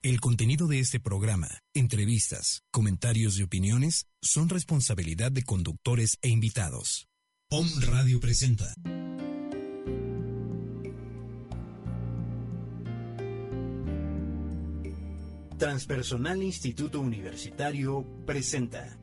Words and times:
El 0.00 0.20
contenido 0.20 0.68
de 0.68 0.78
este 0.78 1.00
programa, 1.00 1.48
entrevistas, 1.74 2.62
comentarios 2.70 3.36
y 3.36 3.42
opiniones 3.42 4.06
son 4.22 4.48
responsabilidad 4.48 5.32
de 5.32 5.42
conductores 5.42 6.18
e 6.22 6.28
invitados. 6.28 7.08
Om 7.50 7.66
Radio 7.80 8.20
presenta. 8.20 8.72
Transpersonal 15.58 16.44
Instituto 16.44 17.00
Universitario 17.00 18.06
presenta 18.24 19.00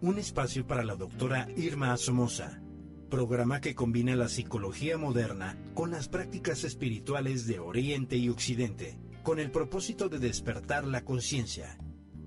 un 0.00 0.18
espacio 0.18 0.66
para 0.66 0.82
la 0.82 0.96
doctora 0.96 1.46
Irma 1.56 1.96
Somoza, 1.96 2.60
programa 3.08 3.60
que 3.60 3.76
combina 3.76 4.16
la 4.16 4.28
psicología 4.28 4.98
moderna 4.98 5.56
con 5.74 5.92
las 5.92 6.08
prácticas 6.08 6.64
espirituales 6.64 7.46
de 7.46 7.60
Oriente 7.60 8.16
y 8.16 8.28
Occidente 8.28 9.05
con 9.26 9.40
el 9.40 9.50
propósito 9.50 10.08
de 10.08 10.20
despertar 10.20 10.86
la 10.86 11.04
conciencia. 11.04 11.78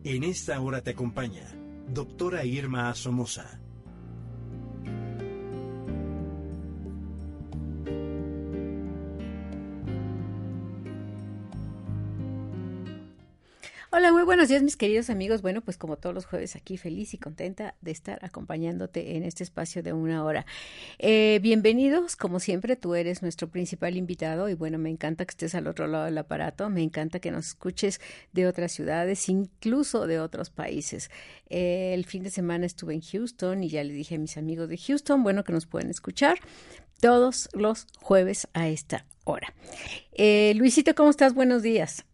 En 0.04 0.26
esta 0.26 0.60
hora 0.60 0.82
te 0.82 0.92
acompaña 0.92 1.50
doctora 1.88 2.44
Irma 2.44 2.94
Somoza. 2.94 3.62
Buenos 14.40 14.48
días 14.52 14.64
mis 14.64 14.78
queridos 14.78 15.10
amigos. 15.10 15.42
Bueno, 15.42 15.60
pues 15.60 15.76
como 15.76 15.98
todos 15.98 16.16
los 16.16 16.26
jueves 16.26 16.56
aquí 16.56 16.78
feliz 16.78 17.14
y 17.14 17.18
contenta 17.18 17.76
de 17.82 17.92
estar 17.92 18.24
acompañándote 18.24 19.18
en 19.18 19.24
este 19.24 19.44
espacio 19.44 19.84
de 19.84 19.92
una 19.92 20.24
hora. 20.24 20.46
Eh, 20.98 21.40
bienvenidos, 21.42 22.16
como 22.16 22.40
siempre, 22.40 22.78
tú 22.78 22.96
eres 22.96 23.22
nuestro 23.22 23.50
principal 23.50 23.98
invitado 23.98 24.48
y 24.48 24.54
bueno, 24.54 24.78
me 24.78 24.90
encanta 24.90 25.26
que 25.26 25.32
estés 25.32 25.56
al 25.56 25.68
otro 25.68 25.88
lado 25.88 26.06
del 26.06 26.18
aparato, 26.18 26.70
me 26.70 26.82
encanta 26.82 27.20
que 27.20 27.32
nos 27.32 27.48
escuches 27.48 28.00
de 28.32 28.48
otras 28.48 28.72
ciudades, 28.72 29.28
incluso 29.28 30.08
de 30.08 30.22
otros 30.22 30.50
países. 30.52 31.12
Eh, 31.50 31.92
el 31.94 32.06
fin 32.06 32.24
de 32.24 32.30
semana 32.30 32.66
estuve 32.66 32.94
en 32.94 33.02
Houston 33.02 33.62
y 33.66 33.68
ya 33.68 33.84
le 33.84 33.92
dije 33.92 34.16
a 34.16 34.20
mis 34.20 34.38
amigos 34.38 34.70
de 34.70 34.78
Houston, 34.78 35.22
bueno, 35.22 35.44
que 35.44 35.52
nos 35.52 35.66
pueden 35.66 35.90
escuchar 35.90 36.40
todos 37.02 37.50
los 37.52 37.88
jueves 38.00 38.48
a 38.54 38.70
esta 38.70 39.06
hora. 39.26 39.54
Eh, 40.14 40.54
Luisito, 40.56 40.96
¿cómo 40.96 41.10
estás? 41.10 41.34
Buenos 41.34 41.62
días 41.62 42.06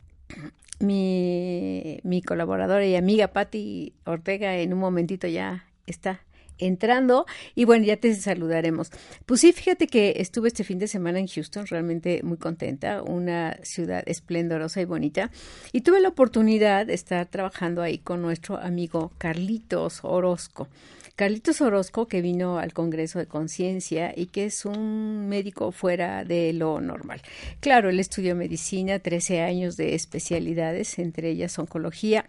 mi, 0.79 1.99
mi 2.03 2.21
colaboradora 2.21 2.85
y 2.85 2.95
amiga 2.95 3.29
Patti 3.29 3.93
Ortega 4.05 4.57
en 4.57 4.73
un 4.73 4.79
momentito 4.79 5.27
ya 5.27 5.65
está 5.85 6.21
entrando 6.57 7.25
y 7.53 7.65
bueno, 7.65 7.85
ya 7.85 7.97
te 7.97 8.13
saludaremos. 8.15 8.91
Pues 9.25 9.41
sí, 9.41 9.51
fíjate 9.53 9.87
que 9.87 10.15
estuve 10.17 10.47
este 10.47 10.63
fin 10.63 10.79
de 10.79 10.87
semana 10.87 11.19
en 11.19 11.27
Houston, 11.27 11.65
realmente 11.67 12.21
muy 12.23 12.37
contenta, 12.37 13.01
una 13.01 13.57
ciudad 13.63 14.03
esplendorosa 14.05 14.81
y 14.81 14.85
bonita 14.85 15.31
y 15.71 15.81
tuve 15.81 15.99
la 15.99 16.09
oportunidad 16.09 16.85
de 16.85 16.93
estar 16.93 17.25
trabajando 17.27 17.81
ahí 17.81 17.97
con 17.97 18.21
nuestro 18.21 18.57
amigo 18.57 19.11
Carlitos 19.17 19.99
Orozco. 20.03 20.67
Carlitos 21.15 21.61
Orozco, 21.61 22.07
que 22.07 22.21
vino 22.21 22.59
al 22.59 22.73
Congreso 22.73 23.19
de 23.19 23.25
Conciencia 23.25 24.13
y 24.13 24.25
que 24.25 24.43
es 24.43 24.65
un 24.65 25.29
médico 25.29 25.71
fuera 25.71 26.25
de 26.25 26.51
lo 26.51 26.81
normal. 26.81 27.21
Claro, 27.61 27.89
él 27.89 28.01
estudió 28.01 28.35
medicina, 28.35 28.99
13 28.99 29.41
años 29.41 29.77
de 29.77 29.95
especialidades, 29.95 30.99
entre 30.99 31.29
ellas 31.29 31.57
oncología, 31.57 32.27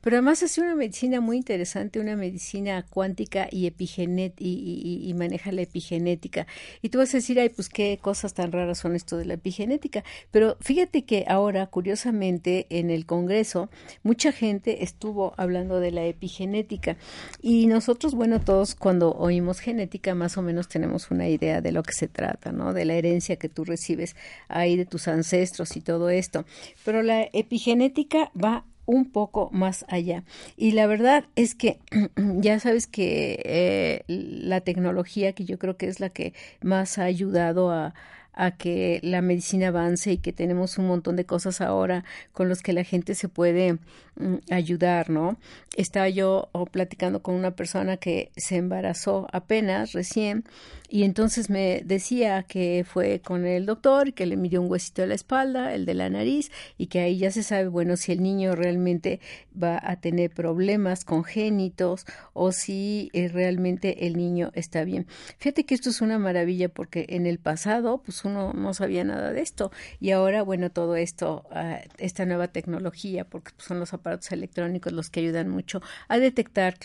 pero 0.00 0.16
además 0.16 0.44
hace 0.44 0.60
una 0.60 0.76
medicina 0.76 1.20
muy 1.20 1.38
interesante, 1.38 1.98
una 1.98 2.14
medicina 2.14 2.86
cuántica 2.88 3.48
y 3.50 3.66
epigenet 3.66 4.34
y, 4.38 5.02
y, 5.04 5.14
maneja 5.14 5.50
la 5.50 5.62
epigenética. 5.62 6.46
Y 6.82 6.90
tú 6.90 6.98
vas 6.98 7.12
a 7.14 7.16
decir, 7.16 7.40
ay, 7.40 7.48
pues 7.48 7.68
qué 7.68 7.98
cosas 8.00 8.32
tan 8.34 8.52
raras 8.52 8.78
son 8.78 8.94
esto 8.94 9.16
de 9.16 9.24
la 9.24 9.34
epigenética. 9.34 10.04
Pero 10.30 10.56
fíjate 10.60 11.04
que 11.04 11.24
ahora, 11.26 11.66
curiosamente, 11.66 12.68
en 12.70 12.90
el 12.90 13.06
Congreso, 13.06 13.70
mucha 14.04 14.30
gente 14.30 14.84
estuvo 14.84 15.34
hablando 15.36 15.80
de 15.80 15.90
la 15.90 16.04
epigenética 16.04 16.96
y 17.42 17.66
nosotros, 17.66 18.14
bueno, 18.20 18.38
todos 18.38 18.74
cuando 18.74 19.14
oímos 19.14 19.60
genética 19.60 20.14
más 20.14 20.36
o 20.36 20.42
menos 20.42 20.68
tenemos 20.68 21.10
una 21.10 21.26
idea 21.26 21.62
de 21.62 21.72
lo 21.72 21.82
que 21.82 21.94
se 21.94 22.06
trata, 22.06 22.52
¿no? 22.52 22.74
De 22.74 22.84
la 22.84 22.92
herencia 22.92 23.36
que 23.36 23.48
tú 23.48 23.64
recibes 23.64 24.14
ahí 24.48 24.76
de 24.76 24.84
tus 24.84 25.08
ancestros 25.08 25.74
y 25.74 25.80
todo 25.80 26.10
esto. 26.10 26.44
Pero 26.84 27.02
la 27.02 27.22
epigenética 27.32 28.30
va 28.36 28.66
un 28.84 29.10
poco 29.10 29.48
más 29.52 29.86
allá. 29.88 30.22
Y 30.58 30.72
la 30.72 30.86
verdad 30.86 31.24
es 31.34 31.54
que 31.54 31.78
ya 32.36 32.60
sabes 32.60 32.86
que 32.86 33.40
eh, 33.42 34.04
la 34.06 34.60
tecnología, 34.60 35.32
que 35.32 35.46
yo 35.46 35.58
creo 35.58 35.78
que 35.78 35.88
es 35.88 35.98
la 35.98 36.10
que 36.10 36.34
más 36.60 36.98
ha 36.98 37.04
ayudado 37.04 37.70
a, 37.70 37.94
a 38.32 38.52
que 38.56 39.00
la 39.02 39.22
medicina 39.22 39.68
avance 39.68 40.12
y 40.12 40.18
que 40.18 40.32
tenemos 40.32 40.78
un 40.78 40.86
montón 40.86 41.16
de 41.16 41.26
cosas 41.26 41.60
ahora 41.60 42.04
con 42.32 42.48
los 42.48 42.62
que 42.62 42.72
la 42.72 42.84
gente 42.84 43.14
se 43.14 43.28
puede 43.28 43.78
mm, 44.16 44.36
ayudar, 44.50 45.10
¿no? 45.10 45.38
Estaba 45.76 46.08
yo 46.08 46.48
oh, 46.52 46.66
platicando 46.66 47.22
con 47.22 47.34
una 47.34 47.52
persona 47.52 47.96
que 47.96 48.30
se 48.36 48.56
embarazó 48.56 49.26
apenas, 49.32 49.92
recién, 49.92 50.44
y 50.88 51.04
entonces 51.04 51.50
me 51.50 51.82
decía 51.84 52.42
que 52.42 52.84
fue 52.86 53.20
con 53.20 53.46
el 53.46 53.64
doctor 53.64 54.12
que 54.12 54.26
le 54.26 54.36
midió 54.36 54.60
un 54.60 54.70
huesito 54.70 55.02
de 55.02 55.08
la 55.08 55.14
espalda, 55.14 55.72
el 55.72 55.86
de 55.86 55.94
la 55.94 56.10
nariz, 56.10 56.50
y 56.78 56.88
que 56.88 56.98
ahí 56.98 57.18
ya 57.18 57.30
se 57.30 57.44
sabe, 57.44 57.68
bueno, 57.68 57.96
si 57.96 58.10
el 58.10 58.22
niño 58.22 58.56
realmente 58.56 59.20
va 59.60 59.80
a 59.82 60.00
tener 60.00 60.30
problemas 60.30 61.04
congénitos 61.04 62.06
o 62.32 62.50
si 62.50 63.10
eh, 63.12 63.28
realmente 63.28 64.06
el 64.06 64.16
niño 64.16 64.50
está 64.54 64.82
bien. 64.82 65.06
Fíjate 65.38 65.64
que 65.64 65.74
esto 65.74 65.90
es 65.90 66.00
una 66.00 66.18
maravilla 66.18 66.68
porque 66.68 67.06
en 67.10 67.26
el 67.26 67.38
pasado, 67.38 68.02
pues 68.04 68.19
uno 68.24 68.52
no 68.52 68.74
sabía 68.74 69.04
nada 69.04 69.32
de 69.32 69.40
esto 69.40 69.70
y 70.00 70.10
ahora, 70.10 70.42
bueno, 70.42 70.70
todo 70.70 70.96
esto, 70.96 71.44
ah, 71.50 71.80
esta 71.98 72.26
nueva 72.26 72.48
tecnología, 72.48 73.24
porque 73.24 73.52
son 73.58 73.80
los 73.80 73.92
aparatos 73.92 74.32
electrónicos 74.32 74.92
los 74.92 75.10
que 75.10 75.20
ayudan 75.20 75.48
mucho 75.48 75.82
a 76.08 76.18
detectar 76.18 76.76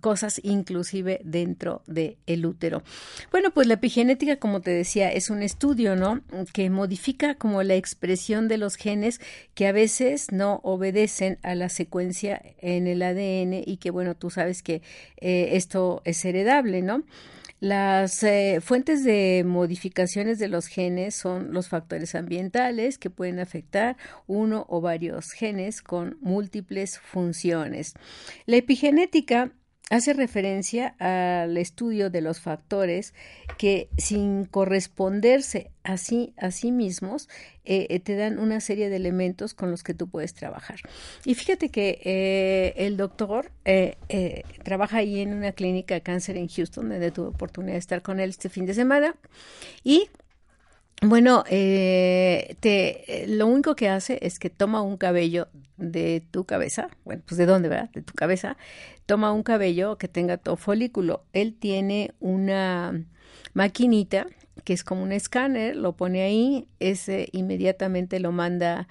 cosas 0.00 0.40
inclusive 0.42 1.20
dentro 1.24 1.82
del 1.86 2.16
el 2.26 2.46
útero. 2.46 2.82
Bueno, 3.30 3.50
pues 3.50 3.66
la 3.66 3.74
epigenética, 3.74 4.36
como 4.36 4.60
te 4.60 4.70
decía, 4.70 5.10
es 5.12 5.30
un 5.30 5.42
estudio, 5.42 5.96
¿no? 5.96 6.22
Que 6.52 6.70
modifica 6.70 7.34
como 7.34 7.62
la 7.62 7.74
expresión 7.74 8.48
de 8.48 8.58
los 8.58 8.76
genes 8.76 9.20
que 9.54 9.66
a 9.66 9.72
veces 9.72 10.32
no 10.32 10.60
obedecen 10.62 11.38
a 11.42 11.54
la 11.54 11.68
secuencia 11.68 12.42
en 12.58 12.86
el 12.86 13.02
ADN 13.02 13.62
y 13.64 13.78
que, 13.78 13.90
bueno, 13.90 14.14
tú 14.14 14.30
sabes 14.30 14.62
que 14.62 14.82
eh, 15.20 15.50
esto 15.52 16.02
es 16.04 16.24
heredable, 16.24 16.82
¿no? 16.82 17.04
Las 17.66 18.22
eh, 18.22 18.60
fuentes 18.62 19.02
de 19.02 19.42
modificaciones 19.44 20.38
de 20.38 20.46
los 20.46 20.68
genes 20.68 21.16
son 21.16 21.52
los 21.52 21.68
factores 21.68 22.14
ambientales 22.14 22.96
que 22.96 23.10
pueden 23.10 23.40
afectar 23.40 23.96
uno 24.28 24.66
o 24.68 24.80
varios 24.80 25.32
genes 25.32 25.82
con 25.82 26.16
múltiples 26.20 27.00
funciones. 27.00 27.94
La 28.44 28.54
epigenética 28.54 29.50
hace 29.90 30.14
referencia 30.14 30.96
al 30.98 31.56
estudio 31.56 32.10
de 32.10 32.20
los 32.20 32.40
factores 32.40 33.14
que 33.56 33.88
sin 33.96 34.44
corresponderse 34.44 35.70
a 35.84 35.96
sí, 35.96 36.34
a 36.36 36.50
sí 36.50 36.72
mismos 36.72 37.28
eh, 37.64 37.86
eh, 37.90 38.00
te 38.00 38.16
dan 38.16 38.38
una 38.38 38.60
serie 38.60 38.88
de 38.90 38.96
elementos 38.96 39.54
con 39.54 39.70
los 39.70 39.84
que 39.84 39.94
tú 39.94 40.08
puedes 40.08 40.34
trabajar. 40.34 40.80
Y 41.24 41.34
fíjate 41.34 41.68
que 41.68 42.00
eh, 42.04 42.74
el 42.84 42.96
doctor 42.96 43.52
trabaja 44.64 44.98
ahí 44.98 45.20
en 45.20 45.34
una 45.34 45.52
clínica 45.52 45.94
de 45.94 46.00
cáncer 46.00 46.36
en 46.36 46.48
Houston, 46.48 46.88
donde 46.88 47.10
tuve 47.12 47.28
oportunidad 47.28 47.74
de 47.74 47.78
estar 47.78 48.02
con 48.02 48.18
él 48.18 48.30
este 48.30 48.48
fin 48.48 48.66
de 48.66 48.74
semana 48.74 49.14
y 49.84 50.08
bueno, 51.02 51.44
eh, 51.48 52.56
te, 52.60 53.26
lo 53.28 53.46
único 53.46 53.76
que 53.76 53.88
hace 53.88 54.18
es 54.22 54.38
que 54.38 54.50
toma 54.50 54.82
un 54.82 54.96
cabello 54.96 55.48
de 55.76 56.24
tu 56.30 56.44
cabeza, 56.44 56.88
bueno, 57.04 57.22
pues 57.26 57.36
de 57.36 57.46
dónde, 57.46 57.68
¿verdad? 57.68 57.90
De 57.90 58.02
tu 58.02 58.14
cabeza, 58.14 58.56
toma 59.04 59.32
un 59.32 59.42
cabello 59.42 59.98
que 59.98 60.08
tenga 60.08 60.38
todo 60.38 60.56
folículo. 60.56 61.22
Él 61.32 61.54
tiene 61.54 62.14
una 62.20 63.04
maquinita 63.52 64.26
que 64.64 64.72
es 64.72 64.84
como 64.84 65.02
un 65.02 65.12
escáner, 65.12 65.76
lo 65.76 65.92
pone 65.96 66.22
ahí, 66.22 66.66
ese 66.80 67.28
inmediatamente 67.32 68.18
lo 68.18 68.32
manda 68.32 68.88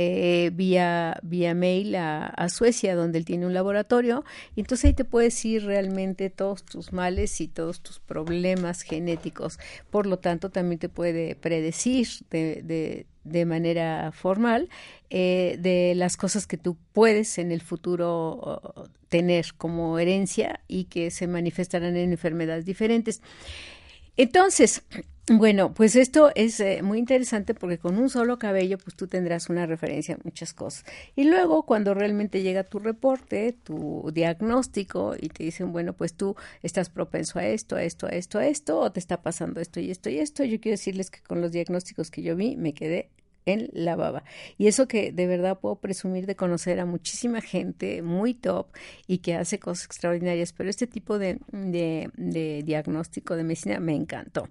eh, 0.00 0.50
vía, 0.54 1.18
vía 1.24 1.54
mail 1.54 1.96
a, 1.96 2.48
Suecia, 2.50 2.94
donde 2.94 3.18
él 3.18 3.24
tiene 3.24 3.46
un 3.46 3.52
laboratorio, 3.52 4.24
y 4.54 4.60
entonces 4.60 4.84
ahí 4.84 4.94
te 4.94 5.04
puedes 5.04 5.34
decir 5.34 5.64
realmente 5.64 6.30
todos 6.30 6.64
tus 6.64 6.92
males 6.92 7.40
y 7.40 7.48
todos 7.48 7.80
tus 7.80 7.98
problemas 7.98 8.82
genéticos. 8.82 9.58
Por 9.90 10.06
lo 10.06 10.20
tanto, 10.20 10.50
también 10.50 10.78
te 10.78 10.88
puede 10.88 11.34
predecir 11.34 12.06
de, 12.30 13.06
de, 13.24 13.44
manera 13.44 14.12
formal 14.12 14.68
eh, 15.10 15.56
de 15.58 15.94
las 15.96 16.16
cosas 16.16 16.46
que 16.46 16.58
tú 16.58 16.76
puedes 16.92 17.36
en 17.38 17.50
el 17.50 17.60
futuro 17.60 18.72
tener 19.08 19.46
como 19.56 19.98
herencia 19.98 20.60
y 20.68 20.84
que 20.84 21.10
se 21.10 21.26
manifestarán 21.26 21.96
en 21.96 22.12
enfermedades 22.12 22.64
diferentes. 22.64 23.20
Entonces, 24.16 24.84
bueno, 25.30 25.74
pues 25.74 25.94
esto 25.96 26.30
es 26.34 26.58
eh, 26.60 26.80
muy 26.82 26.98
interesante 26.98 27.54
porque 27.54 27.78
con 27.78 27.98
un 27.98 28.08
solo 28.08 28.38
cabello, 28.38 28.78
pues 28.78 28.96
tú 28.96 29.06
tendrás 29.06 29.50
una 29.50 29.66
referencia 29.66 30.14
a 30.14 30.18
muchas 30.24 30.54
cosas. 30.54 30.84
Y 31.16 31.24
luego, 31.24 31.64
cuando 31.64 31.92
realmente 31.94 32.42
llega 32.42 32.64
tu 32.64 32.78
reporte, 32.78 33.52
tu 33.52 34.10
diagnóstico, 34.14 35.14
y 35.20 35.28
te 35.28 35.44
dicen, 35.44 35.72
bueno, 35.72 35.92
pues 35.92 36.14
tú 36.14 36.36
estás 36.62 36.88
propenso 36.88 37.38
a 37.38 37.46
esto, 37.46 37.76
a 37.76 37.82
esto, 37.82 38.06
a 38.06 38.10
esto, 38.10 38.38
a 38.38 38.46
esto, 38.46 38.80
o 38.80 38.92
te 38.92 39.00
está 39.00 39.20
pasando 39.22 39.60
esto 39.60 39.80
y 39.80 39.90
esto 39.90 40.08
y 40.08 40.18
esto, 40.18 40.44
yo 40.44 40.60
quiero 40.60 40.74
decirles 40.74 41.10
que 41.10 41.20
con 41.20 41.40
los 41.40 41.52
diagnósticos 41.52 42.10
que 42.10 42.22
yo 42.22 42.34
vi, 42.34 42.56
me 42.56 42.72
quedé 42.72 43.10
en 43.48 43.70
la 43.72 43.96
baba. 43.96 44.24
Y 44.58 44.66
eso 44.66 44.86
que 44.86 45.10
de 45.12 45.26
verdad 45.26 45.58
puedo 45.58 45.76
presumir 45.76 46.26
de 46.26 46.36
conocer 46.36 46.80
a 46.80 46.84
muchísima 46.84 47.40
gente 47.40 48.02
muy 48.02 48.34
top 48.34 48.66
y 49.06 49.18
que 49.18 49.34
hace 49.34 49.58
cosas 49.58 49.86
extraordinarias, 49.86 50.52
pero 50.52 50.68
este 50.68 50.86
tipo 50.86 51.18
de, 51.18 51.38
de, 51.52 52.62
diagnóstico 52.64 53.36
de 53.36 53.44
medicina 53.44 53.80
me 53.80 53.94
encantó. 53.94 54.48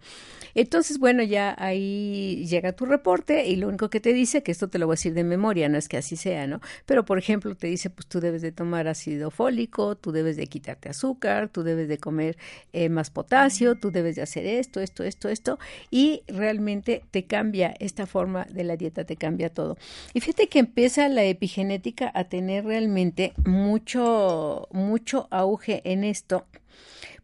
Entonces, 0.55 0.97
bueno, 0.97 1.21
ya 1.23 1.55
ahí 1.59 2.45
llega 2.47 2.73
tu 2.73 2.85
reporte 2.85 3.45
y 3.45 3.55
lo 3.55 3.67
único 3.67 3.89
que 3.89 3.99
te 3.99 4.13
dice, 4.13 4.41
que 4.41 4.51
esto 4.51 4.67
te 4.67 4.79
lo 4.79 4.87
voy 4.87 4.93
a 4.93 4.97
decir 4.97 5.13
de 5.13 5.23
memoria, 5.23 5.69
no 5.69 5.77
es 5.77 5.87
que 5.87 5.97
así 5.97 6.15
sea, 6.15 6.47
¿no? 6.47 6.59
Pero, 6.85 7.05
por 7.05 7.19
ejemplo, 7.19 7.55
te 7.55 7.67
dice, 7.67 7.89
pues 7.89 8.07
tú 8.07 8.19
debes 8.19 8.41
de 8.41 8.51
tomar 8.51 8.87
ácido 8.87 9.29
fólico, 9.29 9.95
tú 9.95 10.11
debes 10.11 10.37
de 10.37 10.47
quitarte 10.47 10.89
azúcar, 10.89 11.49
tú 11.49 11.63
debes 11.63 11.87
de 11.87 11.99
comer 11.99 12.37
eh, 12.73 12.89
más 12.89 13.11
potasio, 13.11 13.75
tú 13.75 13.91
debes 13.91 14.15
de 14.15 14.23
hacer 14.23 14.45
esto, 14.45 14.79
esto, 14.79 15.03
esto, 15.03 15.29
esto, 15.29 15.59
y 15.91 16.23
realmente 16.27 17.03
te 17.11 17.25
cambia 17.25 17.75
esta 17.79 18.07
forma 18.07 18.45
de 18.45 18.63
la 18.63 18.75
dieta 18.75 18.86
te 18.91 19.15
cambia 19.15 19.49
todo. 19.49 19.77
Y 20.13 20.21
fíjate 20.21 20.47
que 20.47 20.59
empieza 20.59 21.09
la 21.09 21.23
epigenética 21.23 22.11
a 22.13 22.25
tener 22.25 22.65
realmente 22.65 23.33
mucho, 23.45 24.67
mucho 24.71 25.27
auge 25.31 25.81
en 25.85 26.03
esto, 26.03 26.45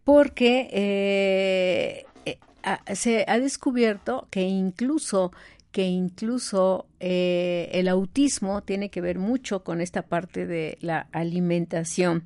porque 0.04 0.69
eh, 0.71 2.06
eh, 2.25 2.38
se 2.95 3.25
ha 3.27 3.39
descubierto 3.39 4.27
que 4.30 4.42
incluso 4.42 5.31
que 5.71 5.86
incluso 5.86 6.86
eh, 7.00 7.71
el 7.74 7.88
autismo 7.88 8.62
tiene 8.62 8.89
que 8.89 9.01
ver 9.01 9.18
mucho 9.18 9.63
con 9.63 9.81
esta 9.81 10.04
parte 10.04 10.45
de 10.45 10.77
la 10.81 11.07
alimentación. 11.12 12.25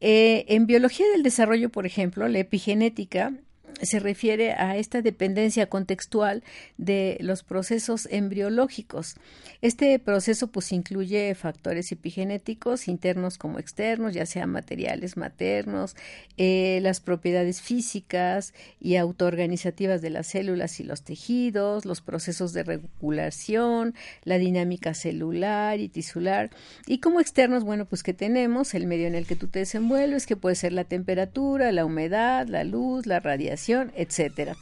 en 0.00 0.66
biología 0.66 1.06
del 1.12 1.22
desarrollo, 1.22 1.68
por 1.68 1.84
ejemplo, 1.84 2.26
la 2.28 2.38
epigenética 2.38 3.34
se 3.82 4.00
refiere 4.00 4.52
a 4.52 4.76
esta 4.76 5.02
dependencia 5.02 5.66
contextual 5.66 6.42
de 6.78 7.18
los 7.20 7.42
procesos 7.42 8.08
embriológicos. 8.10 9.16
Este 9.62 9.98
proceso 9.98 10.48
pues 10.48 10.72
incluye 10.72 11.34
factores 11.34 11.90
epigenéticos 11.92 12.88
internos 12.88 13.38
como 13.38 13.58
externos, 13.58 14.14
ya 14.14 14.26
sean 14.26 14.50
materiales 14.50 15.16
maternos, 15.16 15.96
eh, 16.36 16.78
las 16.82 17.00
propiedades 17.00 17.60
físicas 17.60 18.54
y 18.80 18.96
autoorganizativas 18.96 20.02
de 20.02 20.10
las 20.10 20.28
células 20.28 20.80
y 20.80 20.84
los 20.84 21.02
tejidos, 21.02 21.84
los 21.84 22.00
procesos 22.00 22.52
de 22.52 22.64
regulación, 22.64 23.94
la 24.24 24.38
dinámica 24.38 24.94
celular 24.94 25.80
y 25.80 25.88
tisular 25.88 26.50
y 26.86 26.98
como 26.98 27.20
externos, 27.20 27.64
bueno, 27.64 27.84
pues 27.86 28.02
que 28.02 28.14
tenemos 28.14 28.74
el 28.74 28.86
medio 28.86 29.06
en 29.06 29.14
el 29.14 29.26
que 29.26 29.36
tú 29.36 29.48
te 29.48 29.60
desenvuelves, 29.60 30.26
que 30.26 30.36
puede 30.36 30.54
ser 30.54 30.72
la 30.72 30.84
temperatura, 30.84 31.72
la 31.72 31.84
humedad, 31.84 32.46
la 32.46 32.64
luz, 32.64 33.06
la 33.06 33.20
radiación, 33.20 33.65
etcétera. 33.68 34.56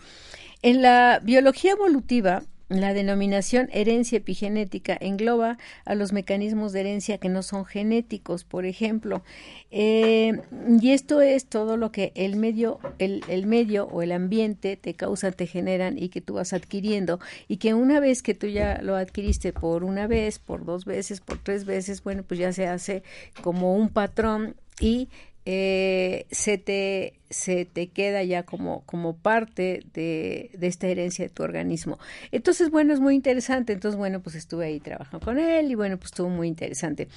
En 0.62 0.80
la 0.82 1.20
biología 1.22 1.72
evolutiva, 1.72 2.42
la 2.70 2.94
denominación 2.94 3.68
herencia 3.72 4.16
epigenética 4.16 4.96
engloba 4.98 5.58
a 5.84 5.94
los 5.94 6.12
mecanismos 6.12 6.72
de 6.72 6.80
herencia 6.80 7.18
que 7.18 7.28
no 7.28 7.42
son 7.42 7.66
genéticos, 7.66 8.44
por 8.44 8.64
ejemplo, 8.64 9.22
eh, 9.70 10.40
y 10.80 10.90
esto 10.92 11.20
es 11.20 11.46
todo 11.46 11.76
lo 11.76 11.92
que 11.92 12.12
el 12.14 12.36
medio, 12.36 12.80
el, 12.98 13.22
el, 13.28 13.46
medio 13.46 13.86
o 13.88 14.00
el 14.00 14.12
ambiente 14.12 14.76
te 14.76 14.94
causa, 14.94 15.30
te 15.30 15.46
generan 15.46 15.98
y 15.98 16.08
que 16.08 16.22
tú 16.22 16.34
vas 16.34 16.54
adquiriendo 16.54 17.20
y 17.48 17.58
que 17.58 17.74
una 17.74 18.00
vez 18.00 18.22
que 18.22 18.34
tú 18.34 18.46
ya 18.46 18.80
lo 18.82 18.96
adquiriste 18.96 19.52
por 19.52 19.84
una 19.84 20.06
vez, 20.06 20.38
por 20.38 20.64
dos 20.64 20.86
veces, 20.86 21.20
por 21.20 21.38
tres 21.38 21.66
veces, 21.66 22.02
bueno, 22.02 22.22
pues 22.26 22.40
ya 22.40 22.52
se 22.54 22.66
hace 22.66 23.02
como 23.42 23.76
un 23.76 23.90
patrón 23.90 24.56
y 24.80 25.08
eh, 25.46 26.26
se, 26.30 26.56
te, 26.56 27.14
se 27.28 27.66
te 27.66 27.88
queda 27.88 28.22
ya 28.22 28.44
como, 28.44 28.82
como 28.86 29.16
parte 29.16 29.82
de, 29.92 30.50
de, 30.54 30.66
esta 30.66 30.86
herencia 30.86 31.26
de 31.26 31.28
tu 31.28 31.42
organismo. 31.42 31.98
Entonces, 32.32 32.70
bueno, 32.70 32.94
es 32.94 33.00
muy 33.00 33.14
interesante. 33.14 33.74
Entonces, 33.74 33.98
bueno, 33.98 34.20
pues 34.20 34.36
estuve 34.36 34.66
ahí 34.66 34.80
trabajando 34.80 35.24
con 35.24 35.38
él 35.38 35.70
y 35.70 35.74
bueno, 35.74 35.98
pues 35.98 36.12
estuvo 36.12 36.30
muy 36.30 36.48
interesante. 36.48 37.08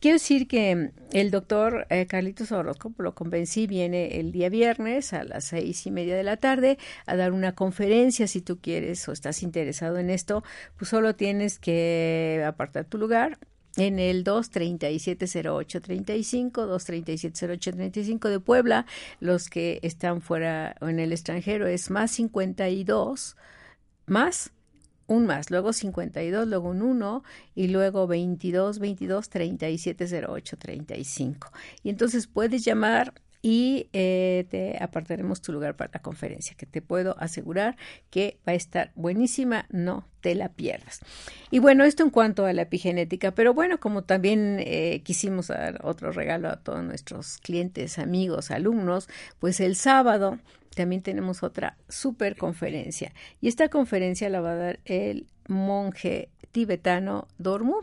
Quiero 0.00 0.16
decir 0.16 0.46
que 0.46 0.90
el 1.12 1.30
doctor 1.30 1.86
eh, 1.90 2.06
Carlitos 2.06 2.52
Orozco, 2.52 2.92
lo 2.98 3.14
convencí, 3.14 3.66
viene 3.66 4.20
el 4.20 4.32
día 4.32 4.48
viernes 4.48 5.12
a 5.12 5.24
las 5.24 5.44
seis 5.44 5.86
y 5.86 5.90
media 5.90 6.16
de 6.16 6.22
la 6.22 6.36
tarde 6.36 6.78
a 7.06 7.16
dar 7.16 7.32
una 7.32 7.54
conferencia. 7.54 8.26
Si 8.28 8.40
tú 8.42 8.60
quieres 8.60 9.08
o 9.08 9.12
estás 9.12 9.42
interesado 9.42 9.98
en 9.98 10.10
esto, 10.10 10.44
pues 10.76 10.88
solo 10.88 11.14
tienes 11.16 11.58
que 11.58 12.44
apartar 12.46 12.84
tu 12.84 12.98
lugar 12.98 13.38
en 13.76 13.98
el 13.98 14.24
2370835, 14.24 16.52
2370835 16.52 18.28
de 18.28 18.40
Puebla, 18.40 18.84
los 19.20 19.48
que 19.48 19.80
están 19.82 20.20
fuera 20.20 20.76
o 20.80 20.88
en 20.88 20.98
el 20.98 21.12
extranjero 21.12 21.66
es 21.66 21.90
más 21.90 22.10
52 22.12 23.36
más 24.06 24.52
un 25.06 25.26
más, 25.26 25.50
luego 25.50 25.72
52, 25.72 26.46
luego 26.48 26.68
un 26.70 26.82
1 26.82 27.22
y 27.54 27.68
luego 27.68 28.06
22 28.06 28.78
22 28.78 29.28
370835. 29.28 31.52
Y 31.82 31.90
entonces 31.90 32.26
puedes 32.26 32.64
llamar 32.64 33.12
y 33.42 33.88
eh, 33.92 34.46
te 34.50 34.80
apartaremos 34.80 35.42
tu 35.42 35.52
lugar 35.52 35.76
para 35.76 35.90
la 35.92 36.00
conferencia, 36.00 36.54
que 36.56 36.64
te 36.64 36.80
puedo 36.80 37.16
asegurar 37.18 37.76
que 38.10 38.38
va 38.46 38.52
a 38.52 38.54
estar 38.54 38.92
buenísima, 38.94 39.66
no 39.68 40.06
te 40.20 40.36
la 40.36 40.48
pierdas. 40.48 41.00
Y 41.50 41.58
bueno, 41.58 41.82
esto 41.84 42.04
en 42.04 42.10
cuanto 42.10 42.46
a 42.46 42.52
la 42.52 42.62
epigenética, 42.62 43.32
pero 43.32 43.52
bueno, 43.52 43.80
como 43.80 44.04
también 44.04 44.58
eh, 44.60 45.02
quisimos 45.04 45.48
dar 45.48 45.80
otro 45.84 46.12
regalo 46.12 46.48
a 46.48 46.56
todos 46.60 46.84
nuestros 46.84 47.38
clientes, 47.38 47.98
amigos, 47.98 48.52
alumnos, 48.52 49.08
pues 49.40 49.58
el 49.58 49.74
sábado 49.74 50.38
también 50.76 51.02
tenemos 51.02 51.42
otra 51.42 51.76
super 51.88 52.36
conferencia 52.36 53.12
y 53.40 53.48
esta 53.48 53.68
conferencia 53.68 54.30
la 54.30 54.40
va 54.40 54.52
a 54.52 54.56
dar 54.56 54.80
el 54.84 55.26
monje 55.48 56.30
tibetano 56.52 57.26
Dormu. 57.38 57.80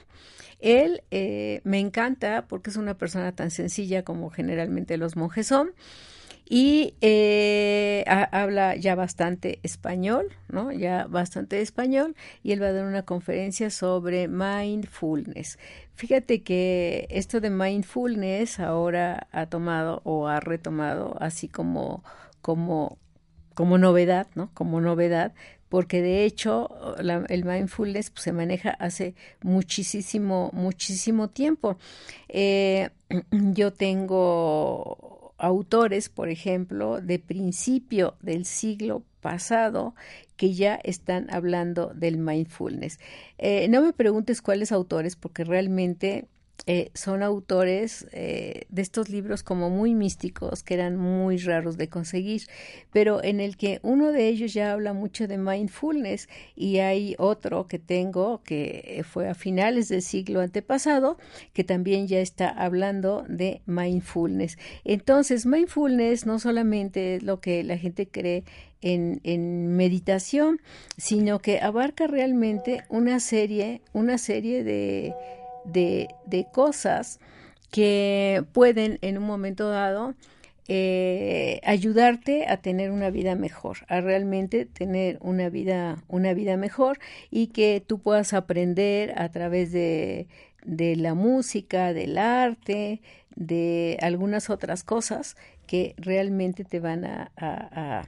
Él 0.59 1.03
eh, 1.11 1.61
me 1.63 1.79
encanta 1.79 2.45
porque 2.47 2.69
es 2.69 2.77
una 2.77 2.97
persona 2.97 3.33
tan 3.33 3.51
sencilla 3.51 4.03
como 4.03 4.29
generalmente 4.29 4.97
los 4.97 5.15
monjes 5.15 5.47
son 5.47 5.71
y 6.51 6.95
eh, 7.01 8.03
habla 8.07 8.75
ya 8.75 8.95
bastante 8.95 9.59
español, 9.61 10.35
¿no? 10.47 10.71
Ya 10.71 11.05
bastante 11.05 11.61
español 11.61 12.15
y 12.41 12.53
él 12.53 12.61
va 12.61 12.67
a 12.67 12.73
dar 12.73 12.85
una 12.87 13.03
conferencia 13.03 13.69
sobre 13.69 14.27
mindfulness. 14.27 15.59
Fíjate 15.93 16.41
que 16.41 17.07
esto 17.11 17.39
de 17.39 17.51
mindfulness 17.51 18.59
ahora 18.59 19.27
ha 19.31 19.45
tomado 19.45 20.01
o 20.05 20.27
ha 20.27 20.39
retomado 20.39 21.15
así 21.21 21.47
como 21.47 22.03
como 22.41 22.97
como 23.53 23.77
novedad, 23.77 24.27
¿no? 24.35 24.49
Como 24.53 24.81
novedad, 24.81 25.33
porque 25.69 26.01
de 26.01 26.25
hecho 26.25 26.95
el 26.97 27.45
mindfulness 27.45 28.09
pues, 28.09 28.23
se 28.23 28.33
maneja 28.33 28.71
hace 28.71 29.15
muchísimo, 29.41 30.49
muchísimo 30.53 31.29
tiempo. 31.29 31.77
Eh, 32.27 32.89
yo 33.31 33.71
tengo 33.71 35.33
autores, 35.37 36.09
por 36.09 36.29
ejemplo, 36.29 36.99
de 37.01 37.19
principio 37.19 38.15
del 38.21 38.45
siglo 38.45 39.03
pasado 39.21 39.95
que 40.35 40.53
ya 40.53 40.75
están 40.83 41.27
hablando 41.33 41.91
del 41.93 42.17
mindfulness. 42.17 42.99
Eh, 43.37 43.67
no 43.69 43.81
me 43.81 43.93
preguntes 43.93 44.41
cuáles 44.41 44.71
autores, 44.71 45.15
porque 45.15 45.43
realmente 45.43 46.27
eh, 46.65 46.91
son 46.93 47.23
autores 47.23 48.07
eh, 48.11 48.65
de 48.69 48.81
estos 48.81 49.09
libros 49.09 49.43
como 49.43 49.69
muy 49.69 49.95
místicos 49.95 50.61
que 50.63 50.73
eran 50.73 50.97
muy 50.97 51.37
raros 51.37 51.77
de 51.77 51.89
conseguir, 51.89 52.43
pero 52.91 53.23
en 53.23 53.39
el 53.39 53.57
que 53.57 53.79
uno 53.81 54.11
de 54.11 54.27
ellos 54.27 54.53
ya 54.53 54.71
habla 54.71 54.93
mucho 54.93 55.27
de 55.27 55.37
mindfulness 55.37 56.27
y 56.55 56.79
hay 56.79 57.15
otro 57.17 57.67
que 57.67 57.79
tengo 57.79 58.41
que 58.43 59.03
fue 59.09 59.29
a 59.29 59.33
finales 59.33 59.89
del 59.89 60.01
siglo 60.01 60.41
antepasado 60.41 61.17
que 61.53 61.63
también 61.63 62.07
ya 62.07 62.19
está 62.19 62.49
hablando 62.49 63.25
de 63.27 63.61
mindfulness. 63.65 64.57
Entonces, 64.83 65.45
mindfulness 65.45 66.25
no 66.25 66.39
solamente 66.39 67.15
es 67.15 67.23
lo 67.23 67.39
que 67.39 67.63
la 67.63 67.77
gente 67.77 68.07
cree 68.07 68.43
en, 68.81 69.19
en, 69.23 69.75
meditación, 69.75 70.61
sino 70.97 71.39
que 71.39 71.59
abarca 71.59 72.07
realmente 72.07 72.83
una 72.89 73.19
serie, 73.19 73.81
una 73.93 74.17
serie 74.17 74.63
de 74.63 75.13
de, 75.65 76.09
de 76.25 76.47
cosas 76.51 77.19
que 77.71 78.43
pueden 78.51 78.97
en 79.01 79.17
un 79.17 79.25
momento 79.25 79.69
dado 79.69 80.15
eh, 80.67 81.61
ayudarte 81.63 82.47
a 82.47 82.57
tener 82.57 82.91
una 82.91 83.09
vida 83.09 83.35
mejor, 83.35 83.79
a 83.87 84.01
realmente 84.01 84.65
tener 84.65 85.17
una 85.21 85.49
vida, 85.49 86.03
una 86.07 86.33
vida 86.33 86.57
mejor 86.57 86.99
y 87.31 87.47
que 87.47 87.83
tú 87.85 87.99
puedas 87.99 88.33
aprender 88.33 89.13
a 89.17 89.29
través 89.29 89.71
de, 89.71 90.27
de 90.63 90.95
la 90.95 91.15
música, 91.15 91.93
del 91.93 92.17
arte, 92.19 93.01
de 93.35 93.97
algunas 94.01 94.49
otras 94.51 94.83
cosas 94.83 95.37
que 95.65 95.95
realmente 95.97 96.63
te 96.63 96.79
van 96.79 97.05
a, 97.05 97.31
a 97.35 98.01
a 98.01 98.07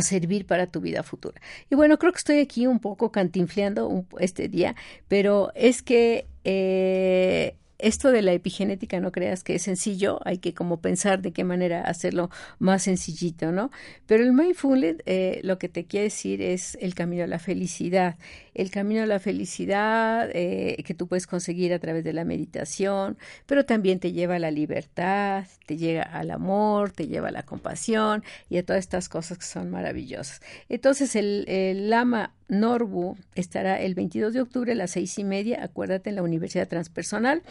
servir 0.00 0.46
para 0.46 0.66
tu 0.66 0.80
vida 0.80 1.02
futura. 1.02 1.40
Y 1.68 1.74
bueno, 1.74 1.98
creo 1.98 2.12
que 2.12 2.18
estoy 2.18 2.38
aquí 2.38 2.66
un 2.66 2.78
poco 2.78 3.12
cantinfleando 3.12 4.06
este 4.18 4.48
día, 4.48 4.74
pero 5.08 5.52
es 5.54 5.82
que 5.82 6.26
eh, 6.44 7.56
esto 7.82 8.12
de 8.12 8.22
la 8.22 8.32
epigenética 8.32 9.00
no 9.00 9.12
creas 9.12 9.42
que 9.42 9.56
es 9.56 9.62
sencillo, 9.62 10.20
hay 10.24 10.38
que 10.38 10.54
como 10.54 10.80
pensar 10.80 11.20
de 11.20 11.32
qué 11.32 11.44
manera 11.44 11.82
hacerlo 11.82 12.30
más 12.58 12.84
sencillito, 12.84 13.52
¿no? 13.52 13.70
Pero 14.06 14.22
el 14.22 14.32
mindfulness 14.32 14.96
eh, 15.04 15.40
lo 15.42 15.58
que 15.58 15.68
te 15.68 15.84
quiere 15.84 16.04
decir 16.04 16.40
es 16.40 16.78
el 16.80 16.94
camino 16.94 17.24
a 17.24 17.26
la 17.26 17.38
felicidad, 17.38 18.16
el 18.54 18.70
camino 18.70 19.02
a 19.02 19.06
la 19.06 19.18
felicidad 19.18 20.30
eh, 20.32 20.82
que 20.86 20.94
tú 20.94 21.08
puedes 21.08 21.26
conseguir 21.26 21.72
a 21.72 21.78
través 21.78 22.04
de 22.04 22.12
la 22.12 22.24
meditación, 22.24 23.18
pero 23.46 23.64
también 23.64 23.98
te 23.98 24.12
lleva 24.12 24.36
a 24.36 24.38
la 24.38 24.50
libertad, 24.50 25.44
te 25.66 25.76
llega 25.76 26.02
al 26.02 26.30
amor, 26.30 26.92
te 26.92 27.08
lleva 27.08 27.28
a 27.28 27.32
la 27.32 27.42
compasión 27.42 28.22
y 28.48 28.58
a 28.58 28.64
todas 28.64 28.80
estas 28.80 29.08
cosas 29.08 29.38
que 29.38 29.44
son 29.44 29.70
maravillosas. 29.70 30.40
Entonces 30.68 31.16
el, 31.16 31.44
el 31.48 31.90
Lama 31.90 32.32
Norbu 32.52 33.16
estará 33.34 33.80
el 33.80 33.94
22 33.94 34.34
de 34.34 34.42
octubre 34.42 34.72
a 34.72 34.74
las 34.74 34.90
seis 34.90 35.18
y 35.18 35.24
media, 35.24 35.64
acuérdate, 35.64 36.10
en 36.10 36.16
la 36.16 36.22
Universidad 36.22 36.68
Transpersonal. 36.68 37.42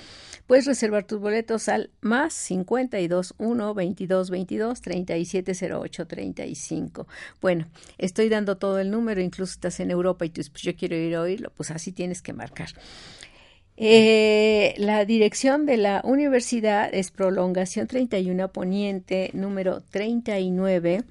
Puedes 0.46 0.68
reservar 0.68 1.06
tus 1.06 1.20
boletos 1.20 1.70
al 1.70 1.90
más 2.02 2.34
52 2.34 3.34
1 3.40 3.74
22 3.74 4.30
22 4.30 4.82
37 4.82 5.74
08 5.74 6.08
35. 6.08 7.08
Bueno, 7.42 7.68
estoy 7.98 8.30
dando 8.30 8.58
todo 8.58 8.80
el 8.80 8.92
número, 8.92 9.22
incluso 9.22 9.54
estás 9.54 9.80
en 9.80 9.90
Europa 9.90 10.24
y 10.24 10.30
tú 10.30 10.42
pues 10.52 10.62
yo 10.62 10.76
quiero 10.76 10.96
ir 10.96 11.16
a 11.16 11.22
oírlo, 11.22 11.52
pues 11.56 11.72
así 11.72 11.92
tienes 11.92 12.22
que 12.22 12.34
marcar. 12.34 12.70
Eh, 13.78 14.76
la 14.78 15.06
dirección 15.06 15.66
de 15.66 15.78
la 15.78 16.02
universidad 16.04 16.94
es 16.94 17.10
Prolongación 17.10 17.88
31 17.88 18.52
Poniente, 18.52 19.32
número 19.34 19.82
39 19.82 21.04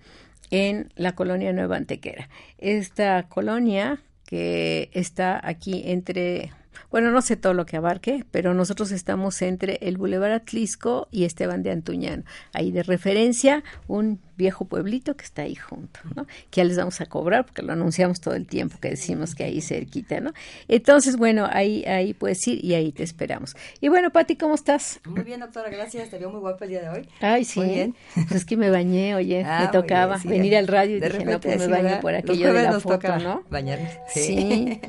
en 0.50 0.92
la 0.96 1.14
colonia 1.14 1.52
Nueva 1.52 1.76
Antequera. 1.76 2.28
Esta 2.58 3.22
colonia 3.28 4.00
que 4.26 4.90
está 4.92 5.40
aquí 5.42 5.82
entre, 5.86 6.52
bueno, 6.90 7.10
no 7.10 7.20
sé 7.22 7.36
todo 7.36 7.54
lo 7.54 7.66
que 7.66 7.76
abarque, 7.76 8.24
pero 8.30 8.54
nosotros 8.54 8.92
estamos 8.92 9.42
entre 9.42 9.78
el 9.82 9.96
Boulevard 9.96 10.32
Atlisco 10.32 11.08
y 11.10 11.24
Esteban 11.24 11.62
de 11.62 11.72
Antuñano. 11.72 12.24
Ahí 12.52 12.70
de 12.70 12.82
referencia, 12.82 13.64
un 13.88 14.20
viejo 14.40 14.64
pueblito 14.64 15.16
que 15.16 15.24
está 15.24 15.42
ahí 15.42 15.54
junto, 15.54 16.00
¿no? 16.16 16.26
Que 16.50 16.62
ya 16.62 16.64
les 16.64 16.76
vamos 16.76 17.00
a 17.00 17.06
cobrar 17.06 17.44
porque 17.44 17.62
lo 17.62 17.72
anunciamos 17.72 18.20
todo 18.20 18.34
el 18.34 18.46
tiempo 18.46 18.78
que 18.80 18.88
decimos 18.88 19.34
que 19.34 19.44
ahí 19.44 19.60
cerquita, 19.60 20.20
¿no? 20.20 20.32
Entonces, 20.66 21.16
bueno, 21.16 21.46
ahí, 21.50 21.84
ahí 21.84 22.14
puedes 22.14 22.46
ir 22.48 22.64
y 22.64 22.74
ahí 22.74 22.90
te 22.90 23.02
esperamos. 23.02 23.54
Y 23.80 23.88
bueno, 23.88 24.10
Pati, 24.10 24.36
¿cómo 24.36 24.54
estás? 24.54 25.00
Muy 25.04 25.22
bien, 25.22 25.40
doctora, 25.40 25.68
gracias. 25.68 26.08
Te 26.08 26.18
veo 26.18 26.30
muy 26.30 26.40
guapa 26.40 26.64
el 26.64 26.70
día 26.70 26.80
de 26.80 26.88
hoy. 26.88 27.08
Ay, 27.20 27.44
sí. 27.44 27.60
Muy 27.60 27.68
bien. 27.68 27.94
Pues 28.14 28.32
es 28.32 28.44
que 28.46 28.56
me 28.56 28.70
bañé, 28.70 29.14
oye, 29.14 29.44
ah, 29.44 29.60
me 29.62 29.68
tocaba 29.68 30.16
venir 30.24 30.56
al 30.56 30.66
radio 30.66 30.96
y 30.96 31.00
dije, 31.00 31.24
no, 31.24 31.38
pues 31.38 31.58
me 31.58 31.66
baño 31.68 32.00
por 32.00 32.14
aquello 32.14 32.52
de 32.52 32.62
la 32.62 32.80
foto, 32.80 33.18
¿no? 33.18 33.44
Bañarme. 33.50 33.90
Sí. 34.08 34.80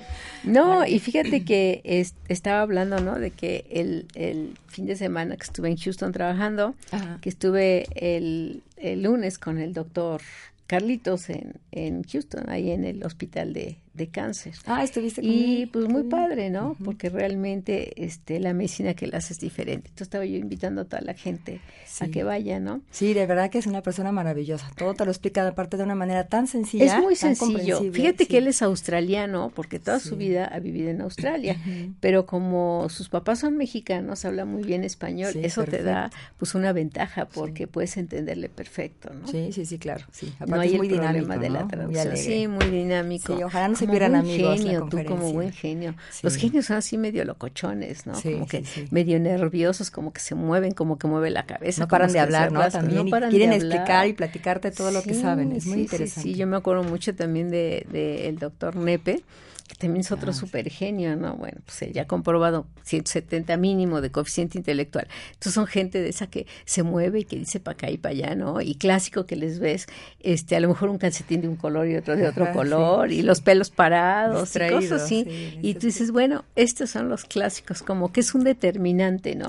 No, 0.44 0.86
y 0.88 1.00
fíjate 1.00 1.44
que 1.44 1.82
estaba 2.30 2.62
hablando, 2.62 3.00
¿no? 3.00 3.20
De 3.20 3.32
que 3.32 3.66
el, 3.70 4.08
el 4.16 4.58
fin 4.72 4.86
de 4.86 4.96
semana 4.96 5.36
que 5.36 5.44
estuve 5.44 5.70
en 5.70 5.78
Houston 5.78 6.12
trabajando, 6.12 6.76
que 7.22 7.30
estuve 7.30 7.86
el, 7.96 8.64
el, 8.78 9.04
lunes 9.04 9.38
con 9.38 9.60
el 9.60 9.74
doctor 9.74 10.22
Carlitos 10.66 11.30
en, 11.30 11.60
en 11.72 12.04
Houston, 12.04 12.50
ahí 12.50 12.72
en 12.72 12.86
el 12.86 13.04
hospital 13.04 13.54
de, 13.54 13.78
de 13.94 14.08
cáncer. 14.08 14.54
Ah, 14.66 14.84
estuviste 14.84 15.22
con 15.22 15.30
Y 15.30 15.66
pues 15.66 15.88
muy 15.88 16.04
padre, 16.04 16.50
¿no? 16.50 16.78
Porque 16.84 17.10
realmente 17.10 18.04
este 18.04 18.40
la 18.40 18.54
medicina 18.54 18.94
que 18.94 19.08
le 19.08 19.18
hace 19.18 19.34
es 19.34 19.40
diferente. 19.40 19.90
Entonces 19.90 20.08
estaba 20.08 20.26
yo 20.26 20.38
invitando 20.38 20.82
a 20.82 20.86
toda 20.86 21.02
la 21.02 21.14
gente 21.14 21.60
a 22.00 22.08
que 22.08 22.24
vaya, 22.24 22.60
¿no? 22.60 22.82
Sí, 22.90 23.14
de 23.14 23.26
verdad 23.26 23.50
que 23.50 23.58
es 23.58 23.68
una 23.68 23.82
persona 23.82 24.12
maravillosa. 24.12 24.72
Todo 24.78 24.94
te 24.94 25.04
lo 25.04 25.12
explica 25.12 25.46
aparte 25.46 25.76
de 25.76 25.84
una 25.84 25.96
manera 25.96 26.28
tan 26.28 26.48
sencilla. 26.48 26.86
Es 26.86 27.02
muy 27.02 27.16
sencillo. 27.16 27.82
Fíjate 27.92 28.28
que 28.28 28.38
él 28.38 28.48
es 28.48 28.62
australiano 28.62 29.52
porque 29.54 29.80
toda 29.80 30.00
su 30.00 30.16
vida 30.16 30.46
ha 30.46 30.60
vivido 30.60 30.90
en 30.90 31.02
Australia, 31.02 31.58
pero 32.00 32.26
como 32.26 32.88
sus 32.90 33.10
papás 33.10 33.40
son 33.40 33.58
mexicanos, 33.58 34.24
habla 34.24 34.46
muy 34.46 34.64
bien 34.64 34.84
español. 34.84 35.34
Eso 35.42 35.66
te 35.66 35.84
da 35.84 36.12
pues 36.38 36.56
una 36.56 36.72
ventaja 36.72 37.26
porque 37.26 37.68
puedes 37.68 37.98
entenderle 37.98 38.48
perfecto, 38.48 39.14
¿no? 39.14 39.28
Sí, 39.28 39.52
sí, 39.52 39.66
sí, 39.66 39.78
claro. 39.78 40.06
Sí. 40.12 40.34
Aparte 40.36 40.52
no 40.56 40.62
hay 40.62 40.72
es 40.72 40.78
muy 40.78 40.88
el 40.88 40.94
dinámico, 40.94 41.38
de 41.38 41.50
la 41.50 41.68
traducción. 41.68 42.18
sí, 42.18 42.48
muy 42.48 42.66
dinámico. 42.68 43.36
Sí, 43.36 43.44
ojalá 43.44 43.68
no 43.68 43.76
se 43.86 44.00
como 44.00 44.18
amigos 44.18 44.60
genio, 44.60 44.88
tú 44.90 45.04
como 45.06 45.32
buen 45.34 45.52
genio. 45.52 45.96
Los 46.24 46.36
genios 46.36 46.66
son 46.66 46.78
así 46.78 46.98
medio 46.98 47.26
locochones, 47.26 48.06
¿no? 48.06 48.14
como 48.14 48.48
que 48.48 48.64
medio 48.92 49.20
nerviosos, 49.20 49.92
como 49.92 50.14
que 50.14 50.22
se 50.22 50.36
mueven, 50.36 50.72
como 50.72 50.98
que 50.98 51.08
mueve 51.08 51.30
la 51.30 51.46
cabeza. 51.46 51.82
No 51.82 51.88
paran 51.88 52.12
de 52.12 52.20
hablar, 52.20 52.52
¿no? 52.52 52.70
También 52.70 53.10
quieren 53.30 53.54
explicar 53.54 54.08
y 54.08 54.14
platicarte 54.14 54.72
todo 54.72 54.92
lo 54.92 55.04
que 55.04 55.14
saben. 55.14 55.52
Es 55.52 55.66
muy 55.66 55.82
interesante. 55.82 56.30
Sí, 56.30 56.36
yo 56.36 56.48
me 56.48 56.58
acuerdo 56.58 56.84
mucho 56.84 57.16
también 57.16 57.50
de, 57.50 57.86
de 57.92 58.28
el 58.28 58.38
doctor 58.38 58.76
Nepe 58.76 59.24
que 59.72 59.78
también 59.78 60.02
es 60.02 60.12
otro 60.12 60.34
super 60.34 60.70
genio, 60.70 61.16
¿no? 61.16 61.38
Bueno, 61.38 61.60
pues 61.66 61.82
él 61.84 61.94
ya 61.94 62.02
ha 62.02 62.06
comprobado 62.08 62.68
170 62.84 63.56
mínimo 63.56 64.02
de 64.02 64.12
coeficiente 64.12 64.58
intelectual. 64.58 65.08
Entonces 65.28 65.54
son 65.54 65.66
gente 65.66 66.02
de 66.02 66.10
esa 66.10 66.28
que 66.28 66.46
se 66.66 66.84
mueve 66.84 67.22
y 67.22 67.24
que 67.24 67.38
dice 67.38 67.62
para 67.62 67.76
acá 67.76 67.90
y 67.90 67.98
para 67.98 68.12
allá, 68.12 68.36
¿no? 68.36 68.60
Y 68.60 68.76
clásico 68.76 69.26
que 69.26 69.38
les 69.38 69.60
ves, 69.60 69.88
este, 70.20 70.58
a 70.58 70.60
lo 70.60 70.68
mejor 70.68 70.90
un 70.90 70.98
calcetín 70.98 71.40
de 71.40 71.48
un 71.48 71.56
color 71.56 71.88
y 71.88 71.96
otro 71.96 72.18
de 72.18 72.28
otro 72.28 72.52
color, 72.52 73.14
y 73.14 73.22
los 73.22 73.40
pelos 73.40 73.70
parados, 73.70 74.54
y 74.58 74.60
cosas 74.70 75.04
así. 75.04 75.26
y 75.62 75.76
tú 75.76 75.88
dices, 75.88 76.12
bueno, 76.12 76.44
estos 76.58 76.90
son 76.90 77.08
los 77.08 77.24
clásicos, 77.24 77.82
como 77.82 78.12
que 78.12 78.20
es 78.20 78.36
un 78.36 78.44
determinante, 78.44 79.36
¿no? 79.36 79.48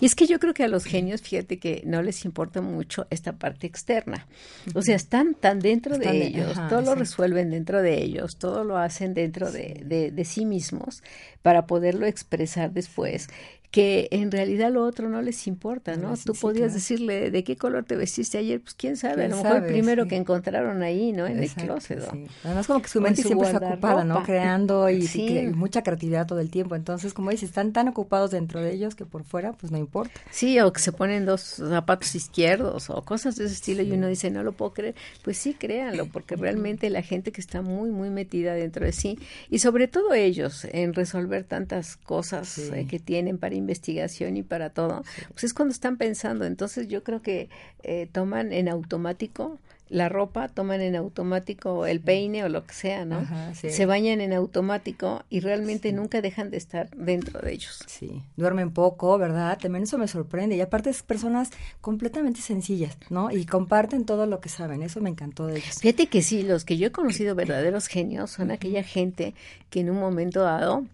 Y 0.00 0.06
es 0.06 0.16
que 0.16 0.26
yo 0.26 0.40
creo 0.40 0.52
que 0.52 0.64
a 0.64 0.68
los 0.68 0.84
genios, 0.84 1.22
fíjate 1.22 1.60
que 1.60 1.84
no 1.86 2.02
les 2.02 2.24
importa 2.24 2.60
mucho 2.60 3.06
esta 3.10 3.34
parte 3.34 3.68
externa. 3.68 4.26
O 4.74 4.82
sea, 4.82 4.96
están 4.96 5.34
tan 5.34 5.60
dentro 5.60 5.96
de 5.96 6.26
ellos, 6.26 6.58
todo 6.68 6.80
lo 6.80 6.96
resuelven 6.96 7.50
dentro 7.50 7.82
de 7.82 8.02
ellos, 8.02 8.36
todo 8.36 8.64
lo 8.64 8.76
hacen 8.76 9.14
dentro 9.14 9.52
de 9.52 9.59
de, 9.84 10.24
sí 10.24 10.44
mismos 10.44 11.02
para 11.42 11.66
poderlo 11.66 12.06
expresar 12.06 12.72
después 12.72 13.28
que 13.70 14.08
en 14.10 14.32
realidad 14.32 14.72
lo 14.72 14.84
otro 14.84 15.08
no 15.08 15.22
les 15.22 15.46
importa, 15.46 15.96
¿no? 15.96 16.14
Tú 16.16 16.32
podías 16.34 16.74
decirle 16.74 17.30
de 17.30 17.44
qué 17.44 17.56
color 17.56 17.84
te 17.84 17.94
vestiste 17.94 18.38
ayer, 18.38 18.60
pues 18.60 18.74
quién 18.74 18.96
sabe, 18.96 19.26
a 19.26 19.28
lo 19.28 19.36
mejor 19.36 19.56
el 19.58 19.66
primero 19.66 20.08
que 20.08 20.16
encontraron 20.16 20.82
ahí, 20.82 21.12
¿no? 21.12 21.26
En 21.26 21.40
el 21.40 21.50
closet. 21.50 22.02
Además 22.42 22.66
como 22.66 22.82
que 22.82 22.88
su 22.88 23.00
mente 23.00 23.22
siempre 23.22 23.48
está 23.48 23.64
ocupada, 23.64 24.04
¿no? 24.04 24.24
Creando 24.24 24.90
y, 24.90 25.08
mucha 25.54 25.82
creatividad 25.82 26.26
todo 26.26 26.40
el 26.40 26.50
tiempo. 26.50 26.74
Entonces, 26.74 27.14
como 27.14 27.30
dices, 27.30 27.50
están 27.50 27.72
tan 27.72 27.86
ocupados 27.86 28.32
dentro 28.32 28.60
de 28.60 28.72
ellos 28.72 28.96
que 28.96 29.04
por 29.04 29.22
fuera, 29.22 29.52
pues 29.52 29.70
no 29.70 29.78
importa. 29.78 30.20
Sí, 30.30 30.58
o 30.58 30.72
que 30.72 30.80
se 30.80 30.90
ponen 30.90 31.24
dos 31.24 31.40
zapatos 31.40 32.14
izquierdos 32.16 32.90
o 32.90 33.02
cosas 33.02 33.36
de 33.36 33.44
ese 33.44 33.54
estilo 33.54 33.82
y 33.82 33.92
uno 33.92 34.08
dice, 34.08 34.30
no 34.30 34.42
lo 34.42 34.50
puedo 34.50 34.72
creer. 34.72 34.96
Pues 35.22 35.38
sí, 35.38 35.54
créanlo, 35.54 36.06
porque 36.06 36.34
realmente 36.34 36.90
la 36.90 37.02
gente 37.02 37.30
que 37.30 37.40
está 37.40 37.62
muy, 37.62 37.90
muy 37.90 38.10
metida 38.10 38.54
dentro 38.54 38.84
de 38.84 38.92
sí 38.92 39.16
y 39.48 39.60
sobre 39.60 39.86
todo 39.86 40.12
ellos 40.12 40.66
en 40.72 40.92
resolver 40.92 41.44
tantas 41.44 41.96
cosas 41.96 42.58
eh, 42.58 42.86
que 42.88 42.98
tienen 42.98 43.38
para 43.38 43.54
investigación 43.60 44.36
y 44.36 44.42
para 44.42 44.70
todo, 44.70 45.04
pues 45.30 45.44
es 45.44 45.54
cuando 45.54 45.72
están 45.72 45.96
pensando. 45.96 46.44
Entonces 46.44 46.88
yo 46.88 47.04
creo 47.04 47.22
que 47.22 47.48
eh, 47.82 48.08
toman 48.12 48.52
en 48.52 48.68
automático 48.68 49.58
la 49.90 50.08
ropa, 50.08 50.48
toman 50.48 50.80
en 50.80 50.94
automático 50.94 51.84
el 51.84 52.00
peine 52.00 52.44
o 52.44 52.48
lo 52.48 52.64
que 52.64 52.72
sea, 52.72 53.04
¿no? 53.04 53.26
Se 53.54 53.86
bañan 53.86 54.20
en 54.20 54.32
automático 54.32 55.24
y 55.28 55.40
realmente 55.40 55.92
nunca 55.92 56.22
dejan 56.22 56.50
de 56.50 56.56
estar 56.56 56.88
dentro 56.96 57.40
de 57.40 57.52
ellos. 57.52 57.80
Sí, 57.86 58.22
duermen 58.36 58.70
poco, 58.70 59.18
¿verdad? 59.18 59.58
También 59.60 59.82
eso 59.82 59.98
me 59.98 60.06
sorprende. 60.06 60.54
Y 60.54 60.60
aparte 60.60 60.90
es 60.90 61.02
personas 61.02 61.50
completamente 61.80 62.40
sencillas, 62.40 62.96
¿no? 63.10 63.32
Y 63.32 63.44
comparten 63.46 64.04
todo 64.04 64.26
lo 64.26 64.40
que 64.40 64.48
saben. 64.48 64.82
Eso 64.82 65.00
me 65.00 65.10
encantó 65.10 65.46
de 65.46 65.58
ellos. 65.58 65.80
Fíjate 65.80 66.06
que 66.06 66.22
sí, 66.22 66.44
los 66.44 66.64
que 66.64 66.78
yo 66.78 66.86
he 66.86 66.92
conocido 66.92 67.34
verdaderos 67.34 67.88
genios 67.88 68.30
son 68.30 68.52
aquella 68.52 68.84
gente 68.84 69.34
que 69.70 69.80
en 69.80 69.90
un 69.90 69.98
momento 69.98 70.42
dado 70.42 70.84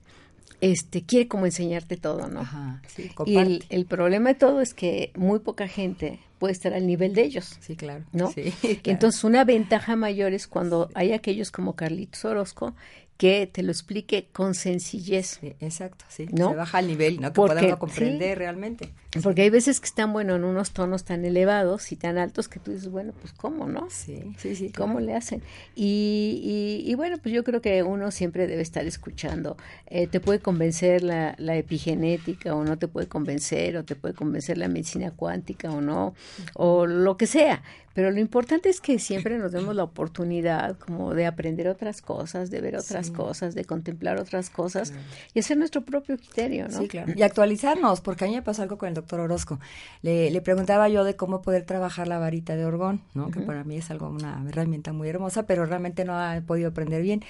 este 0.61 1.03
quiere 1.03 1.29
como 1.29 1.47
enseñarte 1.47 1.97
todo, 1.97 2.29
¿no? 2.29 2.41
Ajá, 2.41 2.83
sí, 2.87 3.11
y 3.27 3.37
el, 3.37 3.65
el, 3.69 3.87
problema 3.87 4.31
de 4.31 4.35
todo 4.37 4.61
es 4.61 4.75
que 4.75 5.13
muy 5.15 5.39
poca 5.41 5.69
gente 5.69 6.19
puede 6.39 6.53
estar 6.53 6.75
al 6.75 6.87
nivel 6.87 7.15
de 7.15 7.25
ellos. 7.25 7.57
Sí, 7.61 7.77
claro. 7.77 8.05
¿No? 8.13 8.33
Sí, 8.33 8.53
Entonces, 8.85 9.25
una 9.25 9.45
ventaja 9.45 9.97
mayor 9.97 10.33
es 10.33 10.47
cuando 10.47 10.91
hay 10.95 11.13
aquellos 11.13 11.51
como 11.51 11.77
Carlitos 11.77 12.25
Orozco 12.25 12.75
que 13.17 13.47
te 13.47 13.63
lo 13.63 13.73
explique 13.73 14.29
con 14.33 14.55
sencillez. 14.55 15.41
exacto, 15.61 16.05
sí. 16.09 16.27
¿no? 16.33 16.51
Se 16.51 16.57
baja 16.57 16.79
al 16.79 16.87
nivel, 16.87 17.21
¿no? 17.21 17.29
Que 17.29 17.35
Porque, 17.35 17.77
comprender 17.79 18.39
realmente. 18.39 18.93
Porque 19.23 19.43
hay 19.43 19.51
veces 19.51 19.81
que 19.81 19.87
están, 19.87 20.13
bueno, 20.13 20.37
en 20.37 20.45
unos 20.45 20.73
tonos 20.73 21.05
tan 21.05 21.25
elevados 21.25 21.93
y 21.93 21.97
tan 21.97 22.19
altos 22.19 22.49
que 22.49 22.59
tú 22.59 22.73
dices, 22.73 22.89
bueno, 22.91 23.13
pues 23.21 23.33
cómo, 23.33 23.67
¿no? 23.67 23.89
Sí, 23.91 24.35
sí, 24.39 24.57
sí. 24.57 24.71
¿Cómo 24.71 25.01
le 25.01 25.15
hacen? 25.15 25.43
Y, 25.75 26.85
y, 26.87 26.95
bueno, 26.95 27.19
pues 27.19 27.35
yo 27.35 27.45
creo 27.45 27.61
que 27.61 27.83
uno 27.83 28.11
siempre 28.11 28.47
debe 28.47 28.63
estar 28.63 28.87
escuchando. 28.87 29.57
Eh, 29.87 30.07
te 30.07 30.21
puede 30.21 30.41
convencer 30.41 31.03
la, 31.03 31.35
la 31.39 31.57
epigenética 31.57 32.55
o 32.55 32.65
no 32.65 32.79
te 32.79 32.89
puede 32.89 33.07
convencer, 33.07 33.77
o 33.77 33.85
te 33.85 33.97
puede 33.97 34.15
convencer 34.15 34.59
la 34.59 34.69
medicina 34.69 35.11
cuántica 35.11 35.71
o 35.71 35.81
no, 35.81 36.15
o 36.55 36.87
lo 36.87 37.17
que 37.17 37.27
sea 37.27 37.63
pero 37.97 38.11
lo 38.11 38.21
importante 38.21 38.69
es 38.69 38.83
que 38.83 38.99
siempre 38.99 39.39
nos 39.39 39.53
demos 39.53 39.75
la 39.75 39.83
oportunidad 39.83 40.77
como 40.77 41.15
de 41.15 41.25
aprender 41.25 41.67
otras 41.67 42.03
cosas, 42.03 42.51
de 42.51 42.61
ver 42.61 42.77
otras 42.77 43.11
cosas, 43.11 43.55
de 43.55 43.65
contemplar 43.65 44.19
otras 44.21 44.51
cosas 44.51 44.93
y 45.33 45.39
hacer 45.39 45.57
nuestro 45.57 45.83
propio 45.83 46.19
criterio, 46.19 46.69
¿no? 46.69 46.79
Sí, 46.79 46.89
claro. 46.89 47.15
Y 47.17 47.23
actualizarnos, 47.23 48.03
porque 48.03 48.27
a 48.27 48.29
mí 48.29 48.35
me 48.35 48.43
pasó 48.43 48.61
algo 48.61 48.77
con 48.77 48.91
el 48.91 48.95
doctor 48.95 49.06
Orozco. 49.13 49.59
Le, 50.03 50.31
le 50.31 50.41
preguntaba 50.41 50.89
yo 50.89 51.05
de 51.05 51.17
cómo 51.17 51.43
poder 51.43 51.65
trabajar 51.65 52.09
la 52.09 52.19
varita 52.19 52.57
de 52.57 52.65
orgón, 52.65 53.01
¿no? 53.15 53.31
Que 53.31 53.41
para 53.41 53.65
mí 53.65 53.77
es 53.77 53.91
algo, 53.91 54.09
una 54.09 54.45
herramienta 54.49 54.93
muy 54.93 55.09
hermosa, 55.09 55.45
pero 55.45 55.67
realmente 55.67 56.05
no 56.05 56.15
ha 56.19 56.41
podido 56.47 56.69
aprender 56.69 57.03
bien. 57.03 57.23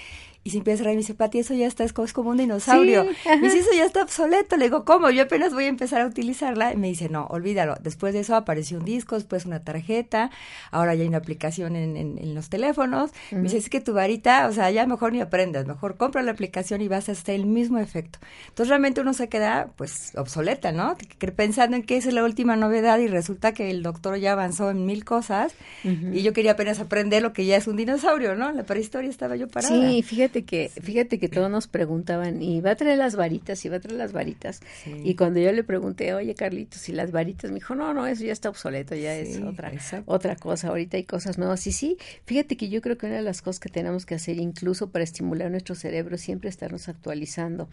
Y 0.47 0.51
se 0.51 0.59
empieza 0.59 0.83
a 0.83 0.85
reír 0.85 0.95
y 0.95 0.99
me 0.99 1.01
dice, 1.01 1.15
Pati, 1.15 1.41
eso 1.41 1.55
ya 1.55 1.67
está, 1.67 1.83
es 1.83 1.93
como, 1.93 2.31
un 2.31 2.37
dinosaurio. 2.37 3.05
y 3.05 3.41
dice, 3.41 3.59
eso 3.59 3.71
ya 3.77 3.85
está 3.85 4.05
obsoleto. 4.05 4.57
Le 4.57 4.67
digo, 4.67 4.85
¿cómo? 4.85 5.11
Yo 5.11 5.25
apenas 5.25 5.53
voy 5.53 5.65
a 5.65 5.67
empezar 5.67 6.03
a 6.03 6.07
utilizarla. 6.07 6.73
Y 6.73 6.77
me 6.77 6.87
dice, 6.87 7.09
no, 7.09 7.27
olvídalo. 7.27 7.75
Después 7.83 8.15
de 8.15 8.21
eso 8.21 8.37
apareció 8.37 8.79
un 8.79 8.85
disco, 8.85 9.17
después 9.17 9.45
una 9.45 9.65
tarjeta. 9.65 10.31
Ahora 10.71 10.95
ya 10.95 11.03
hay 11.03 11.09
una 11.09 11.19
aplicación 11.19 11.75
en, 11.75 11.97
en, 11.97 12.35
los 12.37 12.49
teléfonos. 12.49 13.11
Me 13.33 13.43
dice, 13.43 13.57
es 13.57 13.69
que 13.69 13.81
tu 13.81 13.93
varita, 13.93 14.47
o 14.47 14.53
sea, 14.53 14.71
ya 14.71 14.87
mejor 14.87 15.13
ni 15.13 15.21
aprendas. 15.21 15.67
Mejor 15.67 15.97
compra 15.97 16.23
la 16.23 16.31
aplicación 16.31 16.81
y 16.81 16.87
vas 16.87 17.09
a 17.09 17.13
hacer 17.13 17.35
el 17.35 17.47
mismo 17.47 17.79
efecto. 17.79 18.21
Entonces 18.47 18.69
realmente 18.69 19.01
uno 19.01 19.15
se 19.15 19.29
queda, 19.29 19.71
pues, 19.75 20.13
obsoleta, 20.17 20.71
¿no? 20.71 20.97
Pensando 21.35 21.77
en 21.77 21.83
que 21.83 21.97
esa 21.97 22.11
es 22.11 22.15
la 22.15 22.23
última 22.23 22.55
novedad 22.55 23.01
y 23.01 23.09
resulta 23.09 23.53
que 23.53 23.69
el 23.69 23.83
doctor 23.83 24.17
ya 24.19 24.31
avanzó 24.31 24.71
en 24.71 24.87
mil 24.87 25.05
cosas. 25.05 25.55
Y 25.83 26.23
yo 26.23 26.33
quería 26.33 26.53
apenas 26.53 26.79
aprender 26.79 27.21
lo 27.23 27.33
que 27.33 27.47
ya 27.47 27.57
es 27.57 27.67
un 27.67 27.75
dinosaurio, 27.75 28.37
¿no? 28.37 28.53
La 28.53 28.63
prehistoria 28.63 29.11
estaba 29.11 29.35
yo 29.35 29.49
parada. 29.49 29.75
Sí, 29.75 30.03
fíjate 30.05 30.36
que, 30.45 30.69
fíjate 30.69 31.19
que 31.19 31.29
todos 31.29 31.51
nos 31.51 31.69
preguntaban, 31.69 32.43
¿y 32.43 32.61
va 32.61 32.73
a 32.73 32.77
traer 32.77 32.99
las 32.99 33.17
varitas? 33.17 33.65
¿Y 33.65 33.69
va 33.69 33.77
a 33.77 33.81
traer 33.81 33.99
las 33.99 34.13
varitas? 34.13 34.61
Y 34.85 35.15
cuando 35.15 35.41
yo 35.41 35.53
le 35.53 35.65
pregunté, 35.65 36.15
oye 36.15 36.35
Carlitos, 36.35 36.89
¿y 36.89 36.93
las 36.93 37.13
varitas? 37.13 37.51
Me 37.51 37.57
dijo, 37.57 37.75
no, 37.75 37.95
no, 37.95 38.07
eso 38.07 38.25
ya 38.25 38.33
está 38.33 38.49
obsoleto, 38.49 38.95
ya 38.95 39.15
es 39.15 39.41
otra, 39.41 39.73
otra 40.07 40.37
cosa, 40.37 40.69
ahorita 40.69 40.97
hay 40.97 41.05
cosas 41.05 41.39
nuevas. 41.39 41.67
Y 41.67 41.73
sí, 41.73 41.97
fíjate 42.25 42.57
que 42.57 42.69
yo 42.69 42.83
creo 42.83 42.99
que 42.99 43.07
una 43.07 43.17
de 43.17 43.23
las 43.23 43.43
cosas 43.43 43.61
que 43.61 43.69
tenemos 43.69 44.05
que 44.05 44.15
hacer, 44.15 44.39
incluso 44.39 44.91
para 44.91 45.05
estimular 45.05 45.51
nuestro 45.51 45.75
cerebro, 45.75 46.19
siempre 46.19 46.51
estarnos 46.51 46.89
actualizando. 46.89 47.69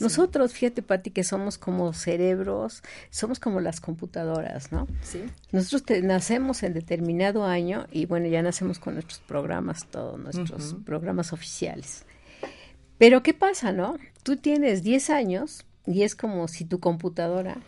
Nosotros, 0.00 0.52
fíjate, 0.52 0.82
Pati, 0.82 1.10
que 1.10 1.24
somos 1.24 1.58
como 1.58 1.92
cerebros, 1.92 2.82
somos 3.10 3.40
como 3.40 3.60
las 3.60 3.80
computadoras, 3.80 4.72
¿no? 4.72 4.86
Sí. 5.02 5.24
Nosotros 5.52 6.02
nacemos 6.02 6.62
en 6.62 6.72
determinado 6.72 7.44
año 7.44 7.86
y 7.92 8.06
bueno, 8.06 8.26
ya 8.28 8.42
nacemos 8.42 8.78
con 8.78 8.94
nuestros 8.94 9.20
programas, 9.20 9.86
todos 9.90 10.18
nuestros 10.18 10.76
programas 10.84 11.32
oficiales. 11.32 12.05
Pero 12.98 13.22
¿qué 13.22 13.34
pasa, 13.34 13.72
no? 13.72 13.96
Tú 14.22 14.36
tienes 14.36 14.82
10 14.82 15.10
años 15.10 15.64
y 15.86 16.02
es 16.02 16.16
como 16.16 16.48
si 16.48 16.64
tu 16.64 16.80
computadora 16.80 17.58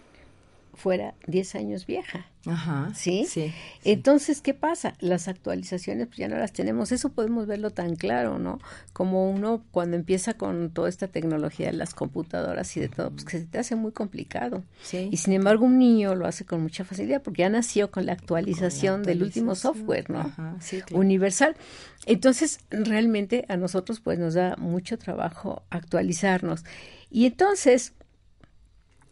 fuera 0.75 1.15
10 1.27 1.55
años 1.55 1.87
vieja. 1.87 2.27
Ajá. 2.49 2.91
¿Sí? 2.95 3.27
¿sí? 3.29 3.53
Entonces, 3.85 4.41
¿qué 4.41 4.55
pasa? 4.55 4.95
Las 5.01 5.29
actualizaciones 5.29 6.07
pues 6.07 6.19
ya 6.19 6.29
no 6.29 6.37
las 6.37 6.53
tenemos. 6.53 6.93
Eso 6.93 7.11
podemos 7.11 7.47
verlo 7.47 7.71
tan 7.71 7.97
claro, 7.97 8.39
¿no? 8.39 8.59
Como 8.93 9.31
uno 9.31 9.63
cuando 9.71 9.97
empieza 9.97 10.35
con 10.35 10.71
toda 10.71 10.89
esta 10.89 11.09
tecnología 11.09 11.67
de 11.67 11.75
las 11.75 11.95
computadoras 11.95 12.77
y 12.77 12.81
de 12.81 12.89
todo, 12.89 13.11
pues 13.11 13.25
que 13.25 13.39
se 13.39 13.47
te 13.47 13.59
hace 13.59 13.77
muy 13.77 13.93
complicado. 13.93 14.65
Sí. 14.83 15.09
Y 15.11 15.17
sin 15.19 15.35
embargo, 15.35 15.67
un 15.67 15.79
niño 15.79 16.15
lo 16.15 16.27
hace 16.27 16.45
con 16.45 16.63
mucha 16.63 16.85
facilidad 16.85 17.23
porque 17.23 17.43
ya 17.43 17.49
nació 17.49 17.91
con 17.91 18.07
la 18.07 18.13
actualización, 18.13 19.03
del 19.03 19.23
último 19.23 19.55
software, 19.55 20.11
¿no? 20.11 20.21
Ajá, 20.21 20.57
sí, 20.61 20.83
Universal. 20.93 21.57
Entonces, 22.07 22.61
realmente 22.71 23.45
a 23.49 23.57
nosotros 23.57 24.01
pues 24.01 24.19
nos 24.19 24.35
da 24.35 24.57
mucho 24.57 24.99
trabajo 24.99 25.63
actualizarnos. 25.71 26.65
Y 27.11 27.27
entonces, 27.27 27.93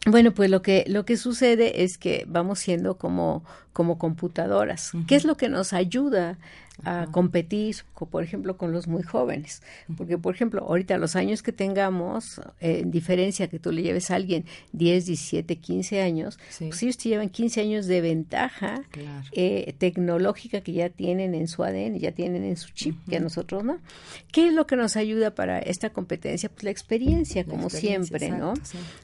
bueno, 0.05 0.31
pues 0.31 0.49
lo 0.49 0.61
que, 0.61 0.85
lo 0.87 1.05
que 1.05 1.17
sucede 1.17 1.83
es 1.83 1.97
que 1.97 2.25
vamos 2.27 2.59
siendo 2.59 2.97
como, 2.97 3.43
como 3.73 3.97
computadoras. 3.97 4.91
¿Qué 5.07 5.15
es 5.15 5.25
lo 5.25 5.35
que 5.35 5.49
nos 5.49 5.73
ayuda 5.73 6.37
a 6.83 7.07
competir, 7.11 7.75
por 8.09 8.23
ejemplo, 8.23 8.57
con 8.57 8.71
los 8.71 8.87
muy 8.87 9.03
jóvenes. 9.03 9.61
Porque, 9.97 10.17
por 10.17 10.35
ejemplo, 10.35 10.61
ahorita 10.61 10.97
los 10.97 11.15
años 11.15 11.41
que 11.41 11.51
tengamos, 11.51 12.39
eh, 12.59 12.79
en 12.81 12.91
diferencia 12.91 13.47
que 13.47 13.59
tú 13.59 13.71
le 13.71 13.81
lleves 13.81 14.11
a 14.11 14.15
alguien 14.15 14.45
10, 14.73 15.05
17, 15.05 15.55
15 15.57 16.01
años, 16.01 16.39
pues 16.59 16.83
ellos 16.83 16.97
te 16.97 17.09
llevan 17.09 17.29
15 17.29 17.61
años 17.61 17.87
de 17.87 18.01
ventaja 18.01 18.83
eh, 19.31 19.73
tecnológica 19.77 20.61
que 20.61 20.73
ya 20.73 20.89
tienen 20.89 21.33
en 21.33 21.47
su 21.47 21.63
ADN, 21.63 21.99
ya 21.99 22.11
tienen 22.11 22.43
en 22.43 22.57
su 22.57 22.69
chip, 22.71 22.95
que 23.09 23.17
a 23.17 23.19
nosotros 23.19 23.63
no. 23.63 23.79
¿Qué 24.31 24.47
es 24.47 24.53
lo 24.53 24.67
que 24.67 24.75
nos 24.75 24.95
ayuda 24.97 25.35
para 25.35 25.59
esta 25.59 25.89
competencia? 25.89 26.49
Pues 26.49 26.63
la 26.63 26.71
experiencia, 26.71 27.45
como 27.45 27.69
siempre, 27.69 28.29
¿no? 28.29 28.53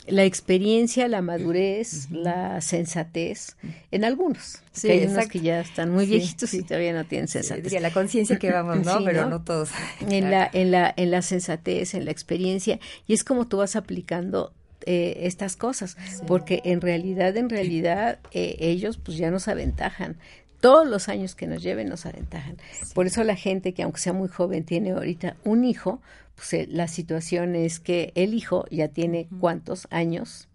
La 0.08 0.24
experiencia, 0.24 1.08
la 1.08 1.22
madurez, 1.22 2.10
la 2.12 2.62
sensatez, 2.62 3.56
en 3.92 4.06
algunos. 4.06 4.63
Sí, 4.74 4.90
hay 4.90 5.06
unos 5.06 5.28
que 5.28 5.40
ya 5.40 5.62
están 5.62 5.92
muy 5.92 6.08
viejitos 6.08 6.54
y 6.56 6.64
todavía 6.64 6.94
no 6.94 7.06
tienen 7.06 7.28
sensatez 7.28 7.66
diría, 7.66 7.80
la 7.80 7.92
conciencia 7.92 8.40
que 8.40 8.52
vamos, 8.52 8.80
¿no? 8.86 9.04
Pero 9.06 9.30
¿no? 9.30 9.42
todos. 9.42 9.70
En, 10.10 10.32
la, 10.32 10.50
en, 10.52 10.72
la, 10.72 10.92
en 10.98 11.12
la 11.12 11.22
sensatez, 11.22 11.94
en 11.94 12.06
la 12.06 12.12
experiencia, 12.12 12.80
y 13.08 13.14
es 13.14 13.24
como 13.24 13.48
tú 13.48 13.58
vas 13.58 13.76
aplicando 13.76 14.52
eh, 14.86 15.20
estas 15.22 15.56
cosas, 15.56 15.96
porque 16.28 16.62
en 16.66 16.82
realidad, 16.82 17.38
en 17.38 17.50
realidad, 17.50 18.20
eh, 18.32 18.58
ellos 18.60 18.98
pues 18.98 19.18
ya 19.18 19.32
nos 19.32 19.48
aventajan. 19.48 20.18
Todos 20.60 20.88
los 20.88 21.08
años 21.08 21.36
que 21.36 21.46
nos 21.46 21.62
lleven 21.62 21.90
nos 21.90 22.06
aventajan. 22.06 22.58
Por 22.94 23.06
eso 23.06 23.24
la 23.24 23.36
gente 23.36 23.74
que 23.74 23.84
aunque 23.84 24.02
sea 24.02 24.14
muy 24.14 24.28
joven 24.28 24.64
tiene 24.64 24.92
ahorita 24.92 25.36
un 25.44 25.66
hijo, 25.66 26.02
pues 26.36 26.54
eh, 26.54 26.68
la 26.70 26.88
situación 26.88 27.56
es 27.56 27.80
que 27.80 28.12
el 28.16 28.34
hijo 28.34 28.66
ya 28.72 28.88
tiene 28.88 29.28
cuántos 29.40 29.88
años 29.90 30.48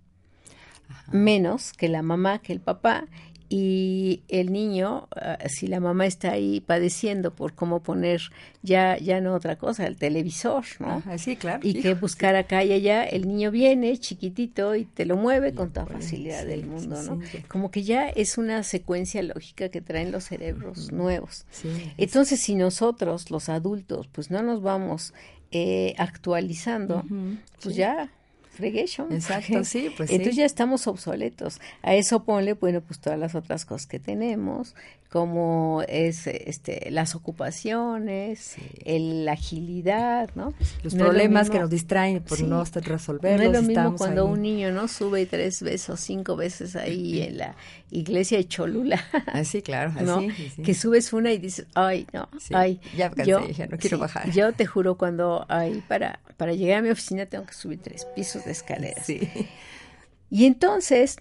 menos 1.13 1.73
que 1.73 1.89
la 1.89 2.03
mamá, 2.03 2.41
que 2.41 2.53
el 2.53 2.61
papá, 2.61 3.07
y 3.51 4.23
el 4.29 4.53
niño, 4.53 5.09
ah, 5.17 5.39
si 5.49 5.69
la 5.69 5.81
mamá 5.81 6.07
está 6.07 6.33
ahí 6.33 6.61
padeciendo 6.61 7.35
por 7.35 7.55
cómo 7.55 7.81
poner 7.81 8.21
ya, 8.63 8.99
ya 8.99 9.21
no 9.21 9.35
otra 9.35 9.57
cosa, 9.57 9.87
el 9.87 9.97
televisor, 9.97 10.65
¿no? 10.81 11.03
sí, 11.17 11.37
claro. 11.37 11.61
Y 11.63 11.81
que 11.81 11.95
buscar 11.95 12.37
acá 12.37 12.63
y 12.63 12.73
allá, 12.73 13.05
el 13.05 13.27
niño 13.27 13.51
viene 13.51 13.97
chiquitito 13.97 14.75
y 14.75 14.85
te 14.85 15.07
lo 15.07 15.17
mueve 15.17 15.55
con 15.55 15.73
toda 15.73 15.87
facilidad 15.87 16.45
del 16.45 16.67
mundo, 16.67 17.03
¿no? 17.03 17.21
Como 17.49 17.71
que 17.71 17.85
ya 17.85 18.09
es 18.09 18.37
una 18.37 18.63
secuencia 18.63 19.23
lógica 19.23 19.71
que 19.71 19.81
traen 19.81 20.13
los 20.13 20.25
cerebros 20.25 20.93
nuevos. 20.93 21.47
Entonces, 21.97 22.41
si 22.41 22.55
nosotros, 22.55 23.31
los 23.31 23.49
adultos, 23.49 24.09
pues 24.13 24.31
no 24.31 24.43
nos 24.43 24.61
vamos 24.61 25.15
eh, 25.53 25.95
actualizando, 25.97 27.05
pues 27.63 27.77
ya 27.77 28.11
Exacto, 29.13 29.65
sí, 29.65 29.91
pues 29.97 30.11
Entonces 30.11 30.37
ya 30.37 30.45
estamos 30.45 30.87
obsoletos. 30.87 31.61
A 31.83 31.95
eso 31.95 32.25
ponle, 32.25 32.55
bueno, 32.55 32.81
pues 32.81 33.01
todas 33.01 33.19
las 33.19 33.35
otras 33.35 33.65
cosas 33.65 33.87
que 33.87 33.99
tenemos, 33.99 34.75
como 35.11 35.83
es 35.89 36.27
este 36.27 36.91
las 36.91 37.15
ocupaciones, 37.15 38.57
el, 38.85 39.25
la 39.25 39.33
agilidad, 39.33 40.31
¿no? 40.35 40.53
Los 40.83 40.95
problemas 40.95 41.49
que 41.49 41.59
nos 41.59 41.71
distraen 41.71 42.23
por 42.23 42.43
no 42.43 42.63
resolverlos. 42.65 43.53
No 43.53 43.59
es 43.59 43.63
lo 43.63 43.69
mismo 43.69 43.97
cuando 43.97 44.27
un 44.27 44.43
niño 44.43 44.71
no 44.71 44.87
sube 44.87 45.25
tres 45.27 45.63
veces 45.63 45.89
o 45.91 45.97
cinco 45.97 46.37
veces 46.37 46.77
ahí 46.77 47.23
en 47.29 47.39
la 47.39 47.55
iglesia 47.91 48.37
de 48.39 48.47
Cholula. 48.47 49.03
Así, 49.27 49.59
ah, 49.59 49.63
claro, 49.63 49.93
¿no? 50.03 50.21
Que 50.63 50.75
subes 50.75 51.13
una 51.13 51.33
y 51.33 51.39
dices, 51.39 51.67
ay, 51.75 52.07
no, 52.13 52.29
ay, 52.53 52.81
ya, 52.97 53.11
yo, 53.25 53.41
no 53.41 53.79
quiero 53.79 53.99
bajar. 53.99 54.31
Yo 54.31 54.53
te 54.53 54.67
juro 54.67 54.99
cuando 54.99 55.47
ahí 55.49 55.83
para 55.89 56.21
para 56.37 56.53
llegar 56.53 56.79
a 56.79 56.83
mi 56.83 56.91
oficina 56.91 57.27
tengo 57.27 57.45
que 57.45 57.53
subir 57.53 57.81
tres 57.83 58.07
pisos 58.15 58.45
de 58.45 58.53
escaleras. 58.53 59.05
Sí. 59.05 59.29
Y 60.31 60.47
entonces 60.47 61.17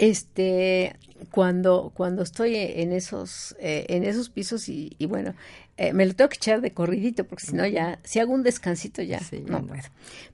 este 0.00 0.96
cuando 1.30 1.92
cuando 1.94 2.22
estoy 2.22 2.56
en 2.56 2.92
esos 2.92 3.54
eh, 3.60 3.84
en 3.88 4.04
esos 4.04 4.30
pisos 4.30 4.68
y, 4.68 4.96
bueno 5.06 5.34
eh, 5.76 5.92
me 5.92 6.06
lo 6.06 6.14
tengo 6.14 6.30
que 6.30 6.36
echar 6.36 6.62
de 6.62 6.72
corridito 6.72 7.24
porque 7.24 7.46
si 7.46 7.54
no 7.54 7.66
ya 7.66 8.00
si 8.02 8.18
hago 8.18 8.32
un 8.32 8.42
descansito 8.42 9.02
ya 9.02 9.20
no 9.46 9.66
puedo. 9.66 9.82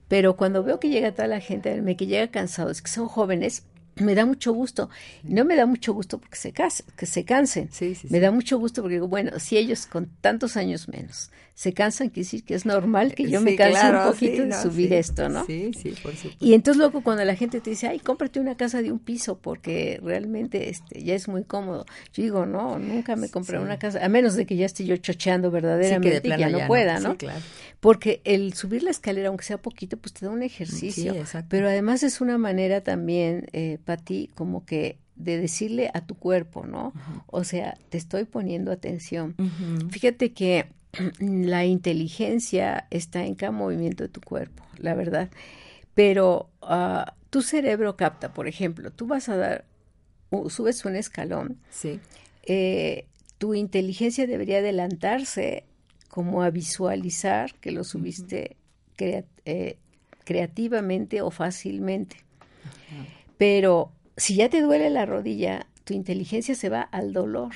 pero 0.07 0.37
cuando 0.37 0.63
veo 0.63 0.79
que 0.79 0.89
llega 0.89 1.11
toda 1.11 1.27
la 1.27 1.41
gente 1.41 1.69
a 1.71 1.95
que 1.95 2.07
llega 2.07 2.31
cansados 2.31 2.81
que 2.81 2.89
son 2.89 3.07
jóvenes 3.07 3.63
me 3.99 4.13
da 4.13 4.27
mucho 4.27 4.53
gusto. 4.53 4.91
No 5.23 5.43
me 5.43 5.55
da 5.55 5.65
mucho 5.65 5.91
gusto 5.91 6.19
porque 6.19 6.35
se, 6.35 6.53
que 6.53 7.05
se 7.07 7.25
cansen. 7.25 7.67
me 8.11 8.19
da 8.19 8.29
mucho 8.29 8.59
gusto 8.59 8.83
porque 8.83 8.95
digo, 8.95 9.07
bueno, 9.07 9.39
si 9.39 9.57
ellos 9.57 9.87
con 9.87 10.07
tantos 10.21 10.55
años 10.55 10.87
menos 10.87 11.31
se 11.57 11.73
cansan, 11.73 12.09
quiere 12.09 12.25
decir 12.25 12.43
que 12.43 12.53
es 12.53 12.67
normal 12.67 13.15
que 13.15 13.27
yo 13.27 13.41
me 13.41 13.55
canse 13.55 13.89
un 13.89 14.11
poquito 14.11 14.43
de 14.43 14.53
subir 14.53 14.93
esto, 14.93 15.27
¿no? 15.27 15.43
Sí, 15.47 15.71
sí, 15.73 15.89
por 16.03 16.15
supuesto. 16.15 16.45
Y 16.45 16.53
entonces 16.53 16.77
luego 16.77 17.01
cuando 17.01 17.25
la 17.25 17.35
gente 17.35 17.61
te 17.61 17.71
dice, 17.71 17.87
ay, 17.87 17.97
cómprate 17.97 18.39
una 18.39 18.55
casa 18.55 18.83
de 18.83 18.91
un 18.91 18.99
piso 18.99 19.39
porque 19.39 19.99
realmente 20.03 20.69
este 20.69 21.03
ya 21.03 21.15
es 21.15 21.27
muy 21.27 21.45
cómodo. 21.45 21.87
Yo 22.13 22.21
digo, 22.21 22.45
no, 22.45 22.77
nunca 22.77 23.15
me 23.15 23.29
compré 23.29 23.57
una 23.57 23.79
casa, 23.79 24.05
a 24.05 24.07
menos 24.07 24.35
de 24.35 24.45
que 24.45 24.55
ya 24.55 24.67
esté 24.67 24.85
yo 24.85 24.97
chocheando 24.97 25.49
verdaderamente 25.49 26.21
que 26.21 26.27
y 26.27 26.37
ya 26.37 26.49
no 26.49 26.67
pueda, 26.67 26.99
¿no? 26.99 27.17
claro. 27.17 27.41
Porque 27.79 28.21
el 28.23 28.53
subir 28.53 28.83
la 28.83 28.91
escalera, 28.91 29.29
aunque 29.29 29.43
sea 29.43 29.57
poquito, 29.57 29.97
pues 29.97 30.13
te 30.13 30.27
da 30.27 30.31
un 30.31 30.43
ejercicio. 30.43 31.15
Pero 31.49 31.69
además 31.69 32.03
es 32.03 32.21
una 32.21 32.37
manera 32.37 32.81
también, 32.81 33.47
eh, 33.53 33.79
para 33.83 33.99
ti, 33.99 34.29
como 34.35 34.63
que 34.63 34.99
de 35.15 35.39
decirle 35.39 35.89
a 35.95 36.05
tu 36.05 36.13
cuerpo, 36.13 36.67
¿no? 36.67 36.93
O 37.25 37.43
sea, 37.43 37.79
te 37.89 37.97
estoy 37.97 38.25
poniendo 38.25 38.71
atención. 38.71 39.35
Fíjate 39.89 40.33
que 40.33 40.67
la 41.19 41.65
inteligencia 41.65 42.87
está 42.89 43.25
en 43.25 43.35
cada 43.35 43.51
movimiento 43.51 44.03
de 44.03 44.09
tu 44.09 44.21
cuerpo, 44.21 44.63
la 44.77 44.93
verdad. 44.93 45.29
Pero 45.93 46.49
ah, 46.61 47.15
tu 47.29 47.41
cerebro 47.41 47.95
capta, 47.97 48.33
por 48.33 48.47
ejemplo, 48.47 48.91
tú 48.91 49.07
vas 49.07 49.29
a 49.29 49.37
dar, 49.37 49.65
subes 50.49 50.85
un 50.85 50.95
escalón. 50.95 51.57
Sí. 51.69 51.99
Eh, 52.43 53.05
tu 53.37 53.53
inteligencia 53.53 54.25
debería 54.27 54.59
adelantarse 54.59 55.63
como 56.07 56.41
a 56.41 56.49
visualizar 56.49 57.53
que 57.55 57.71
lo 57.71 57.83
subiste 57.83 58.57
eh, 58.97 59.77
creativamente 60.23 61.21
o 61.21 61.29
fácilmente. 61.29 62.17
Pero 63.37 63.91
si 64.15 64.35
ya 64.35 64.49
te 64.49 64.61
duele 64.61 64.89
la 64.89 65.05
rodilla, 65.05 65.67
tu 65.87 65.93
inteligencia 65.93 66.53
se 66.53 66.67
va 66.67 66.81
al 66.81 67.13
dolor. 67.13 67.53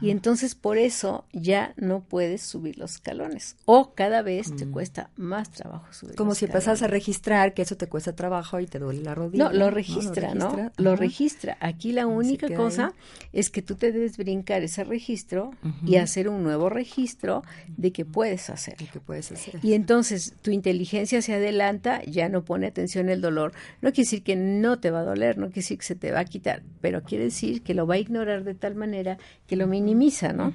Y 0.00 0.10
entonces 0.10 0.56
por 0.56 0.76
eso 0.76 1.24
ya 1.32 1.72
no 1.76 2.00
puedes 2.00 2.42
subir 2.42 2.78
los 2.78 2.94
escalones. 2.94 3.54
O 3.64 3.94
cada 3.94 4.22
vez 4.22 4.56
te 4.56 4.66
mm. 4.66 4.72
cuesta 4.72 5.10
más 5.14 5.52
trabajo 5.52 5.86
subir. 5.92 6.16
Como 6.16 6.34
si 6.34 6.46
empezas 6.46 6.82
a 6.82 6.88
registrar 6.88 7.54
que 7.54 7.62
eso 7.62 7.76
te 7.76 7.86
cuesta 7.86 8.16
trabajo 8.16 8.58
y 8.58 8.66
te 8.66 8.80
duele 8.80 9.02
la 9.02 9.14
rodilla. 9.14 9.44
No, 9.44 9.52
lo 9.52 9.70
registra, 9.70 10.34
¿no? 10.34 10.72
Lo 10.78 10.96
registra. 10.96 11.56
Aquí 11.60 11.92
la 11.92 12.08
única 12.08 12.52
cosa 12.56 12.92
es 13.32 13.50
que 13.50 13.62
tú 13.62 13.76
te 13.76 13.92
debes 13.92 14.16
brincar 14.16 14.64
ese 14.64 14.82
registro 14.82 15.52
y 15.86 15.96
hacer 15.96 16.28
un 16.28 16.42
nuevo 16.42 16.68
registro 16.70 17.44
de 17.76 17.92
que 17.92 18.04
puedes 18.04 18.50
hacer. 18.50 18.74
que 18.74 18.98
puedes 18.98 19.30
hacer. 19.30 19.60
Y 19.62 19.74
entonces 19.74 20.34
tu 20.42 20.50
inteligencia 20.50 21.22
se 21.22 21.34
adelanta, 21.34 22.02
ya 22.02 22.28
no 22.28 22.44
pone 22.44 22.66
atención 22.66 23.08
el 23.08 23.20
dolor. 23.20 23.52
No 23.80 23.92
quiere 23.92 24.06
decir 24.06 24.24
que 24.24 24.34
no 24.34 24.80
te 24.80 24.90
va 24.90 25.00
a 25.00 25.04
doler, 25.04 25.38
no 25.38 25.46
quiere 25.46 25.60
decir 25.60 25.78
que 25.78 25.84
se 25.84 25.94
te 25.94 26.10
va 26.10 26.18
a 26.18 26.24
quitar, 26.24 26.64
pero 26.80 27.04
quiere 27.04 27.24
decir 27.26 27.43
que 27.62 27.74
lo 27.74 27.86
va 27.86 27.94
a 27.94 27.98
ignorar 27.98 28.44
de 28.44 28.54
tal 28.54 28.74
manera 28.74 29.18
que 29.46 29.56
lo 29.56 29.66
minimiza, 29.66 30.32
¿no? 30.32 30.52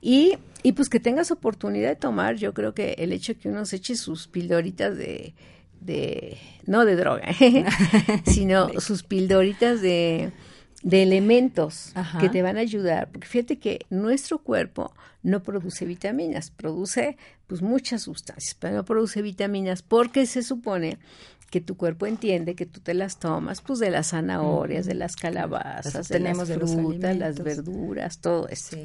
Y, 0.00 0.34
y 0.62 0.72
pues 0.72 0.88
que 0.88 1.00
tengas 1.00 1.30
oportunidad 1.30 1.88
de 1.88 1.96
tomar, 1.96 2.36
yo 2.36 2.54
creo 2.54 2.74
que 2.74 2.94
el 2.98 3.12
hecho 3.12 3.34
de 3.34 3.38
que 3.38 3.48
uno 3.48 3.64
se 3.64 3.76
eche 3.76 3.96
sus 3.96 4.28
pildoritas 4.28 4.96
de, 4.96 5.34
de 5.80 6.38
no 6.66 6.84
de 6.84 6.96
droga, 6.96 7.28
sino 8.24 8.68
sus 8.80 9.02
pildoritas 9.02 9.80
de, 9.80 10.32
de 10.82 11.02
elementos 11.02 11.92
que 12.20 12.28
te 12.28 12.42
van 12.42 12.56
a 12.56 12.60
ayudar, 12.60 13.10
porque 13.10 13.26
fíjate 13.26 13.58
que 13.58 13.86
nuestro 13.90 14.38
cuerpo 14.38 14.92
no 15.22 15.42
produce 15.42 15.84
vitaminas, 15.84 16.50
produce 16.50 17.16
pues 17.46 17.62
muchas 17.62 18.02
sustancias, 18.02 18.56
pero 18.58 18.76
no 18.76 18.84
produce 18.84 19.22
vitaminas 19.22 19.82
porque 19.82 20.26
se 20.26 20.42
supone 20.42 20.98
que 21.52 21.60
tu 21.60 21.76
cuerpo 21.76 22.06
entiende 22.06 22.54
que 22.54 22.64
tú 22.64 22.80
te 22.80 22.94
las 22.94 23.18
tomas, 23.18 23.60
pues 23.60 23.78
de 23.78 23.90
las 23.90 24.08
zanahorias, 24.08 24.86
de 24.86 24.94
las 24.94 25.16
calabazas, 25.16 26.08
de 26.08 26.18
las 26.18 26.48
frutas, 26.48 27.14
las 27.18 27.44
verduras, 27.44 28.20
todo 28.20 28.48
eso. 28.48 28.78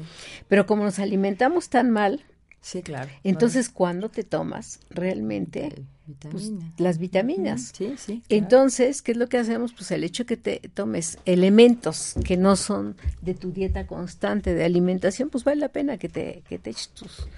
Pero 0.48 0.66
como 0.66 0.84
nos 0.84 0.98
alimentamos 0.98 1.70
tan 1.70 1.90
mal, 1.90 2.26
sí, 2.60 2.82
claro. 2.82 3.08
Entonces, 3.24 3.70
¿cuándo 3.70 4.10
te 4.10 4.22
tomas 4.22 4.80
realmente 4.90 5.82
pues, 6.30 6.52
las 6.76 6.98
vitaminas? 6.98 7.72
Sí, 7.74 7.94
sí. 7.96 8.22
Entonces, 8.28 9.00
¿qué 9.00 9.12
es 9.12 9.16
lo 9.16 9.30
que 9.30 9.38
hacemos? 9.38 9.72
Pues 9.72 9.90
el 9.90 10.04
hecho 10.04 10.26
que 10.26 10.36
te 10.36 10.60
tomes 10.74 11.16
elementos 11.24 12.16
que 12.22 12.36
no 12.36 12.54
son 12.54 12.96
de 13.22 13.32
tu 13.32 13.50
dieta 13.50 13.86
constante 13.86 14.52
de 14.52 14.66
alimentación, 14.66 15.30
pues 15.30 15.42
vale 15.42 15.58
la 15.62 15.70
pena 15.70 15.96
que 15.96 16.10
te, 16.10 16.42
que 16.46 16.58
te 16.58 16.68
eches 16.68 16.90
tus 16.90 17.28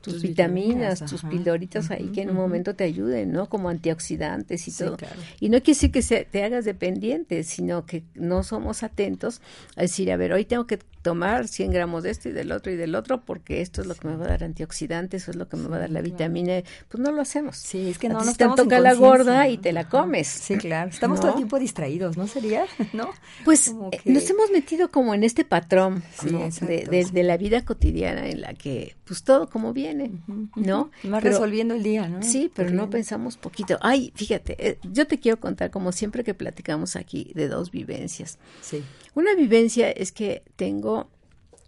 tus, 0.00 0.22
vitaminas, 0.22 1.04
tus 1.04 1.22
pildoritas 1.22 1.90
ahí 1.90 2.08
que 2.08 2.22
en 2.22 2.30
un 2.30 2.36
momento 2.36 2.74
te 2.74 2.84
ayuden, 2.84 3.32
¿no? 3.32 3.48
Como 3.48 3.68
antioxidantes 3.68 4.66
y 4.66 4.72
todo. 4.72 4.96
Y 5.40 5.48
no 5.48 5.58
quiere 5.58 5.72
decir 5.72 5.92
que 5.92 6.02
se, 6.02 6.24
te 6.24 6.42
hagas 6.42 6.64
dependiente, 6.64 7.42
sino 7.42 7.84
que 7.86 8.04
no 8.14 8.42
somos 8.42 8.82
atentos 8.82 9.40
a 9.76 9.82
decir, 9.82 10.10
a 10.10 10.16
ver, 10.16 10.32
hoy 10.32 10.44
tengo 10.44 10.66
que 10.66 10.78
tomar 11.02 11.48
100 11.48 11.70
gramos 11.72 12.02
de 12.02 12.10
esto 12.10 12.28
y 12.28 12.32
del 12.32 12.52
otro 12.52 12.72
y 12.72 12.76
del 12.76 12.94
otro 12.94 13.22
porque 13.24 13.60
esto 13.60 13.80
es 13.80 13.86
lo 13.86 13.94
que 13.94 14.08
me 14.08 14.16
va 14.16 14.26
a 14.26 14.28
dar 14.28 14.44
antioxidantes, 14.44 15.22
eso 15.22 15.30
es 15.30 15.36
lo 15.36 15.48
que 15.48 15.56
me 15.56 15.68
va 15.68 15.76
a 15.76 15.80
dar 15.80 15.90
la 15.90 16.02
vitamina. 16.02 16.62
Pues 16.88 17.02
no 17.02 17.10
lo 17.12 17.22
hacemos. 17.22 17.56
Sí, 17.56 17.90
es 17.90 17.98
que 17.98 18.08
no 18.08 18.22
nos 18.22 18.36
te 18.36 18.46
toca 18.56 18.80
la 18.80 18.94
gorda 18.94 19.48
y 19.48 19.58
te 19.58 19.72
la 19.72 19.88
comes. 19.88 20.28
Sí, 20.28 20.56
claro. 20.56 20.90
Estamos 20.90 21.20
todo 21.20 21.30
el 21.30 21.36
tiempo 21.36 21.58
distraídos, 21.58 22.16
¿no 22.16 22.26
sería? 22.26 22.64
¿No? 22.92 23.10
Pues 23.44 23.68
eh, 23.92 24.00
nos 24.04 24.28
hemos 24.30 24.50
metido 24.50 24.90
como 24.90 25.14
en 25.14 25.24
este 25.24 25.44
patrón 25.44 26.02
de, 26.22 27.06
de, 27.12 27.22
la 27.22 27.36
vida 27.36 27.64
cotidiana 27.64 28.28
en 28.28 28.40
la 28.40 28.54
que 28.54 28.96
pues 29.04 29.22
todo 29.22 29.48
como 29.48 29.72
viene, 29.72 30.12
¿no? 30.54 30.90
Más 31.02 31.22
resolviendo 31.22 31.74
el 31.74 31.82
día, 31.82 32.08
¿no? 32.08 32.22
Sí, 32.22 32.50
pero 32.54 32.70
no 32.70 32.90
pensamos 32.90 33.36
poquito. 33.36 33.78
Ay, 33.80 34.12
fíjate, 34.14 34.56
eh, 34.58 34.78
yo 34.84 35.06
te 35.06 35.18
quiero 35.18 35.40
contar 35.40 35.70
como 35.70 35.92
siempre 35.92 36.24
que 36.24 36.34
platicamos 36.34 36.96
aquí 36.96 37.32
de 37.34 37.48
dos 37.48 37.70
vivencias. 37.70 38.38
Sí. 38.60 38.82
Una 39.14 39.34
vivencia 39.34 39.90
es 39.90 40.12
que 40.12 40.42
tengo 40.56 41.10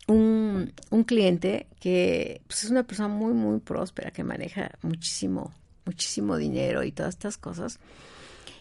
un, 0.06 0.72
un 0.90 1.04
cliente 1.04 1.66
que 1.80 2.40
pues, 2.46 2.64
es 2.64 2.70
una 2.70 2.86
persona 2.86 3.08
muy, 3.08 3.32
muy 3.32 3.60
próspera, 3.60 4.10
que 4.10 4.24
maneja 4.24 4.72
muchísimo, 4.82 5.52
muchísimo 5.84 6.36
dinero 6.36 6.82
y 6.84 6.92
todas 6.92 7.14
estas 7.14 7.38
cosas. 7.38 7.78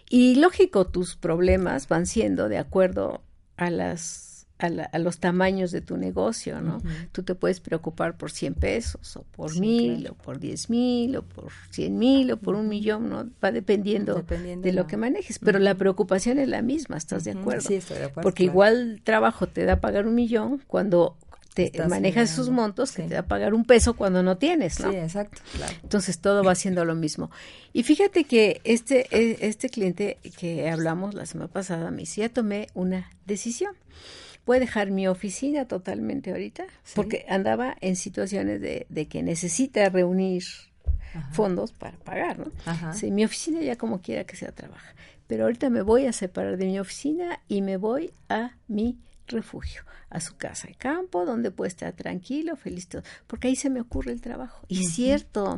Y 0.09 0.35
lógico, 0.35 0.87
tus 0.87 1.15
problemas 1.15 1.87
van 1.87 2.05
siendo 2.05 2.49
de 2.49 2.57
acuerdo 2.57 3.21
a 3.57 3.69
las 3.69 4.30
a, 4.61 4.99
los 4.99 5.19
tamaños 5.19 5.71
de 5.71 5.81
tu 5.81 5.97
negocio, 5.97 6.61
¿no? 6.61 6.81
Tú 7.11 7.23
te 7.23 7.35
puedes 7.35 7.59
preocupar 7.59 8.17
por 8.17 8.31
100 8.31 8.53
pesos, 8.55 9.17
o 9.17 9.23
por 9.23 9.59
mil, 9.59 10.07
o 10.07 10.13
por 10.13 10.39
10 10.39 10.69
mil, 10.69 11.15
o 11.17 11.23
por 11.23 11.51
100 11.71 11.97
mil, 11.97 12.31
o 12.31 12.37
por 12.37 12.55
un 12.55 12.67
millón, 12.67 13.09
¿no? 13.09 13.29
Va 13.43 13.51
dependiendo, 13.51 14.21
de 14.21 14.73
lo 14.73 14.87
que 14.87 14.97
manejes, 14.97 15.39
pero 15.39 15.59
la 15.59 15.75
preocupación 15.75 16.37
es 16.37 16.47
la 16.47 16.61
misma, 16.61 16.97
¿estás 16.97 17.23
de 17.23 17.31
acuerdo? 17.31 17.67
Sí, 17.67 17.75
estoy 17.75 17.97
de 17.97 18.05
acuerdo. 18.05 18.21
Porque 18.21 18.43
igual 18.43 19.01
trabajo 19.03 19.47
te 19.47 19.65
da 19.65 19.81
pagar 19.81 20.07
un 20.07 20.15
millón 20.15 20.61
cuando 20.67 21.17
te 21.53 21.71
manejas 21.87 22.31
esos 22.31 22.49
montos 22.49 22.93
que 22.93 23.03
te 23.03 23.13
da 23.13 23.23
pagar 23.23 23.53
un 23.53 23.65
peso 23.65 23.95
cuando 23.95 24.23
no 24.23 24.37
tienes, 24.37 24.79
¿no? 24.79 24.89
Sí, 24.89 24.97
exacto, 24.97 25.41
Entonces 25.83 26.19
todo 26.19 26.43
va 26.43 26.55
siendo 26.55 26.85
lo 26.85 26.95
mismo. 26.95 27.29
Y 27.73 27.83
fíjate 27.83 28.23
que 28.23 28.61
este, 28.63 29.07
e, 29.11 29.37
este 29.41 29.69
cliente 29.69 30.17
que 30.37 30.69
hablamos 30.69 31.13
la 31.13 31.25
semana 31.25 31.49
pasada 31.49 31.91
me 31.91 32.03
decía, 32.03 32.29
tomé 32.29 32.67
una 32.73 33.11
decisión 33.25 33.73
puede 34.45 34.61
dejar 34.61 34.91
mi 34.91 35.07
oficina 35.07 35.67
totalmente 35.67 36.31
ahorita, 36.31 36.65
porque 36.95 37.25
andaba 37.29 37.75
en 37.81 37.95
situaciones 37.95 38.61
de, 38.61 38.85
de 38.89 39.07
que 39.07 39.23
necesita 39.23 39.87
reunir 39.89 40.43
fondos 41.31 41.73
para 41.73 41.97
pagar, 41.97 42.39
¿no? 42.39 42.45
Sí, 42.93 43.11
mi 43.11 43.25
oficina 43.25 43.61
ya 43.61 43.75
como 43.75 44.01
quiera 44.01 44.23
que 44.23 44.35
sea 44.35 44.51
trabaja, 44.51 44.95
pero 45.27 45.43
ahorita 45.43 45.69
me 45.69 45.81
voy 45.81 46.05
a 46.05 46.13
separar 46.13 46.57
de 46.57 46.65
mi 46.65 46.79
oficina 46.79 47.39
y 47.47 47.61
me 47.61 47.77
voy 47.77 48.11
a 48.29 48.55
mi 48.67 48.97
refugio 49.31 49.83
a 50.11 50.19
su 50.19 50.35
casa 50.35 50.67
de 50.67 50.75
campo, 50.75 51.25
donde 51.25 51.51
puede 51.51 51.69
estar 51.69 51.93
tranquilo, 51.93 52.57
feliz, 52.57 52.87
todo, 52.87 53.01
porque 53.27 53.47
ahí 53.47 53.55
se 53.55 53.69
me 53.69 53.79
ocurre 53.79 54.11
el 54.11 54.19
trabajo. 54.19 54.65
Y 54.67 54.85
cierto, 54.85 55.57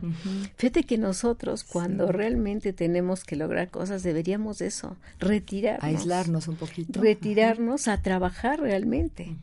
fíjate 0.57 0.83
que 0.83 0.99
nosotros 0.99 1.63
cuando 1.63 2.11
realmente 2.11 2.71
tenemos 2.71 3.23
que 3.23 3.35
lograr 3.35 3.69
cosas, 3.71 4.03
deberíamos 4.03 4.59
de 4.59 4.67
eso, 4.67 4.95
retirarnos. 5.19 5.83
Aislarnos 5.83 6.47
un 6.47 6.55
poquito. 6.55 7.01
Retirarnos 7.01 7.87
a 7.87 8.01
trabajar 8.01 8.59
realmente. 8.59 9.35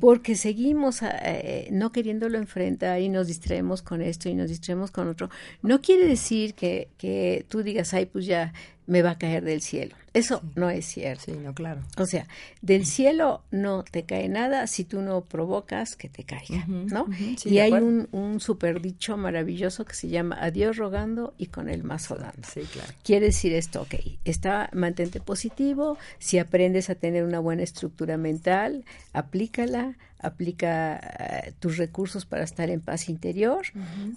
Porque 0.00 0.36
seguimos 0.36 1.00
eh, 1.02 1.68
no 1.72 1.90
queriéndolo 1.90 2.38
enfrentar 2.38 3.00
y 3.00 3.08
nos 3.08 3.26
distraemos 3.26 3.82
con 3.82 4.02
esto 4.02 4.28
y 4.28 4.34
nos 4.34 4.48
distraemos 4.48 4.92
con 4.92 5.08
otro. 5.08 5.30
No 5.62 5.80
quiere 5.80 6.06
decir 6.06 6.54
que, 6.54 6.88
que 6.96 7.44
tú 7.48 7.64
digas, 7.64 7.92
ay, 7.92 8.06
pues 8.06 8.26
ya 8.26 8.52
me 8.88 9.02
va 9.02 9.10
a 9.10 9.18
caer 9.18 9.44
del 9.44 9.60
cielo. 9.60 9.94
Eso 10.14 10.42
no 10.56 10.70
es 10.70 10.86
cierto. 10.86 11.24
Sí, 11.26 11.32
no, 11.32 11.54
claro. 11.54 11.82
O 11.98 12.06
sea, 12.06 12.26
del 12.62 12.86
cielo 12.86 13.42
no 13.50 13.84
te 13.84 14.04
cae 14.04 14.28
nada 14.28 14.66
si 14.66 14.84
tú 14.84 15.02
no 15.02 15.20
provocas 15.20 15.94
que 15.94 16.08
te 16.08 16.24
caiga, 16.24 16.64
¿no? 16.66 17.06
y 17.44 17.58
hay 17.58 17.72
un, 17.72 18.08
un 18.10 18.40
super 18.40 18.80
dicho 18.80 19.16
maravilloso 19.16 19.84
que 19.84 19.94
se 19.94 20.08
llama 20.08 20.38
adiós 20.40 20.78
rogando 20.78 21.34
y 21.36 21.46
con 21.46 21.68
el 21.68 21.84
más 21.84 22.08
dando. 22.08 22.48
Sí, 22.50 22.62
claro. 22.62 22.92
Quiere 23.04 23.26
decir 23.26 23.52
esto, 23.52 23.82
ok, 23.82 23.94
está, 24.24 24.70
mantente 24.72 25.20
positivo, 25.20 25.98
si 26.18 26.38
aprendes 26.38 26.88
a 26.88 26.94
tener 26.94 27.24
una 27.24 27.38
buena 27.38 27.62
estructura 27.62 28.16
mental, 28.16 28.84
aplícala, 29.12 29.98
aplica 30.18 30.96
eh, 30.96 31.52
tus 31.60 31.76
recursos 31.76 32.24
para 32.24 32.44
estar 32.44 32.70
en 32.70 32.80
paz 32.80 33.08
interior 33.08 33.66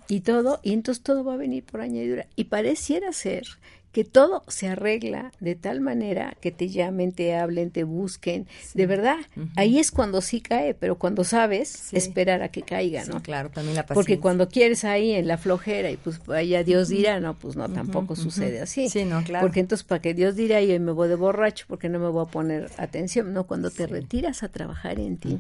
y 0.08 0.22
todo, 0.22 0.60
y 0.64 0.74
entonces 0.74 1.04
todo 1.04 1.24
va 1.24 1.34
a 1.34 1.38
venir 1.38 1.64
por 1.64 1.82
añadidura. 1.82 2.28
Y 2.36 2.46
pareciera 2.46 3.12
ser 3.12 3.46
que 3.92 4.04
todo 4.04 4.44
se 4.48 4.68
arregla 4.68 5.32
de 5.40 5.56
tal 5.56 5.82
manera 5.82 6.36
que 6.40 6.52
te 6.52 6.70
llamen, 6.70 7.12
te 7.12 7.36
hablen, 7.36 7.72
te 7.72 7.84
busquen. 7.84 8.48
De 8.74 8.86
verdad, 8.86 9.18
ahí 9.56 9.80
es 9.80 9.92
cuando 9.92 10.22
sí 10.22 10.40
cae, 10.40 10.74
pero 10.74 10.98
cuando 10.98 11.24
sabes, 11.24 11.94
esperar 11.94 12.42
a 12.42 12.50
que 12.50 12.62
caiga, 12.62 13.04
¿no? 13.06 13.22
claro, 13.22 13.50
también 13.50 13.76
la 13.76 13.84
paciencia. 13.84 13.96
Porque 13.96 14.20
cuando 14.20 14.48
quieres 14.48 14.86
ahí 14.86 15.12
en 15.12 15.28
la 15.28 15.38
flojera 15.38 15.92
y 15.92 15.98
pues 15.98 16.24
vaya 16.26 16.64
Dios 16.64 16.90
dirá, 16.90 17.20
no, 17.20 17.38
pues 17.38 17.56
no, 17.56 17.70
tampoco 17.70 18.16
sucede 18.16 18.62
así. 18.62 18.90
Sí, 18.90 19.04
no, 19.04 19.24
claro. 19.24 19.46
Porque 19.46 19.60
entonces 19.60 19.86
para 19.86 20.02
que 20.02 20.14
Dios 20.14 20.36
dirá, 20.36 20.62
yo 20.62 20.80
me 20.80 20.92
voy 20.94 21.10
de 21.10 21.16
borracho 21.16 21.66
porque 21.68 21.90
no 21.90 22.00
me 22.00 22.08
voy 22.08 22.26
a 22.26 22.32
poner 22.32 22.72
atención, 22.78 23.34
no, 23.34 23.46
cuando 23.46 23.72
te 23.72 23.88
retiras 23.88 24.44
a 24.44 24.50
trabajar 24.50 25.00
en 25.00 25.18
ti. 25.18 25.40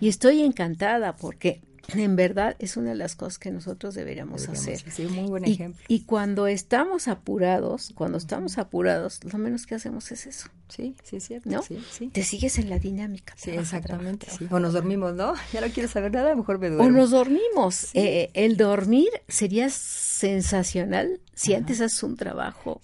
Y 0.00 0.08
estoy 0.08 0.42
encantada 0.42 1.16
porque 1.16 1.60
en 1.92 2.16
verdad 2.16 2.56
es 2.58 2.76
una 2.76 2.90
de 2.90 2.96
las 2.96 3.16
cosas 3.16 3.38
que 3.38 3.50
nosotros 3.50 3.94
deberíamos, 3.94 4.48
hacer. 4.48 4.78
Sí, 4.90 5.06
muy 5.06 5.28
buen 5.28 5.46
y, 5.46 5.52
ejemplo. 5.52 5.84
Y 5.88 6.00
cuando 6.00 6.46
estamos 6.46 7.08
apurados, 7.08 7.92
cuando 7.94 8.18
estamos 8.18 8.58
apurados, 8.58 9.22
lo 9.24 9.38
menos 9.38 9.66
que 9.66 9.74
hacemos 9.74 10.10
es 10.12 10.26
eso. 10.26 10.48
Sí, 10.68 10.96
sí, 11.02 11.16
es 11.16 11.26
cierto. 11.26 11.50
¿No? 11.50 11.62
Sí, 11.62 11.82
sí. 11.90 12.08
Te 12.08 12.22
sigues 12.22 12.58
en 12.58 12.70
la 12.70 12.78
dinámica. 12.78 13.34
Sí, 13.36 13.50
exactamente. 13.50 14.26
O 14.50 14.58
nos 14.58 14.72
dormimos, 14.72 15.14
¿no? 15.14 15.34
Ya 15.52 15.60
no 15.60 15.68
quiero 15.68 15.88
saber 15.88 16.12
nada, 16.12 16.34
mejor 16.34 16.58
me 16.58 16.68
duermo. 16.68 16.86
O 16.86 16.90
nos 16.90 17.10
dormimos. 17.10 17.90
Eh, 17.94 18.30
el 18.34 18.56
dormir 18.56 19.08
sería 19.28 19.68
sensacional 19.68 21.20
si 21.34 21.54
antes 21.54 21.80
haces 21.80 22.02
un 22.02 22.16
trabajo. 22.16 22.80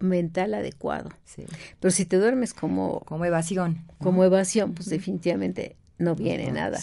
mental 0.00 0.54
adecuado. 0.54 1.10
Sí. 1.24 1.44
Pero 1.80 1.90
si 1.90 2.04
te 2.04 2.18
duermes 2.18 2.52
como... 2.52 3.00
Como 3.00 3.24
evasión. 3.24 3.86
Como 3.98 4.24
evasión, 4.24 4.74
pues 4.74 4.88
definitivamente 4.90 5.76
no 5.98 6.14
viene 6.14 6.50
nada. 6.50 6.80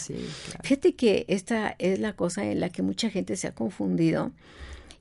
Fíjate 0.62 0.94
que 0.94 1.24
esta 1.28 1.74
es 1.78 1.98
la 1.98 2.14
cosa 2.14 2.44
en 2.44 2.60
la 2.60 2.70
que 2.70 2.82
mucha 2.82 3.10
gente 3.10 3.36
se 3.36 3.46
ha 3.46 3.54
confundido 3.54 4.32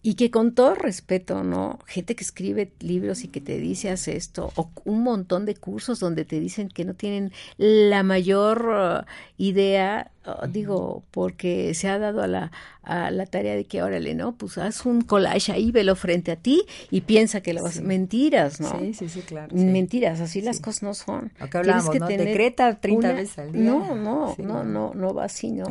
y 0.04 0.16
que 0.16 0.32
con 0.32 0.54
todo 0.54 0.74
respeto, 0.74 1.44
¿no? 1.44 1.80
Gente 1.86 2.16
que 2.16 2.24
escribe 2.24 2.72
libros 2.80 3.24
y 3.24 3.28
que 3.28 3.40
te 3.40 3.60
dice 3.60 3.92
haz 3.92 4.08
esto, 4.08 4.52
o 4.56 4.70
un 4.84 5.04
montón 5.04 5.46
de 5.46 5.56
cursos 5.56 6.00
donde 6.00 6.26
te 6.26 6.40
dicen 6.40 6.70
que 6.70 6.86
no 6.86 6.96
tienen 6.96 7.32
la 7.58 8.02
mayor 8.02 9.06
uh, 9.06 9.12
idea, 9.38 10.10
uh, 10.26 10.48
digo, 10.48 11.04
porque 11.12 11.76
se 11.76 11.88
ha 11.88 12.00
dado 12.00 12.24
a 12.24 12.28
la, 12.28 12.52
a 12.82 13.12
la 13.12 13.28
tarea 13.28 13.56
de 13.56 13.66
que, 13.66 13.84
órale, 13.84 14.16
¿no? 14.16 14.36
Pues 14.36 14.58
haz 14.58 14.88
un 14.88 15.02
collage 15.02 15.52
ahí, 15.52 15.72
velo 15.72 15.96
frente 15.96 16.32
a 16.32 16.36
ti 16.36 16.64
y 16.90 17.02
piensa 17.02 17.42
que 17.42 17.54
lo 17.54 17.62
vas... 17.62 17.80
Mentiras, 17.82 18.60
¿no? 18.60 18.80
Sí, 18.80 18.96
sí, 18.96 19.08
sí, 19.08 19.22
claro. 19.22 19.56
Mentiras, 19.56 20.20
así 20.20 20.42
las 20.42 20.60
cosas 20.60 20.82
no 20.82 20.94
son. 20.96 21.32
Que 21.52 21.60
hablamos, 21.60 21.92
que 21.92 22.00
¿no? 22.00 22.08
Decreta 22.08 22.80
30 22.80 23.14
veces 23.14 23.38
al 23.38 23.52
día. 23.52 23.62
No, 23.62 23.96
no, 23.96 24.36
no, 24.40 24.64
no, 24.64 24.94
no 24.96 25.14
va 25.14 25.26
así, 25.26 25.52
¿no? 25.52 25.66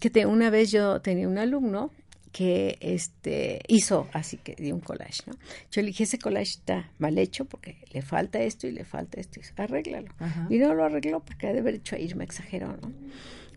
Que 0.00 0.08
te, 0.08 0.24
una 0.24 0.48
vez 0.48 0.70
yo 0.70 1.02
tenía 1.02 1.28
un 1.28 1.36
alumno 1.36 1.90
que 2.36 2.76
este 2.82 3.62
hizo 3.66 4.08
así 4.12 4.36
que 4.36 4.54
dio 4.56 4.74
un 4.74 4.82
collage, 4.82 5.22
¿no? 5.26 5.32
Yo 5.70 5.80
le 5.80 5.86
dije, 5.86 6.04
ese 6.04 6.18
collage 6.18 6.50
está 6.50 6.90
mal 6.98 7.16
hecho 7.16 7.46
porque 7.46 7.78
le 7.94 8.02
falta 8.02 8.42
esto 8.42 8.66
y 8.66 8.72
le 8.72 8.84
falta 8.84 9.18
esto, 9.18 9.40
arréglalo. 9.56 10.12
Y 10.50 10.58
no 10.58 10.74
lo 10.74 10.84
arregló 10.84 11.20
porque 11.20 11.46
ha 11.46 11.54
de 11.54 11.60
haber 11.60 11.76
hecho 11.76 11.96
ahí, 11.96 12.12
me 12.14 12.24
exageró, 12.24 12.76
¿no? 12.76 12.92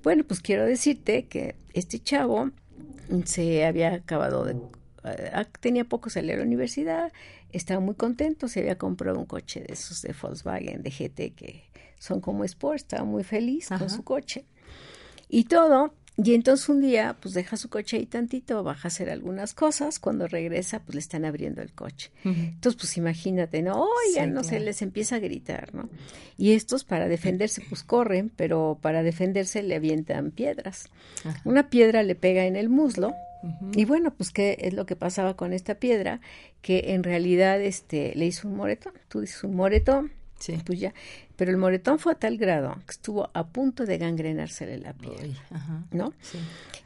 Bueno, 0.01 0.23
pues 0.23 0.39
quiero 0.39 0.65
decirte 0.65 1.25
que 1.25 1.55
este 1.73 1.99
chavo 1.99 2.51
se 3.25 3.65
había 3.65 3.95
acabado 3.95 4.45
de 4.45 4.55
eh, 5.03 5.45
tenía 5.59 5.83
poco 5.83 6.09
salir 6.09 6.35
a 6.35 6.37
la 6.37 6.43
universidad, 6.43 7.11
estaba 7.51 7.81
muy 7.81 7.95
contento, 7.95 8.47
se 8.47 8.61
había 8.61 8.77
comprado 8.77 9.19
un 9.19 9.25
coche 9.25 9.59
de 9.59 9.73
esos 9.73 10.01
de 10.03 10.15
Volkswagen, 10.21 10.83
de 10.83 10.89
GT, 10.89 11.35
que 11.35 11.63
son 11.99 12.21
como 12.21 12.45
Sport, 12.45 12.77
estaba 12.77 13.03
muy 13.03 13.25
feliz 13.25 13.67
con 13.67 13.89
su 13.89 14.05
coche. 14.05 14.45
Y 15.27 15.43
todo, 15.43 15.93
y 16.21 16.33
entonces 16.33 16.67
un 16.67 16.81
día, 16.81 17.15
pues 17.19 17.33
deja 17.33 17.55
su 17.55 17.69
coche 17.69 17.97
ahí 17.97 18.05
tantito, 18.05 18.61
baja 18.63 18.87
a 18.87 18.89
hacer 18.89 19.09
algunas 19.09 19.53
cosas, 19.53 19.99
cuando 19.99 20.27
regresa, 20.27 20.79
pues 20.79 20.95
le 20.95 20.99
están 20.99 21.23
abriendo 21.23 21.61
el 21.61 21.71
coche. 21.71 22.11
Entonces, 22.25 22.79
pues 22.79 22.97
imagínate, 22.97 23.61
¿no? 23.61 23.85
Oigan, 24.07 24.33
no 24.33 24.43
sé, 24.43 24.59
les 24.59 24.81
empieza 24.81 25.15
a 25.15 25.19
gritar, 25.19 25.73
¿no? 25.73 25.89
Y 26.37 26.51
estos 26.51 26.83
para 26.83 27.07
defenderse, 27.07 27.61
pues 27.69 27.83
corren, 27.83 28.29
pero 28.35 28.77
para 28.81 29.01
defenderse 29.01 29.63
le 29.63 29.75
avientan 29.75 30.31
piedras. 30.31 30.89
Una 31.45 31.69
piedra 31.69 32.03
le 32.03 32.15
pega 32.15 32.45
en 32.45 32.55
el 32.55 32.69
muslo, 32.69 33.13
y 33.71 33.85
bueno, 33.85 34.13
pues 34.13 34.31
qué 34.31 34.57
es 34.59 34.73
lo 34.73 34.85
que 34.85 34.97
pasaba 34.97 35.37
con 35.37 35.53
esta 35.53 35.75
piedra, 35.75 36.19
que 36.61 36.93
en 36.93 37.03
realidad 37.03 37.61
este 37.61 38.11
le 38.15 38.25
hizo 38.25 38.49
un 38.49 38.57
moretón. 38.57 38.91
Tú 39.07 39.21
dices 39.21 39.43
un 39.45 39.55
moretón, 39.55 40.11
sí. 40.39 40.57
pues 40.65 40.79
ya. 40.79 40.93
Pero 41.35 41.51
el 41.51 41.57
moretón 41.57 41.99
fue 41.99 42.13
a 42.13 42.15
tal 42.15 42.37
grado 42.37 42.75
que 42.85 42.91
estuvo 42.91 43.29
a 43.33 43.47
punto 43.47 43.85
de 43.85 43.97
gangrenársele 43.97 44.77
la 44.77 44.93
piel, 44.93 45.37
¿no? 45.91 46.13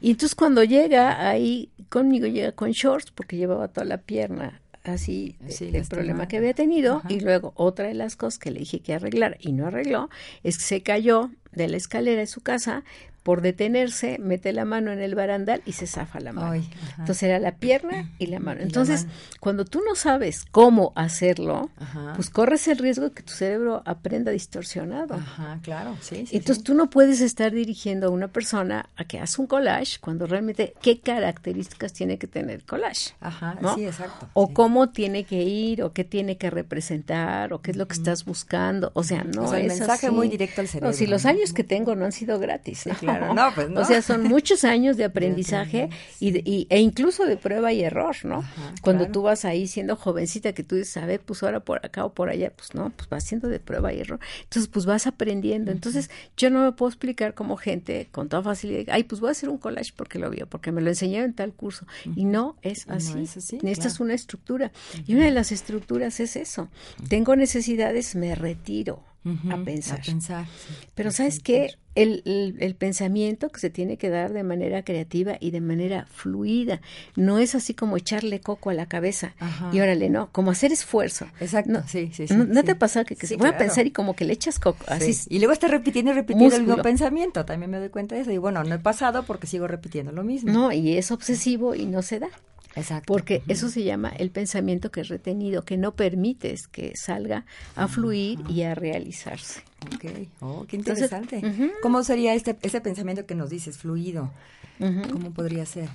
Y 0.00 0.10
entonces 0.10 0.34
cuando 0.34 0.62
llega 0.62 1.28
ahí 1.28 1.70
conmigo 1.88 2.26
llega 2.26 2.52
con 2.52 2.70
shorts 2.70 3.10
porque 3.10 3.36
llevaba 3.36 3.68
toda 3.68 3.84
la 3.84 3.98
pierna 3.98 4.60
así 4.84 5.36
el 5.60 5.86
problema 5.86 6.28
que 6.28 6.36
había 6.36 6.52
tenido 6.52 7.02
y 7.08 7.20
luego 7.20 7.52
otra 7.56 7.88
de 7.88 7.94
las 7.94 8.16
cosas 8.16 8.38
que 8.38 8.50
le 8.50 8.60
dije 8.60 8.80
que 8.80 8.94
arreglar 8.94 9.38
y 9.40 9.52
no 9.52 9.66
arregló 9.66 10.10
es 10.42 10.58
que 10.58 10.64
se 10.64 10.82
cayó 10.82 11.30
de 11.54 11.68
la 11.68 11.76
escalera 11.76 12.20
de 12.20 12.26
su 12.26 12.40
casa 12.40 12.84
por 13.24 13.40
detenerse, 13.40 14.18
mete 14.20 14.52
la 14.52 14.66
mano 14.66 14.92
en 14.92 15.00
el 15.00 15.14
barandal 15.14 15.62
y 15.64 15.72
se 15.72 15.86
zafa 15.86 16.20
la 16.20 16.34
mano. 16.34 16.62
Entonces 16.98 17.22
era 17.22 17.38
la 17.38 17.52
pierna 17.56 18.10
y 18.18 18.26
la 18.26 18.38
mano. 18.38 18.60
Entonces, 18.60 19.06
cuando 19.40 19.64
tú 19.64 19.80
no 19.80 19.94
sabes 19.94 20.44
cómo 20.50 20.92
hacerlo, 20.94 21.70
pues 22.16 22.28
corres 22.28 22.68
el 22.68 22.76
riesgo 22.76 23.06
de 23.06 23.12
que 23.12 23.22
tu 23.22 23.32
cerebro 23.32 23.82
aprenda 23.86 24.30
distorsionado. 24.30 25.14
Ajá, 25.14 25.58
claro, 25.62 25.96
sí. 26.02 26.26
Entonces 26.32 26.62
tú 26.62 26.74
no 26.74 26.90
puedes 26.90 27.22
estar 27.22 27.50
dirigiendo 27.50 28.08
a 28.08 28.10
una 28.10 28.28
persona 28.28 28.90
a 28.94 29.04
que 29.04 29.18
haga 29.18 29.30
un 29.38 29.46
collage 29.46 29.98
cuando 30.00 30.26
realmente 30.26 30.74
qué 30.82 31.00
características 31.00 31.94
tiene 31.94 32.18
que 32.18 32.26
tener 32.26 32.56
el 32.56 32.64
collage. 32.66 33.14
Ajá, 33.20 33.56
sí, 33.74 33.86
exacto. 33.86 34.28
O 34.34 34.52
cómo 34.52 34.90
tiene 34.90 35.24
que 35.24 35.42
ir, 35.42 35.82
o 35.82 35.94
qué 35.94 36.04
tiene 36.04 36.36
que 36.36 36.50
representar, 36.50 37.54
o 37.54 37.62
qué 37.62 37.70
es 37.70 37.78
lo 37.78 37.88
que 37.88 37.94
estás 37.94 38.26
busando. 38.26 38.90
O 38.92 39.02
sea, 39.02 39.24
no 39.24 39.44
o 39.44 39.48
sea, 39.48 39.60
el 39.60 39.70
es 39.70 39.78
mensaje 39.78 40.08
así. 40.08 40.14
muy 40.14 40.28
directo 40.28 40.60
al 40.60 40.68
cerebro. 40.68 40.90
No, 40.90 40.92
si 40.92 41.06
los 41.06 41.24
años 41.24 41.43
que 41.52 41.64
tengo 41.64 41.94
no 41.94 42.04
han 42.04 42.12
sido 42.12 42.38
gratis. 42.38 42.84
¿no? 43.02 43.34
no, 43.34 43.54
pues 43.54 43.70
no. 43.70 43.80
O 43.80 43.84
sea, 43.84 44.02
son 44.02 44.24
muchos 44.24 44.64
años 44.64 44.96
de 44.96 45.04
aprendizaje 45.04 45.90
y, 46.20 46.66
e 46.70 46.80
incluso 46.80 47.26
de 47.26 47.36
prueba 47.36 47.72
y 47.72 47.82
error, 47.82 48.16
¿no? 48.24 48.44
Cuando 48.82 49.08
tú 49.08 49.22
vas 49.22 49.44
ahí 49.44 49.66
siendo 49.66 49.96
jovencita 49.96 50.52
que 50.52 50.62
tú 50.62 50.76
dices, 50.76 50.96
a 50.96 51.06
ver, 51.06 51.20
pues 51.20 51.42
ahora 51.42 51.60
por 51.60 51.84
acá 51.84 52.04
o 52.04 52.14
por 52.14 52.28
allá, 52.28 52.52
pues 52.54 52.74
no, 52.74 52.90
pues 52.90 53.08
vas 53.08 53.24
haciendo 53.24 53.48
de 53.48 53.60
prueba 53.60 53.92
y 53.92 54.00
error. 54.00 54.20
Entonces, 54.42 54.68
pues 54.68 54.86
vas 54.86 55.06
aprendiendo. 55.06 55.70
Entonces, 55.70 56.10
yo 56.36 56.50
no 56.50 56.62
me 56.62 56.72
puedo 56.72 56.90
explicar 56.90 57.34
como 57.34 57.56
gente 57.56 58.08
con 58.10 58.28
toda 58.28 58.42
facilidad, 58.42 58.94
ay, 58.94 59.04
pues 59.04 59.20
voy 59.20 59.28
a 59.28 59.32
hacer 59.32 59.48
un 59.48 59.58
collage 59.58 59.92
porque 59.94 60.18
lo 60.18 60.30
vio, 60.30 60.46
porque 60.46 60.72
me 60.72 60.80
lo 60.80 60.88
enseñaron 60.88 61.30
en 61.30 61.34
tal 61.34 61.52
curso. 61.52 61.86
Y 62.16 62.24
no 62.24 62.56
es 62.62 62.88
así. 62.88 63.14
No 63.14 63.20
es 63.20 63.36
así 63.36 63.58
Necesitas 63.62 64.00
una 64.00 64.14
estructura. 64.14 64.72
Y 65.06 65.14
una 65.14 65.24
de 65.24 65.30
las 65.30 65.52
estructuras 65.52 66.20
es 66.20 66.36
eso. 66.36 66.68
Tengo 67.08 67.36
necesidades, 67.36 68.14
me 68.14 68.34
retiro 68.34 69.02
a 69.50 69.56
pensar. 69.64 70.00
A 70.00 70.02
pensar 70.02 70.46
Pero 70.94 71.10
¿sabes 71.10 71.40
qué? 71.40 71.74
El, 71.94 72.22
el, 72.24 72.56
el, 72.58 72.74
pensamiento 72.74 73.48
que 73.50 73.60
se 73.60 73.70
tiene 73.70 73.96
que 73.96 74.10
dar 74.10 74.32
de 74.32 74.42
manera 74.42 74.82
creativa 74.82 75.36
y 75.38 75.52
de 75.52 75.60
manera 75.60 76.06
fluida. 76.10 76.80
No 77.14 77.38
es 77.38 77.54
así 77.54 77.72
como 77.72 77.96
echarle 77.96 78.40
coco 78.40 78.70
a 78.70 78.74
la 78.74 78.86
cabeza 78.86 79.34
Ajá. 79.38 79.70
y 79.72 79.80
órale, 79.80 80.10
no, 80.10 80.28
como 80.32 80.50
hacer 80.50 80.72
esfuerzo. 80.72 81.28
Exacto, 81.40 81.70
no, 81.70 81.86
sí, 81.86 82.10
sí, 82.12 82.26
sí. 82.26 82.34
¿No, 82.34 82.64
te 82.64 82.72
ha 82.72 82.78
pasado 82.78 83.06
que, 83.06 83.14
que 83.14 83.28
se 83.28 83.36
voy 83.36 83.42
claro. 83.42 83.54
a 83.54 83.58
pensar 83.58 83.86
y 83.86 83.92
como 83.92 84.16
que 84.16 84.24
le 84.24 84.32
echas 84.32 84.58
coco? 84.58 84.84
Así 84.88 85.16
Y 85.28 85.38
luego 85.38 85.52
está 85.52 85.68
repitiendo 85.68 86.10
y 86.10 86.14
repitiendo 86.14 86.46
Músculo. 86.46 86.64
el 86.64 86.68
mismo 86.68 86.82
pensamiento. 86.82 87.44
También 87.44 87.70
me 87.70 87.78
doy 87.78 87.90
cuenta 87.90 88.16
de 88.16 88.22
eso. 88.22 88.32
Y 88.32 88.38
bueno, 88.38 88.64
no 88.64 88.74
he 88.74 88.78
pasado 88.80 89.22
porque 89.22 89.46
sigo 89.46 89.68
repitiendo 89.68 90.10
lo 90.10 90.24
mismo. 90.24 90.52
No, 90.52 90.72
y 90.72 90.98
es 90.98 91.12
obsesivo 91.12 91.76
y 91.76 91.86
no 91.86 92.02
se 92.02 92.18
da. 92.18 92.28
Exacto. 92.76 93.12
Porque 93.12 93.42
eso 93.48 93.68
se 93.68 93.84
llama 93.84 94.10
el 94.10 94.30
pensamiento 94.30 94.90
que 94.90 95.02
es 95.02 95.08
retenido, 95.08 95.64
que 95.64 95.76
no 95.76 95.94
permites 95.94 96.68
que 96.68 96.96
salga 96.96 97.46
a 97.76 97.88
fluir 97.88 98.40
y 98.48 98.62
a 98.62 98.74
realizarse. 98.74 99.62
Ok, 99.94 100.04
oh, 100.40 100.64
qué 100.66 100.76
interesante. 100.76 101.36
Entonces. 101.36 101.72
¿Cómo 101.82 102.02
sería 102.02 102.34
este, 102.34 102.56
ese 102.62 102.80
pensamiento 102.80 103.26
que 103.26 103.34
nos 103.34 103.50
dices, 103.50 103.78
fluido? 103.78 104.32
¿Cómo 104.78 105.32
podría 105.32 105.66
ser? 105.66 105.88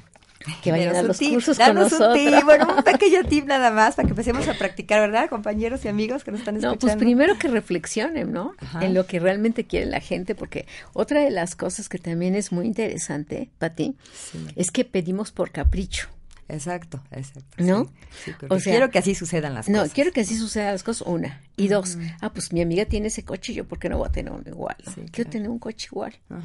Que 0.64 0.72
vayan 0.72 0.96
a 0.96 1.04
los 1.04 1.18
tip, 1.18 1.34
cursos 1.34 1.58
con 1.58 1.76
nosotros. 1.76 2.18
Un 2.18 2.32
tip, 2.32 2.46
bueno, 2.46 2.74
un 2.78 2.84
pequeño 2.84 3.26
tip 3.26 3.46
nada 3.46 3.72
más 3.72 3.96
para 3.96 4.08
que 4.08 4.12
empecemos 4.12 4.48
a 4.48 4.54
practicar, 4.54 5.02
¿verdad, 5.02 5.30
compañeros 5.30 5.84
y 5.84 5.90
amigos 5.90 6.24
que 6.24 6.32
nos 6.32 6.40
están 6.40 6.56
escuchando? 6.56 6.76
No, 6.76 6.80
pues 6.80 6.96
primero 6.96 7.38
que 7.38 7.50
reflexionen, 7.50 8.32
¿no? 8.32 8.54
Ajá. 8.58 8.86
En 8.86 8.94
lo 8.94 9.06
que 9.06 9.20
realmente 9.20 9.66
quiere 9.66 9.86
la 9.86 10.00
gente, 10.00 10.36
porque 10.36 10.66
otra 10.94 11.22
de 11.22 11.32
las 11.32 11.58
cosas 11.58 11.90
que 11.90 11.98
también 11.98 12.36
es 12.36 12.54
muy 12.54 12.66
interesante, 12.66 13.50
Pati, 13.58 13.98
sí. 14.14 14.48
es 14.56 14.72
que 14.72 14.86
pedimos 14.86 15.34
por 15.34 15.52
capricho. 15.52 16.08
Exacto, 16.50 17.02
exacto. 17.12 17.64
¿No? 17.64 17.86
Sí, 18.26 18.32
sí, 18.40 18.46
o 18.50 18.60
sea, 18.60 18.74
quiero 18.74 18.90
que 18.90 19.00
así 19.00 19.16
sucedan 19.16 19.54
las 19.54 19.70
no, 19.70 19.78
cosas. 19.80 19.90
No, 19.90 19.94
quiero 19.94 20.12
que 20.12 20.22
así 20.22 20.36
sucedan 20.36 20.74
las 20.74 20.84
cosas, 20.84 21.08
una. 21.08 21.42
Y 21.56 21.64
uh 21.64 21.66
-huh. 21.68 21.70
dos, 21.70 21.98
ah, 22.22 22.34
pues 22.34 22.52
mi 22.52 22.62
amiga 22.62 22.86
tiene 22.86 23.08
ese 23.08 23.24
coche, 23.24 23.54
yo 23.54 23.66
por 23.68 23.78
qué 23.80 23.88
no 23.88 23.98
voy 24.00 24.08
a 24.08 24.12
tener 24.12 24.34
uno 24.34 24.44
igual. 24.48 24.76
Sí, 24.80 24.94
quiero 24.96 25.10
claro. 25.12 25.30
tener 25.30 25.50
un 25.50 25.60
coche 25.60 25.88
igual. 25.92 26.16
Uh 26.30 26.36
-huh. 26.36 26.42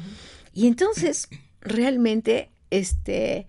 Y 0.53 0.67
entonces, 0.67 1.27
realmente, 1.61 2.51
este, 2.69 3.47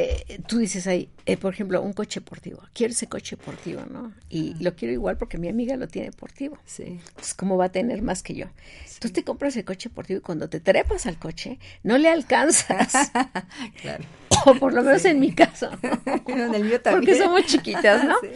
eh, 0.00 0.40
tú 0.46 0.58
dices 0.58 0.86
ahí, 0.86 1.08
eh, 1.26 1.36
por 1.36 1.52
ejemplo, 1.52 1.82
un 1.82 1.92
coche 1.92 2.20
deportivo. 2.20 2.62
Quiero 2.72 2.92
ese 2.92 3.06
coche 3.06 3.36
deportivo, 3.36 3.82
¿no? 3.90 4.12
Y 4.28 4.50
uh 4.50 4.54
-huh. 4.54 4.60
lo 4.60 4.74
quiero 4.76 4.92
igual 4.94 5.16
porque 5.16 5.38
mi 5.38 5.48
amiga 5.48 5.76
lo 5.76 5.88
tiene 5.88 6.10
deportivo. 6.10 6.58
Sí. 6.64 7.00
Pues, 7.14 7.34
¿cómo 7.34 7.56
va 7.56 7.66
a 7.66 7.72
tener 7.72 8.02
más 8.02 8.22
que 8.22 8.34
yo? 8.34 8.46
Sí. 8.84 8.94
Entonces 8.94 9.12
te 9.12 9.24
compras 9.24 9.56
el 9.56 9.64
coche 9.64 9.88
deportivo 9.88 10.18
y 10.18 10.22
cuando 10.22 10.48
te 10.48 10.60
trepas 10.60 11.06
al 11.06 11.18
coche, 11.18 11.58
no 11.82 11.98
le 11.98 12.08
alcanzas. 12.08 12.92
claro. 13.82 14.04
O 14.46 14.54
por 14.54 14.72
lo 14.72 14.82
menos 14.82 15.02
sí. 15.02 15.08
en 15.08 15.20
mi 15.20 15.32
caso. 15.32 15.70
en 16.26 16.54
el 16.54 16.64
mío 16.64 16.80
también. 16.80 17.04
Porque 17.04 17.22
somos 17.22 17.44
chiquitas, 17.46 18.04
¿no? 18.04 18.16
Sí. 18.20 18.28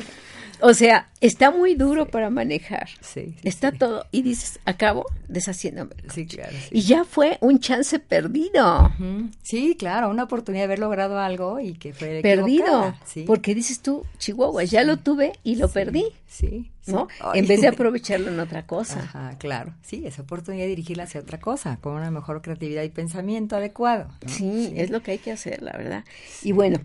O 0.60 0.74
sea, 0.74 1.10
está 1.20 1.50
muy 1.50 1.74
duro 1.74 2.04
sí. 2.04 2.10
para 2.12 2.30
manejar. 2.30 2.88
Sí, 3.00 3.34
está 3.42 3.72
todo. 3.72 4.06
Y 4.10 4.22
dices, 4.22 4.60
acabo 4.64 5.06
deshaciéndome. 5.28 5.94
Sí, 6.12 6.26
claro. 6.26 6.52
Y 6.70 6.82
ya 6.82 7.04
fue 7.04 7.38
un 7.40 7.58
chance 7.60 7.98
perdido. 7.98 8.92
Uh 8.98 9.02
-huh. 9.02 9.32
Sí, 9.42 9.76
claro, 9.78 10.10
una 10.10 10.24
oportunidad 10.24 10.62
de 10.62 10.64
haber 10.64 10.78
logrado 10.78 11.18
algo 11.18 11.60
y 11.60 11.74
que 11.74 11.92
fue 11.92 12.20
perdido. 12.22 12.94
Porque 13.26 13.54
dices 13.54 13.80
tú, 13.80 14.04
Chihuahua, 14.18 14.64
ya 14.64 14.84
lo 14.84 14.98
tuve 14.98 15.32
y 15.42 15.56
lo 15.56 15.68
perdí. 15.68 16.04
Sí. 16.26 16.70
¿No? 16.86 17.08
En 17.32 17.46
vez 17.46 17.60
de 17.60 17.68
aprovecharlo 17.74 18.30
en 18.30 18.40
otra 18.40 18.66
cosa. 18.66 19.00
Ajá, 19.00 19.38
claro. 19.38 19.74
Sí, 19.82 20.04
esa 20.06 20.22
oportunidad 20.22 20.64
de 20.64 20.70
dirigirla 20.70 21.04
hacia 21.04 21.20
otra 21.20 21.38
cosa, 21.40 21.78
con 21.80 21.94
una 21.94 22.10
mejor 22.10 22.42
creatividad 22.42 22.82
y 22.82 22.90
pensamiento 22.90 23.56
adecuado. 23.56 24.08
¿no? 24.22 24.28
Sí, 24.28 24.72
es 24.76 24.90
lo 24.90 25.02
que 25.02 25.12
hay 25.12 25.18
que 25.18 25.32
hacer, 25.32 25.62
la 25.62 25.72
verdad. 25.72 26.04
Y 26.42 26.52
bueno, 26.52 26.78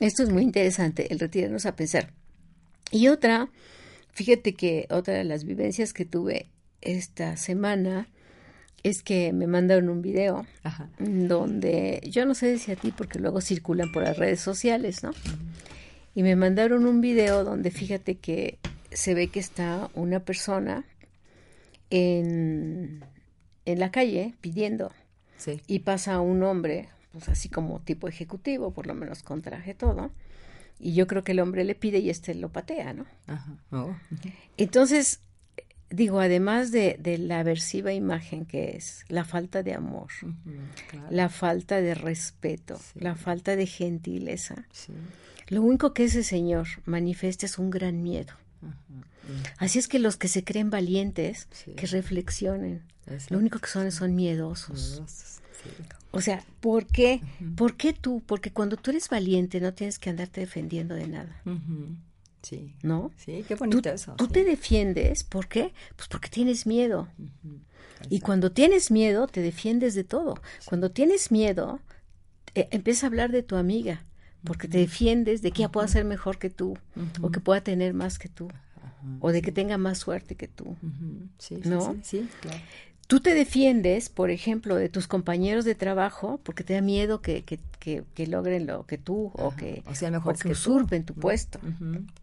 esto 0.00 0.22
es 0.22 0.30
muy 0.30 0.42
interesante, 0.42 1.12
el 1.12 1.18
retirarnos 1.18 1.66
a 1.66 1.74
pensar. 1.74 2.12
Y 2.90 3.08
otra, 3.08 3.48
fíjate 4.12 4.54
que 4.54 4.86
otra 4.90 5.14
de 5.14 5.24
las 5.24 5.44
vivencias 5.44 5.92
que 5.92 6.04
tuve 6.04 6.46
esta 6.80 7.36
semana 7.36 8.08
es 8.82 9.02
que 9.02 9.32
me 9.32 9.46
mandaron 9.46 9.88
un 9.88 10.02
video 10.02 10.46
Ajá. 10.62 10.88
donde 10.98 12.00
yo 12.08 12.24
no 12.24 12.34
sé 12.34 12.58
si 12.58 12.70
a 12.72 12.76
ti 12.76 12.92
porque 12.96 13.18
luego 13.18 13.40
circulan 13.40 13.92
por 13.92 14.04
las 14.04 14.16
redes 14.16 14.40
sociales, 14.40 15.02
¿no? 15.02 15.10
Y 16.14 16.22
me 16.22 16.36
mandaron 16.36 16.86
un 16.86 17.00
video 17.00 17.44
donde 17.44 17.70
fíjate 17.70 18.16
que 18.16 18.58
se 18.90 19.14
ve 19.14 19.28
que 19.28 19.40
está 19.40 19.90
una 19.94 20.20
persona 20.20 20.84
en, 21.90 23.04
en 23.64 23.78
la 23.78 23.90
calle 23.90 24.34
pidiendo 24.40 24.92
sí. 25.36 25.60
y 25.66 25.80
pasa 25.80 26.20
un 26.20 26.42
hombre, 26.42 26.88
pues 27.12 27.28
así 27.28 27.48
como 27.48 27.80
tipo 27.80 28.08
ejecutivo, 28.08 28.72
por 28.72 28.86
lo 28.86 28.94
menos 28.94 29.22
con 29.22 29.42
traje 29.42 29.74
todo, 29.74 30.10
Y 30.80 30.94
yo 30.94 31.06
creo 31.06 31.24
que 31.24 31.32
el 31.32 31.40
hombre 31.40 31.64
le 31.64 31.74
pide 31.74 31.98
y 31.98 32.10
este 32.10 32.34
lo 32.34 32.50
patea, 32.50 32.92
¿no? 32.92 33.06
Ajá. 33.26 33.56
Oh. 33.72 33.96
Entonces, 34.56 35.20
digo, 35.90 36.20
además 36.20 36.70
de, 36.70 36.96
de, 37.00 37.18
la 37.18 37.40
aversiva 37.40 37.92
imagen 37.92 38.44
que 38.46 38.76
es 38.76 39.04
la 39.08 39.24
falta 39.24 39.62
de 39.62 39.74
amor, 39.74 40.08
claro. 40.90 41.06
la 41.10 41.28
falta 41.28 41.80
de 41.80 41.94
respeto, 41.94 42.76
Sí. 42.78 43.00
la 43.00 43.14
falta 43.16 43.56
de 43.56 43.66
gentileza, 43.66 44.66
Sí. 44.72 44.92
lo 45.48 45.62
único 45.62 45.94
que 45.94 46.04
ese 46.04 46.22
señor 46.22 46.66
manifiesta 46.84 47.46
es 47.46 47.58
un 47.58 47.70
gran 47.70 48.02
miedo. 48.02 48.34
Ajá. 48.62 48.76
Así 49.58 49.78
es 49.78 49.88
que 49.88 49.98
los 49.98 50.16
que 50.16 50.28
se 50.28 50.42
creen 50.44 50.70
valientes, 50.70 51.48
Sí. 51.52 51.72
que 51.72 51.86
reflexionen, 51.86 52.82
lo 53.30 53.38
único 53.38 53.58
que 53.58 53.68
son 53.68 53.90
son 53.90 54.14
miedosos. 54.14 54.90
Miedosos. 54.92 55.40
O 56.10 56.20
sea, 56.20 56.42
¿por 56.60 56.86
qué? 56.86 57.20
¿Por 57.56 57.76
qué 57.76 57.92
tú? 57.92 58.22
Porque 58.26 58.50
cuando 58.50 58.76
tú 58.76 58.90
eres 58.90 59.08
valiente 59.08 59.60
no 59.60 59.74
tienes 59.74 59.98
que 59.98 60.10
andarte 60.10 60.40
defendiendo 60.40 60.94
de 60.94 61.06
nada. 61.06 61.42
Sí. 62.42 62.74
¿no? 62.82 63.10
Sí, 63.16 63.44
qué 63.46 63.54
Tú, 63.56 63.64
bonito 63.64 63.90
eso. 63.90 64.14
tú 64.16 64.26
sí. 64.26 64.32
te 64.32 64.44
defiendes, 64.44 65.24
¿por 65.24 65.48
qué? 65.48 65.72
Pues 65.96 66.08
porque 66.08 66.28
tienes 66.28 66.66
miedo. 66.66 67.08
Y 68.08 68.20
cuando 68.20 68.52
tienes 68.52 68.90
miedo, 68.90 69.26
te 69.26 69.42
defiendes 69.42 69.94
de 69.94 70.04
todo. 70.04 70.40
Cuando 70.64 70.90
tienes 70.90 71.30
miedo, 71.32 71.80
eh, 72.54 72.68
empieza 72.70 73.06
a 73.06 73.08
hablar 73.08 73.32
de 73.32 73.42
tu 73.42 73.56
amiga, 73.56 74.04
porque 74.44 74.68
te 74.68 74.78
defiendes 74.78 75.42
de 75.42 75.50
que 75.50 75.62
ella 75.62 75.72
pueda 75.72 75.88
ser 75.88 76.04
mejor 76.04 76.38
que 76.38 76.48
tú, 76.48 76.78
o 77.20 77.30
que 77.30 77.40
pueda 77.40 77.60
tener 77.60 77.92
más 77.92 78.18
que 78.20 78.28
tú, 78.28 78.48
o 79.20 79.32
de 79.32 79.42
que 79.42 79.50
tenga 79.52 79.76
más 79.76 79.98
suerte 79.98 80.36
que 80.36 80.46
tú. 80.48 80.76
¿No? 81.64 81.94
sí, 81.94 82.00
sí, 82.02 82.28
claro. 82.40 82.60
Tú 83.08 83.20
te 83.20 83.34
defiendes, 83.34 84.10
por 84.10 84.28
ejemplo, 84.30 84.76
de 84.76 84.90
tus 84.90 85.08
compañeros 85.08 85.64
de 85.64 85.74
trabajo, 85.74 86.40
porque 86.42 86.62
te 86.62 86.74
da 86.74 86.82
miedo 86.82 87.22
que, 87.22 87.42
que, 87.42 87.58
que, 87.80 88.04
que 88.14 88.26
logren 88.26 88.66
lo 88.66 88.84
que 88.84 88.98
tú, 88.98 89.32
o 89.34 89.56
que, 89.56 89.82
O 89.86 89.94
sean 89.94 90.14
o 90.14 90.18
mejores 90.18 90.42
que 90.42 90.50
tú, 90.50 90.52
usurpen 90.52 91.04
tu 91.04 91.14
puesto. 91.14 91.58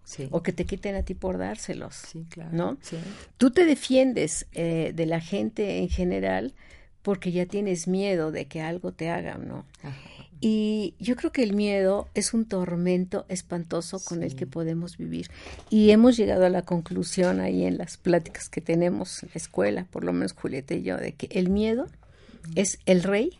Sí. 0.03 0.27
o 0.29 0.43
que 0.43 0.53
te 0.53 0.65
quiten 0.65 0.93
a 0.93 1.01
ti 1.01 1.15
por 1.15 1.39
dárselos. 1.39 1.95
Sí, 1.95 2.27
claro. 2.29 2.51
¿no? 2.53 2.77
Sí. 2.81 2.97
Tú 3.37 3.49
te 3.49 3.65
defiendes 3.65 4.45
eh, 4.53 4.93
de 4.95 5.05
la 5.07 5.21
gente 5.21 5.79
en 5.79 5.89
general 5.89 6.53
porque 7.05 7.31
ya 7.31 7.45
tienes 7.45 7.87
miedo 7.87 8.31
de 8.31 8.47
que 8.47 8.61
algo 8.61 8.91
te 8.91 9.11
hagan, 9.11 9.47
¿no? 9.47 9.63
Ajá. 9.83 9.95
Y 10.41 10.95
yo 10.99 11.15
creo 11.15 11.31
que 11.31 11.43
el 11.43 11.53
miedo 11.53 12.09
es 12.13 12.33
un 12.33 12.45
tormento 12.45 13.25
espantoso 13.29 13.99
con 14.03 14.21
el 14.21 14.35
que 14.35 14.45
podemos 14.45 14.97
vivir. 14.97 15.29
Y 15.69 15.91
hemos 15.91 16.17
llegado 16.17 16.45
a 16.45 16.49
la 16.49 16.63
conclusión 16.63 17.39
ahí 17.39 17.63
en 17.63 17.77
las 17.77 17.97
pláticas 17.97 18.49
que 18.49 18.61
tenemos 18.61 19.23
en 19.23 19.29
la 19.29 19.35
escuela, 19.35 19.87
por 19.91 20.03
lo 20.03 20.13
menos 20.13 20.33
Julieta 20.33 20.73
y 20.73 20.83
yo, 20.83 20.97
de 20.97 21.13
que 21.13 21.27
el 21.31 21.49
miedo 21.49 21.87
es 22.55 22.79
el 22.85 23.03
rey 23.03 23.37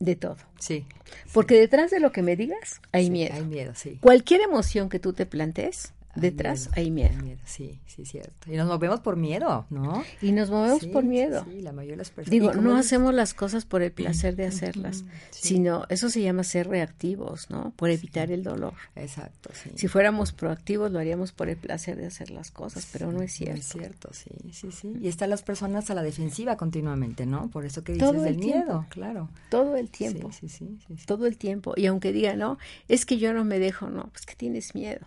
de 0.00 0.16
todo. 0.16 0.38
Sí. 0.58 0.84
Porque 1.32 1.54
detrás 1.54 1.90
de 1.90 2.00
lo 2.00 2.10
que 2.10 2.22
me 2.22 2.36
digas 2.36 2.80
hay 2.92 3.04
Sí, 3.04 3.10
miedo. 3.10 3.34
Hay 3.34 3.44
miedo, 3.44 3.72
sí. 3.74 3.98
Cualquier 4.00 4.40
emoción 4.40 4.88
que 4.88 4.98
tú 4.98 5.12
te 5.12 5.26
plantees, 5.26 5.92
Hay 6.16 6.20
detrás 6.22 6.66
miedo, 6.66 6.72
hay 6.76 6.90
miedo. 7.22 7.40
Sí, 7.44 7.78
sí, 7.86 8.04
cierto. 8.04 8.52
Y 8.52 8.56
nos 8.56 8.66
movemos 8.66 9.00
por 9.00 9.16
miedo, 9.16 9.66
¿no? 9.70 10.04
Y 10.20 10.32
nos 10.32 10.50
movemos 10.50 10.80
Sí, 10.80 10.88
por 10.88 11.04
miedo. 11.04 11.44
Sí, 11.48 11.60
la 11.60 11.72
mayoría 11.72 11.92
de 11.92 11.98
las 11.98 12.10
personas. 12.10 12.30
Digo, 12.30 12.52
no 12.54 12.76
hacemos 12.76 13.14
las 13.14 13.34
cosas 13.34 13.64
por 13.64 13.82
el 13.82 13.92
placer 13.92 14.36
de 14.36 14.46
hacerlas, 14.46 15.04
sí. 15.30 15.48
sino 15.48 15.84
eso 15.88 16.08
se 16.10 16.22
llama 16.22 16.42
ser 16.44 16.68
reactivos, 16.68 17.50
¿no? 17.50 17.72
Por 17.76 17.90
evitar 17.90 18.30
el 18.30 18.42
dolor. 18.42 18.74
Exacto, 18.94 19.50
sí. 19.54 19.70
Si 19.76 19.88
fuéramos 19.88 20.32
proactivos, 20.32 20.90
lo 20.90 20.98
haríamos 20.98 21.32
por 21.32 21.48
el 21.48 21.56
placer 21.56 21.96
de 21.96 22.06
hacer 22.06 22.30
las 22.30 22.50
cosas, 22.50 22.88
pero 22.92 23.12
no 23.12 23.22
es 23.22 23.32
No 23.32 23.36
cierto. 23.46 23.60
es 23.60 23.66
cierto, 23.66 24.08
sí, 24.12 24.30
sí, 24.52 24.72
sí. 24.72 24.92
Y 25.00 25.08
están 25.08 25.30
las 25.30 25.42
personas 25.42 25.90
a 25.90 25.94
la 25.94 26.02
defensiva 26.02 26.56
continuamente, 26.56 27.26
¿no? 27.26 27.48
Por 27.50 27.64
eso 27.66 27.84
que 27.84 27.92
dices 27.92 28.08
Todo 28.08 28.18
el 28.18 28.24
del 28.24 28.40
tiempo. 28.40 28.64
miedo, 28.64 28.86
claro. 28.88 29.28
Todo 29.50 29.76
el 29.76 29.90
tiempo, 29.90 30.30
Sí, 30.32 30.48
sí, 30.48 30.78
sí. 30.86 30.96
todo 31.06 31.26
el 31.26 31.36
tiempo. 31.36 31.74
Y 31.76 31.86
aunque 31.86 32.12
diga, 32.12 32.34
no, 32.36 32.58
es 32.88 33.04
que 33.04 33.18
yo 33.18 33.32
no 33.34 33.44
me 33.44 33.58
dejo, 33.58 33.90
no, 33.90 34.08
pues 34.12 34.24
que 34.26 34.34
tienes 34.34 34.74
miedo. 34.74 35.04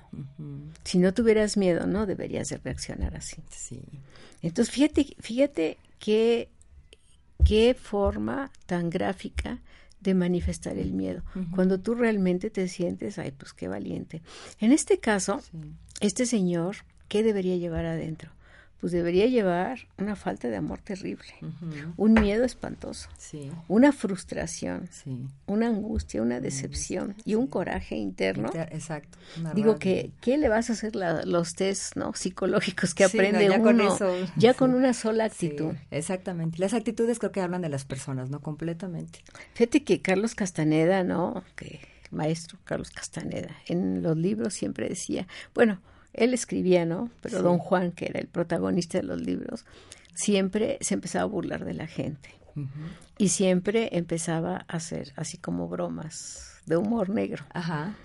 Si 0.83 0.98
no 0.99 1.13
tuvieras 1.13 1.57
miedo, 1.57 1.88
no 1.88 2.05
deberías 2.05 2.49
de 2.49 2.57
reaccionar 2.57 3.15
así. 3.15 3.38
Sí. 3.49 3.81
Entonces, 4.41 4.73
fíjate, 4.73 5.15
fíjate 5.19 5.77
qué, 5.99 6.49
qué 7.45 7.73
forma 7.73 8.51
tan 8.65 8.89
gráfica 8.89 9.59
de 9.99 10.13
manifestar 10.13 10.77
el 10.77 10.93
miedo. 10.93 11.23
Cuando 11.53 11.79
tú 11.79 11.93
realmente 11.93 12.49
te 12.49 12.67
sientes, 12.69 13.19
ay, 13.19 13.31
pues 13.31 13.51
qué 13.53 13.67
valiente. 13.67 14.21
En 14.59 14.71
este 14.71 14.99
caso, 14.99 15.41
Sí. 15.41 15.57
este 15.99 16.25
señor, 16.25 16.77
¿qué 17.09 17.21
debería 17.23 17.57
llevar 17.57 17.85
adentro? 17.85 18.31
Pues 18.79 18.93
debería 18.93 19.25
llevar 19.25 19.79
una 19.97 20.15
falta 20.15 20.47
de 20.47 20.55
amor 20.55 20.79
terrible, 20.79 21.27
un 21.97 22.13
miedo 22.13 22.45
espantoso, 22.45 23.09
Sí, 23.17 23.51
una 23.67 23.91
frustración, 23.91 24.87
sí. 24.89 25.27
una 25.47 25.67
angustia, 25.67 26.21
una 26.21 26.39
decepción 26.39 27.13
y 27.25 27.35
un 27.35 27.47
coraje 27.47 27.97
interno. 27.97 28.47
Inter- 28.47 28.69
Exacto. 28.71 29.17
Digo 29.53 29.73
rabia. 29.73 29.79
que, 29.79 30.11
¿qué 30.21 30.37
le 30.37 30.47
vas 30.47 30.69
a 30.69 30.73
hacer 30.73 30.95
la- 30.95 31.23
los 31.25 31.55
test 31.55 31.97
¿no? 31.97 32.13
psicológicos 32.13 32.93
que 32.93 33.03
no, 33.03 33.07
aprende 33.09 33.49
ya 33.49 33.55
uno 33.55 33.63
con 33.63 33.81
eso, 33.81 34.15
ya 34.37 34.53
con 34.53 34.73
una 34.73 34.93
sola 34.93 35.25
actitud? 35.25 35.73
exactamente. 35.91 36.57
Las 36.59 36.73
actitudes 36.73 37.19
creo 37.19 37.33
que 37.33 37.41
hablan 37.41 37.61
de 37.61 37.69
las 37.69 37.83
personas, 37.83 38.29
¿no? 38.29 38.39
Completamente. 38.39 39.19
Fíjate 39.55 39.83
que 39.83 40.01
Carlos 40.01 40.35
Castaneda, 40.35 41.03
¿no? 41.03 41.43
Que 41.57 41.81
el 42.11 42.17
maestro 42.17 42.57
Carlos 42.63 42.91
Castaneda, 42.91 43.49
en 43.67 44.01
los 44.03 44.15
libros 44.15 44.53
siempre 44.53 44.87
decía, 44.87 45.27
bueno, 45.53 45.81
él 46.19 46.34
escribía, 46.34 46.86
¿no? 46.86 47.10
Pero 47.21 47.38
Sí. 47.38 47.43
don 47.43 47.58
Juan, 47.58 47.91
que 47.91 48.05
era 48.05 48.19
el 48.19 48.27
protagonista 48.27 48.97
de 48.99 49.03
los 49.05 49.21
libros, 49.21 49.65
siempre 50.13 50.77
se 50.82 50.93
empezaba 50.95 51.23
a 51.23 51.27
burlar 51.27 51.65
de 51.65 51.73
la 51.73 51.88
gente 51.88 52.29
y 53.17 53.29
siempre 53.29 53.89
empezaba 53.97 54.65
a 54.67 54.75
hacer 54.77 55.13
así 55.15 55.38
como 55.38 55.67
bromas 55.69 56.60
de 56.65 56.75
humor 56.77 57.10
negro, 57.10 57.45
Ajá. 57.53 57.95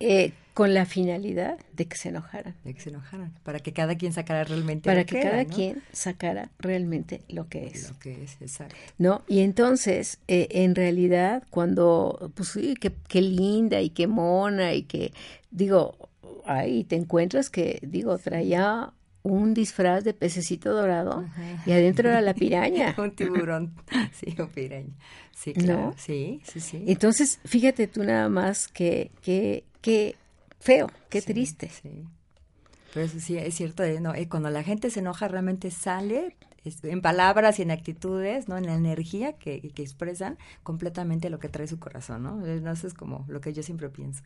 eh, 0.00 0.32
con 0.52 0.74
la 0.74 0.84
finalidad 0.86 1.56
de 1.72 1.86
que 1.86 1.96
se 1.96 2.08
enojaran, 2.10 2.54
De 2.64 2.74
que 2.74 2.80
se 2.80 2.90
enojaran. 2.90 3.32
Para 3.44 3.60
que 3.60 3.72
cada 3.72 3.96
quien 3.96 4.12
sacara 4.12 4.42
realmente 4.44 4.86
para 4.90 5.00
lo 5.00 5.06
que 5.06 5.20
era, 5.20 5.30
cada 5.30 5.44
¿no? 5.44 5.54
quien 5.54 5.82
sacara 5.92 6.50
realmente 6.58 7.22
lo 7.28 7.48
que 7.48 7.68
es. 7.68 7.90
Lo 7.90 7.98
que 8.00 8.24
es, 8.24 8.36
exacto. 8.42 8.74
¿no? 8.98 9.22
Y 9.28 9.40
entonces, 9.40 10.18
eh, 10.28 10.48
en 10.50 10.74
realidad, 10.74 11.44
cuando, 11.50 12.30
pues 12.34 12.48
sí, 12.50 12.74
qué, 12.80 12.92
qué 13.08 13.22
linda 13.22 13.80
y 13.80 13.90
qué 13.90 14.06
mona 14.08 14.74
y 14.74 14.82
que, 14.82 15.12
digo, 15.52 16.07
ahí 16.48 16.84
te 16.84 16.96
encuentras 16.96 17.50
que, 17.50 17.78
digo, 17.82 18.16
traía 18.18 18.92
un 19.22 19.52
disfraz 19.52 20.04
de 20.04 20.14
pececito 20.14 20.72
dorado 20.72 21.24
Ajá. 21.26 21.62
y 21.66 21.72
adentro 21.72 22.08
era 22.08 22.20
la 22.20 22.34
piraña. 22.34 22.94
Un 22.98 23.10
tiburón. 23.12 23.74
Sí, 24.12 24.34
un 24.38 24.48
piraña. 24.48 24.94
Sí, 25.36 25.52
¿No? 25.56 25.62
claro. 25.64 25.94
Sí, 25.98 26.40
sí, 26.44 26.60
sí. 26.60 26.84
Entonces, 26.86 27.38
fíjate 27.44 27.86
tú 27.88 28.02
nada 28.04 28.28
más 28.28 28.68
que, 28.68 29.10
que, 29.22 29.64
que 29.82 30.16
feo, 30.60 30.88
qué 31.10 31.20
Sí, 31.20 31.26
triste. 31.32 31.68
Sí. 31.68 32.04
Pero 32.94 33.04
eso 33.06 33.20
sí, 33.20 33.36
es 33.36 33.54
cierto, 33.54 33.82
eh, 33.84 34.00
no, 34.00 34.14
eh, 34.14 34.28
cuando 34.28 34.48
la 34.50 34.62
gente 34.62 34.88
se 34.90 35.00
enoja 35.00 35.28
realmente 35.28 35.70
sale 35.70 36.36
es- 36.64 36.82
en 36.84 37.02
palabras 37.02 37.58
y 37.58 37.62
en 37.62 37.70
actitudes, 37.70 38.48
¿no? 38.48 38.56
En 38.56 38.66
la 38.66 38.74
energía 38.74 39.34
que, 39.34 39.60
que 39.60 39.82
expresan 39.82 40.38
completamente 40.62 41.28
lo 41.28 41.38
que 41.38 41.48
trae 41.48 41.66
su 41.68 41.78
corazón, 41.78 42.22
¿no? 42.22 42.46
Eh, 42.46 42.60
no, 42.60 42.72
Eso 42.72 42.86
es 42.86 42.94
como 42.94 43.24
lo 43.28 43.40
que 43.40 43.52
yo 43.52 43.62
siempre 43.62 43.88
pienso. 43.90 44.22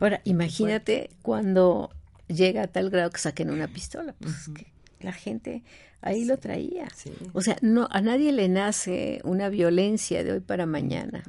Ahora, 0.00 0.20
imagínate 0.24 1.10
cuando 1.22 1.90
llega 2.28 2.62
a 2.62 2.66
tal 2.66 2.90
grado 2.90 3.10
que 3.10 3.18
saquen 3.18 3.50
una 3.50 3.68
pistola, 3.68 4.14
pues 4.18 4.34
es 4.34 4.48
que 4.48 4.72
la 5.00 5.12
gente 5.12 5.62
ahí 6.00 6.24
lo 6.24 6.38
traía. 6.38 6.88
Sí. 6.94 7.12
O 7.32 7.40
sea, 7.42 7.56
no 7.62 7.88
a 7.90 8.00
nadie 8.00 8.32
le 8.32 8.48
nace 8.48 9.20
una 9.24 9.48
violencia 9.48 10.24
de 10.24 10.32
hoy 10.32 10.40
para 10.40 10.66
mañana. 10.66 11.22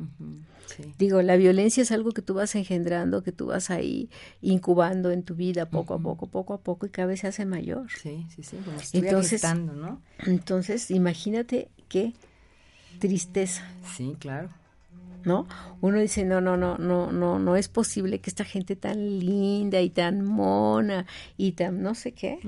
Sí. 0.68 0.84
Digo, 0.98 1.22
la 1.22 1.36
violencia 1.36 1.84
es 1.84 1.92
algo 1.92 2.12
que 2.12 2.24
tú 2.24 2.34
vas 2.34 2.56
engendrando, 2.56 3.22
que 3.22 3.32
tú 3.32 3.48
vas 3.48 3.70
ahí 3.70 4.10
incubando 4.42 5.12
en 5.12 5.22
tu 5.24 5.36
vida 5.36 5.70
poco 5.70 5.94
a 5.94 6.00
poco, 6.00 6.28
poco 6.28 6.54
a 6.56 6.62
poco 6.62 6.88
y 6.88 6.90
cada 6.90 7.08
vez 7.10 7.20
se 7.20 7.28
hace 7.28 7.46
mayor. 7.46 7.88
Sí, 8.02 8.26
sí, 8.34 8.42
sí, 8.42 8.58
como 8.66 8.78
Entonces- 8.94 9.44
¿no? 9.56 10.02
Entonces, 10.26 10.90
imagínate 10.90 11.70
qué 11.90 12.14
tristeza, 13.00 13.68
Sí, 13.96 14.16
claro. 14.18 14.50
¿No? 15.26 15.48
Uno 15.82 16.00
dice, 16.00 16.24
no, 16.26 16.42
no, 16.42 16.58
no, 16.58 16.78
no, 16.78 17.12
no, 17.12 17.40
no 17.40 17.56
es 17.56 17.68
posible 17.68 18.20
que 18.20 18.30
esta 18.30 18.44
gente 18.46 18.76
tan 18.76 19.20
linda 19.20 19.82
y 19.82 19.90
tan 19.90 20.24
mona 20.26 21.06
y 21.38 21.54
tan 21.54 21.82
no 21.82 21.96
sé 21.96 22.12
qué, 22.14 22.40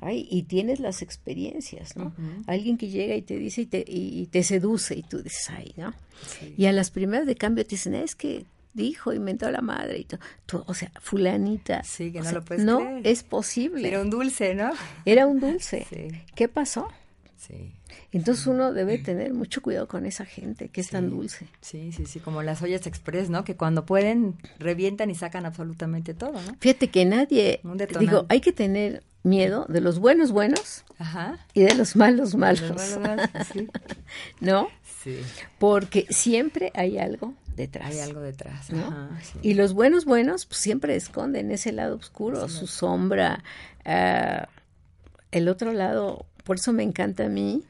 ay, 0.00 0.26
y 0.30 0.42
tienes 0.44 0.80
las 0.80 1.02
experiencias, 1.02 1.96
¿no? 1.96 2.12
Alguien 2.46 2.76
que 2.78 2.88
llega 2.88 3.14
y 3.16 3.22
te 3.22 3.36
dice 3.38 3.62
y 3.62 3.66
te, 3.66 3.84
y, 3.86 4.20
y 4.22 4.26
te 4.26 4.42
seduce 4.42 4.96
y 4.96 5.02
tú 5.02 5.22
dices, 5.22 5.50
ay, 5.50 5.72
¿no? 5.76 5.92
Sí. 6.26 6.54
Y 6.56 6.66
a 6.66 6.72
las 6.72 6.90
primeras 6.90 7.26
de 7.26 7.34
cambio 7.36 7.64
te 7.64 7.70
dicen, 7.70 7.94
es 7.94 8.14
que 8.14 8.44
dijo, 8.74 9.12
inventó 9.12 9.50
la 9.50 9.60
madre 9.60 9.98
y 9.98 10.04
todo. 10.04 10.20
Tú, 10.46 10.64
o 10.66 10.72
sea, 10.74 10.90
fulanita. 11.00 11.82
Sí, 11.84 12.10
que 12.12 12.18
no 12.20 12.24
sea, 12.24 12.32
lo 12.32 12.42
puedes 12.44 12.64
No 12.64 12.78
creer. 12.80 13.06
es 13.06 13.22
posible. 13.22 13.86
Era 13.88 14.00
un 14.00 14.08
dulce, 14.10 14.54
¿no? 14.54 14.70
Era 15.04 15.26
un 15.26 15.40
dulce. 15.40 15.86
Sí, 15.90 16.08
¿Qué 16.34 16.48
pasó? 16.48 16.88
sí. 17.36 17.72
Entonces 18.12 18.46
uno 18.46 18.72
debe 18.72 18.98
tener 18.98 19.32
mucho 19.32 19.62
cuidado 19.62 19.88
con 19.88 20.06
esa 20.06 20.24
gente 20.24 20.68
que 20.68 20.80
es 20.80 20.90
tan 20.90 21.10
dulce. 21.10 21.46
Sí, 21.60 21.92
sí, 21.92 22.06
sí, 22.06 22.20
como 22.20 22.42
las 22.42 22.62
ollas 22.62 22.86
express, 22.86 23.30
¿no? 23.30 23.44
Que 23.44 23.56
cuando 23.56 23.86
pueden 23.86 24.36
revientan 24.58 25.10
y 25.10 25.14
sacan 25.14 25.46
absolutamente 25.46 26.14
todo, 26.14 26.32
¿no? 26.32 26.56
Fíjate 26.60 26.88
que 26.88 27.04
nadie, 27.04 27.60
digo, 27.98 28.26
hay 28.28 28.40
que 28.40 28.52
tener 28.52 29.02
miedo 29.22 29.66
de 29.68 29.80
los 29.80 29.98
buenos 29.98 30.32
buenos 30.32 30.84
Ajá. 30.98 31.38
y 31.54 31.62
de 31.62 31.74
los 31.74 31.94
malos 31.96 32.32
Los 32.32 32.36
malos, 32.36 32.70
malos, 32.70 32.98
malos, 33.00 33.30
sí. 33.52 33.68
¿no? 34.40 34.68
Sí. 35.02 35.20
Porque 35.58 36.06
siempre 36.10 36.70
hay 36.74 36.98
algo 36.98 37.34
detrás. 37.56 37.90
Hay 37.90 38.00
algo 38.00 38.20
detrás. 38.20 38.70
¿no? 38.70 38.82
Ajá, 38.86 39.10
sí. 39.22 39.38
Y 39.42 39.54
los 39.54 39.72
buenos, 39.74 40.04
buenos, 40.04 40.46
pues 40.46 40.58
siempre 40.58 40.96
esconden 40.96 41.50
ese 41.50 41.72
lado 41.72 41.96
oscuro, 41.96 42.48
su 42.48 42.66
sombra. 42.66 43.42
ah, 43.84 44.48
el 45.30 45.48
otro 45.48 45.72
lado, 45.72 46.26
por 46.44 46.56
eso 46.56 46.72
me 46.72 46.82
encanta 46.82 47.24
a 47.24 47.28
mí 47.28 47.62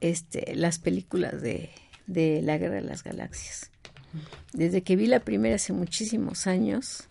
este, 0.00 0.54
las 0.54 0.78
películas 0.78 1.40
de, 1.40 1.70
de 2.06 2.40
la 2.42 2.58
Guerra 2.58 2.76
de 2.76 2.82
las 2.82 3.02
Galaxias. 3.02 3.70
Desde 4.52 4.82
que 4.82 4.96
vi 4.96 5.06
la 5.06 5.20
primera 5.20 5.56
hace 5.56 5.72
muchísimos 5.72 6.46
años, 6.46 7.08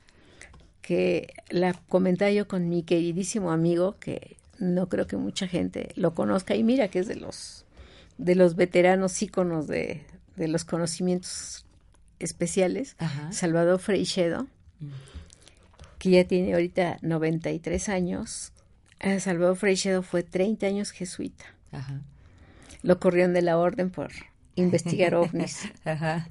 que 0.82 1.34
la 1.50 1.74
comentaba 1.74 2.32
yo 2.32 2.48
con 2.48 2.70
mi 2.70 2.84
queridísimo 2.84 3.52
amigo, 3.52 3.98
que 4.00 4.38
no 4.60 4.90
creo 4.90 5.06
que 5.08 5.18
mucha 5.18 5.48
gente 5.48 5.90
lo 5.96 6.14
conozca, 6.14 6.56
y 6.56 6.64
mira 6.64 6.88
que 6.88 7.00
es 7.00 7.08
de 7.08 7.16
los, 7.16 7.66
de 8.18 8.36
los 8.36 8.56
veteranos 8.56 9.22
íconos 9.22 9.68
de, 9.68 10.04
de 10.36 10.48
los 10.48 10.66
conocimientos 10.66 11.66
especiales, 12.20 12.96
Ajá. 12.98 13.32
Salvador 13.32 13.80
Freixedo, 13.80 14.48
que 16.00 16.12
ya 16.12 16.24
tiene 16.26 16.54
ahorita 16.54 16.98
93 17.02 17.90
años. 17.90 18.52
Eh, 19.00 19.20
Salvador 19.20 19.58
Freixedo 19.58 20.02
fue 20.02 20.24
30 20.24 20.66
años 20.66 20.92
jesuita. 20.92 21.46
Ajá. 21.72 22.02
Lo 22.86 23.00
corrieron 23.00 23.34
de 23.34 23.42
la 23.42 23.58
orden 23.58 23.90
por 23.90 24.12
investigar 24.56 25.16
ovnis. 25.16 25.70
Ajá. 25.84 26.28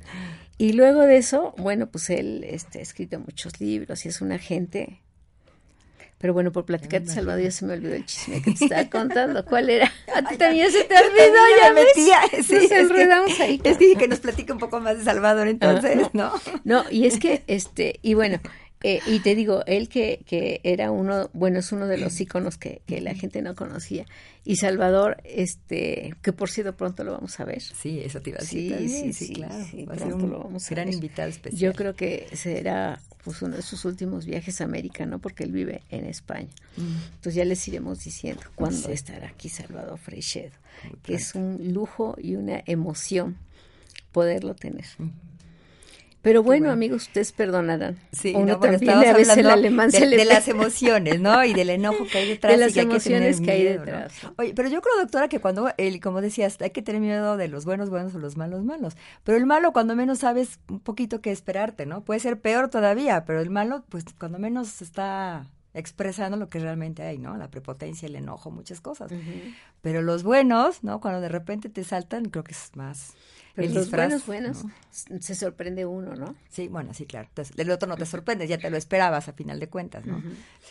Y 0.56 0.72
luego 0.72 1.02
de 1.02 1.16
eso, 1.16 1.52
bueno, 1.58 1.88
pues 1.88 2.08
él 2.10 2.44
este, 2.48 2.78
ha 2.78 2.82
escrito 2.82 3.18
muchos 3.18 3.60
libros 3.60 4.04
y 4.06 4.08
es 4.08 4.20
un 4.20 4.30
agente. 4.32 5.00
Pero 6.18 6.32
bueno, 6.32 6.52
por 6.52 6.64
platicar 6.64 7.02
de 7.02 7.12
Salvador 7.12 7.42
ya 7.42 7.50
se 7.50 7.66
me 7.66 7.74
olvidó 7.74 7.92
el 7.94 8.06
chisme 8.06 8.40
que 8.40 8.52
te 8.52 8.64
estaba 8.64 8.84
contando. 8.90 9.44
¿Cuál 9.44 9.68
era? 9.68 9.90
A 10.14 10.22
ti 10.26 10.36
también 10.38 10.70
se 10.70 10.84
te 10.84 10.94
olvidó, 10.94 11.34
ya 11.60 11.72
me 11.74 11.82
metía, 11.84 12.18
sí, 12.42 12.54
Nos 12.54 12.62
es 12.62 12.68
que- 12.70 12.80
enredamos 12.80 13.40
ahí. 13.40 13.60
Es 13.64 13.76
que, 13.76 13.94
que 13.96 14.08
nos 14.08 14.20
platique 14.20 14.52
un 14.52 14.58
poco 14.58 14.80
más 14.80 14.96
de 14.96 15.04
Salvador 15.04 15.48
entonces, 15.48 15.98
Ah, 16.04 16.10
¿no? 16.14 16.32
No, 16.64 16.84
y 16.90 17.06
es 17.06 17.18
que, 17.18 17.42
este, 17.48 17.98
y 18.00 18.14
bueno, 18.14 18.38
eh, 18.86 19.00
y 19.06 19.20
te 19.20 19.34
digo, 19.34 19.64
él 19.66 19.88
que, 19.88 20.20
que 20.26 20.60
era 20.62 20.90
uno, 20.90 21.30
bueno, 21.32 21.58
es 21.58 21.72
uno 21.72 21.86
de 21.86 21.96
los 21.96 22.20
íconos 22.20 22.58
que, 22.58 22.82
que 22.86 23.00
la 23.00 23.14
gente 23.14 23.40
no 23.40 23.54
conocía. 23.54 24.04
Y 24.44 24.56
Salvador, 24.56 25.16
este, 25.24 26.14
que 26.20 26.32
por 26.34 26.50
cierto 26.50 26.76
pronto 26.76 27.02
lo 27.02 27.12
vamos 27.12 27.40
a 27.40 27.44
ver. 27.46 27.62
Sí, 27.62 28.00
eso 28.00 28.20
te 28.20 28.28
iba 28.30 28.38
a 28.40 28.42
Sí, 28.42 28.68
decir 28.68 28.88
sí, 28.90 29.12
sí, 29.14 29.26
sí, 29.28 29.32
claro. 29.32 29.64
sí, 29.70 29.84
Va 29.86 29.94
a 29.94 29.98
ser 29.98 30.12
un 30.14 30.30
lo 30.30 30.38
vamos 30.44 30.66
a 30.66 30.74
gran 30.74 30.84
ver. 30.86 30.94
invitado 30.94 31.30
especial. 31.30 31.58
Yo 31.60 31.72
creo 31.72 31.94
que 31.94 32.26
será 32.34 33.00
pues 33.24 33.40
uno 33.40 33.56
de 33.56 33.62
sus 33.62 33.86
últimos 33.86 34.26
viajes 34.26 34.60
a 34.60 34.64
América, 34.64 35.06
¿no? 35.06 35.18
Porque 35.18 35.44
él 35.44 35.52
vive 35.52 35.80
en 35.88 36.04
España. 36.04 36.50
Entonces 36.76 37.34
ya 37.36 37.46
les 37.46 37.66
iremos 37.68 38.04
diciendo 38.04 38.42
cuándo 38.54 38.76
Mm. 38.80 38.82
Sí. 38.82 38.92
estará 38.92 39.28
aquí 39.28 39.48
Salvador 39.48 39.98
Freixedo, 39.98 40.52
que 41.02 41.14
es 41.14 41.34
un 41.34 41.72
lujo 41.72 42.16
y 42.20 42.34
una 42.36 42.62
emoción 42.66 43.38
poderlo 44.12 44.54
tener. 44.54 44.84
Pero 46.24 46.42
bueno, 46.42 46.70
amigos, 46.70 47.02
ustedes 47.02 47.32
perdonarán. 47.32 47.98
Sí, 48.10 48.32
Uno 48.34 48.54
no, 48.54 48.58
bueno, 48.58 48.78
también 48.78 48.90
estamos 48.90 49.06
a 49.06 49.12
veces 49.12 49.36
el 49.36 49.44
hablando 49.44 49.58
alemán 49.60 49.90
de, 49.90 49.98
se 49.98 50.06
le 50.06 50.16
de 50.16 50.24
las 50.24 50.48
emociones, 50.48 51.20
¿no? 51.20 51.44
Y 51.44 51.52
del 51.52 51.68
enojo 51.68 52.06
que 52.10 52.16
hay 52.16 52.28
detrás. 52.28 52.50
De 52.50 52.56
las 52.56 52.70
y 52.70 52.72
que 52.72 52.80
hay 52.80 52.86
que 52.86 52.92
emociones 52.92 53.40
que 53.42 53.50
hay 53.50 53.62
detrás, 53.62 54.14
¿no? 54.22 54.32
Oye, 54.38 54.54
pero 54.54 54.70
yo 54.70 54.80
creo, 54.80 54.96
doctora, 55.02 55.28
que 55.28 55.38
cuando, 55.38 55.70
el, 55.76 56.00
como 56.00 56.22
decías, 56.22 56.56
hay 56.62 56.70
que 56.70 56.80
tener 56.80 57.02
miedo 57.02 57.36
de 57.36 57.48
los 57.48 57.66
buenos 57.66 57.90
buenos 57.90 58.14
o 58.14 58.18
los 58.18 58.38
malos 58.38 58.64
malos. 58.64 58.96
Pero 59.22 59.36
el 59.36 59.44
malo, 59.44 59.74
cuando 59.74 59.94
menos 59.96 60.20
sabes 60.20 60.60
un 60.70 60.80
poquito 60.80 61.20
qué 61.20 61.30
esperarte, 61.30 61.84
¿no? 61.84 62.02
Puede 62.06 62.20
ser 62.20 62.40
peor 62.40 62.70
todavía, 62.70 63.26
pero 63.26 63.42
el 63.42 63.50
malo, 63.50 63.84
pues 63.90 64.06
cuando 64.18 64.38
menos 64.38 64.80
está 64.80 65.46
expresando 65.74 66.38
lo 66.38 66.48
que 66.48 66.58
realmente 66.58 67.02
hay, 67.02 67.18
¿no? 67.18 67.36
La 67.36 67.50
prepotencia, 67.50 68.06
el 68.06 68.16
enojo, 68.16 68.50
muchas 68.50 68.80
cosas. 68.80 69.12
Pero 69.82 70.00
los 70.00 70.22
buenos, 70.22 70.82
¿no? 70.84 71.02
Cuando 71.02 71.20
de 71.20 71.28
repente 71.28 71.68
te 71.68 71.84
saltan, 71.84 72.30
creo 72.30 72.44
que 72.44 72.52
es 72.52 72.70
más... 72.76 73.12
Pero 73.54 73.68
el 73.68 73.74
los 73.74 73.84
disfraz, 73.84 74.26
buenos, 74.26 74.62
buenos, 74.64 75.24
se 75.24 75.34
sorprende 75.34 75.86
uno, 75.86 76.14
¿no? 76.14 76.34
Sí, 76.48 76.68
bueno, 76.68 76.92
sí, 76.92 77.06
claro. 77.06 77.28
Entonces, 77.28 77.56
el 77.56 77.70
otro 77.70 77.88
no 77.88 77.96
te 77.96 78.04
sorprende, 78.04 78.48
ya 78.48 78.58
te 78.58 78.68
lo 78.68 78.76
esperabas 78.76 79.28
a 79.28 79.32
final 79.32 79.60
de 79.60 79.68
cuentas, 79.68 80.04
¿no? 80.06 80.22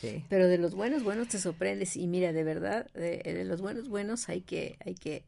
Sí. 0.01 0.25
Pero 0.27 0.47
de 0.47 0.57
los 0.57 0.75
buenos, 0.75 1.03
buenos 1.03 1.29
te 1.29 1.39
sorprendes. 1.39 1.95
Y 1.95 2.07
mira, 2.07 2.33
de 2.33 2.43
verdad, 2.43 2.91
de, 2.93 3.21
de 3.23 3.45
los 3.45 3.61
buenos, 3.61 3.87
buenos 3.87 4.27
hay 4.27 4.41
que, 4.41 4.77
hay 4.85 4.95
que 4.95 5.23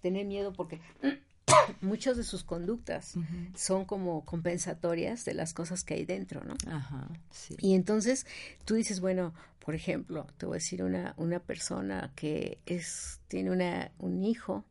tener 0.00 0.24
miedo 0.24 0.52
porque 0.52 0.80
muchas 1.80 2.16
de 2.16 2.22
sus 2.22 2.44
conductas 2.44 3.14
son 3.54 3.84
como 3.84 4.24
compensatorias 4.24 5.24
de 5.24 5.34
las 5.34 5.52
cosas 5.52 5.84
que 5.84 5.94
hay 5.94 6.04
dentro, 6.04 6.44
¿no? 6.44 6.54
Ajá, 6.70 7.08
sí. 7.30 7.56
Y 7.58 7.74
entonces 7.74 8.26
tú 8.64 8.74
dices, 8.74 9.00
bueno, 9.00 9.34
por 9.64 9.74
ejemplo, 9.74 10.26
te 10.38 10.46
voy 10.46 10.54
a 10.54 10.58
decir 10.58 10.82
una, 10.82 11.14
una 11.16 11.40
persona 11.40 12.12
que 12.14 12.58
es, 12.66 13.20
tiene 13.28 13.50
una, 13.50 13.90
un 13.98 14.24
hijo 14.24 14.64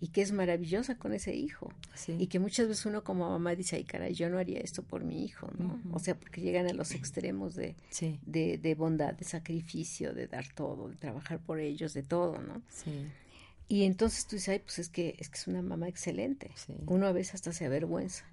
y 0.00 0.08
que 0.08 0.22
es 0.22 0.32
maravillosa 0.32 0.96
con 0.96 1.12
ese 1.12 1.34
hijo. 1.34 1.72
Sí. 1.94 2.16
Y 2.18 2.28
que 2.28 2.38
muchas 2.38 2.68
veces 2.68 2.86
uno 2.86 3.02
como 3.02 3.28
mamá 3.28 3.54
dice, 3.54 3.76
ay 3.76 3.84
caray, 3.84 4.14
yo 4.14 4.30
no 4.30 4.38
haría 4.38 4.60
esto 4.60 4.82
por 4.82 5.04
mi 5.04 5.24
hijo, 5.24 5.50
¿no? 5.58 5.80
O 5.92 5.98
sea, 5.98 6.14
porque 6.14 6.40
llegan 6.40 6.66
a 6.68 6.72
los 6.72 6.92
extremos 6.92 7.54
de, 7.54 7.74
Sí, 7.90 8.20
de, 8.24 8.58
de 8.58 8.74
bondad, 8.74 9.14
de 9.14 9.24
sacrificio, 9.24 10.14
de 10.14 10.28
dar 10.28 10.46
todo, 10.54 10.88
de 10.88 10.96
trabajar 10.96 11.40
por 11.40 11.58
ellos, 11.58 11.94
de 11.94 12.02
todo, 12.02 12.40
¿no? 12.40 12.62
sí. 12.68 13.08
Y 13.70 13.84
entonces 13.84 14.26
tú 14.26 14.36
dices, 14.36 14.48
ay, 14.48 14.58
pues 14.60 14.78
es 14.78 14.88
que 14.88 15.14
es, 15.18 15.28
que 15.28 15.38
es 15.38 15.46
una 15.46 15.60
mamá 15.60 15.88
excelente. 15.88 16.50
Sí. 16.54 16.72
Uno 16.86 17.06
a 17.06 17.12
veces 17.12 17.34
hasta 17.34 17.52
se 17.52 17.66
avergüenza. 17.66 18.24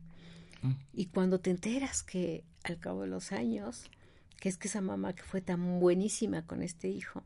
Mm. 0.61 0.71
Y 0.93 1.07
cuando 1.07 1.41
te 1.41 1.51
enteras 1.51 2.03
que 2.03 2.45
al 2.63 2.79
cabo 2.79 3.01
de 3.01 3.07
los 3.07 3.33
años, 3.33 3.91
que 4.39 4.47
es 4.47 4.57
que 4.57 4.69
esa 4.69 4.79
mamá 4.79 5.13
que 5.13 5.23
fue 5.23 5.41
tan 5.41 5.81
buenísima 5.81 6.45
con 6.45 6.63
este 6.63 6.87
hijo, 6.87 7.21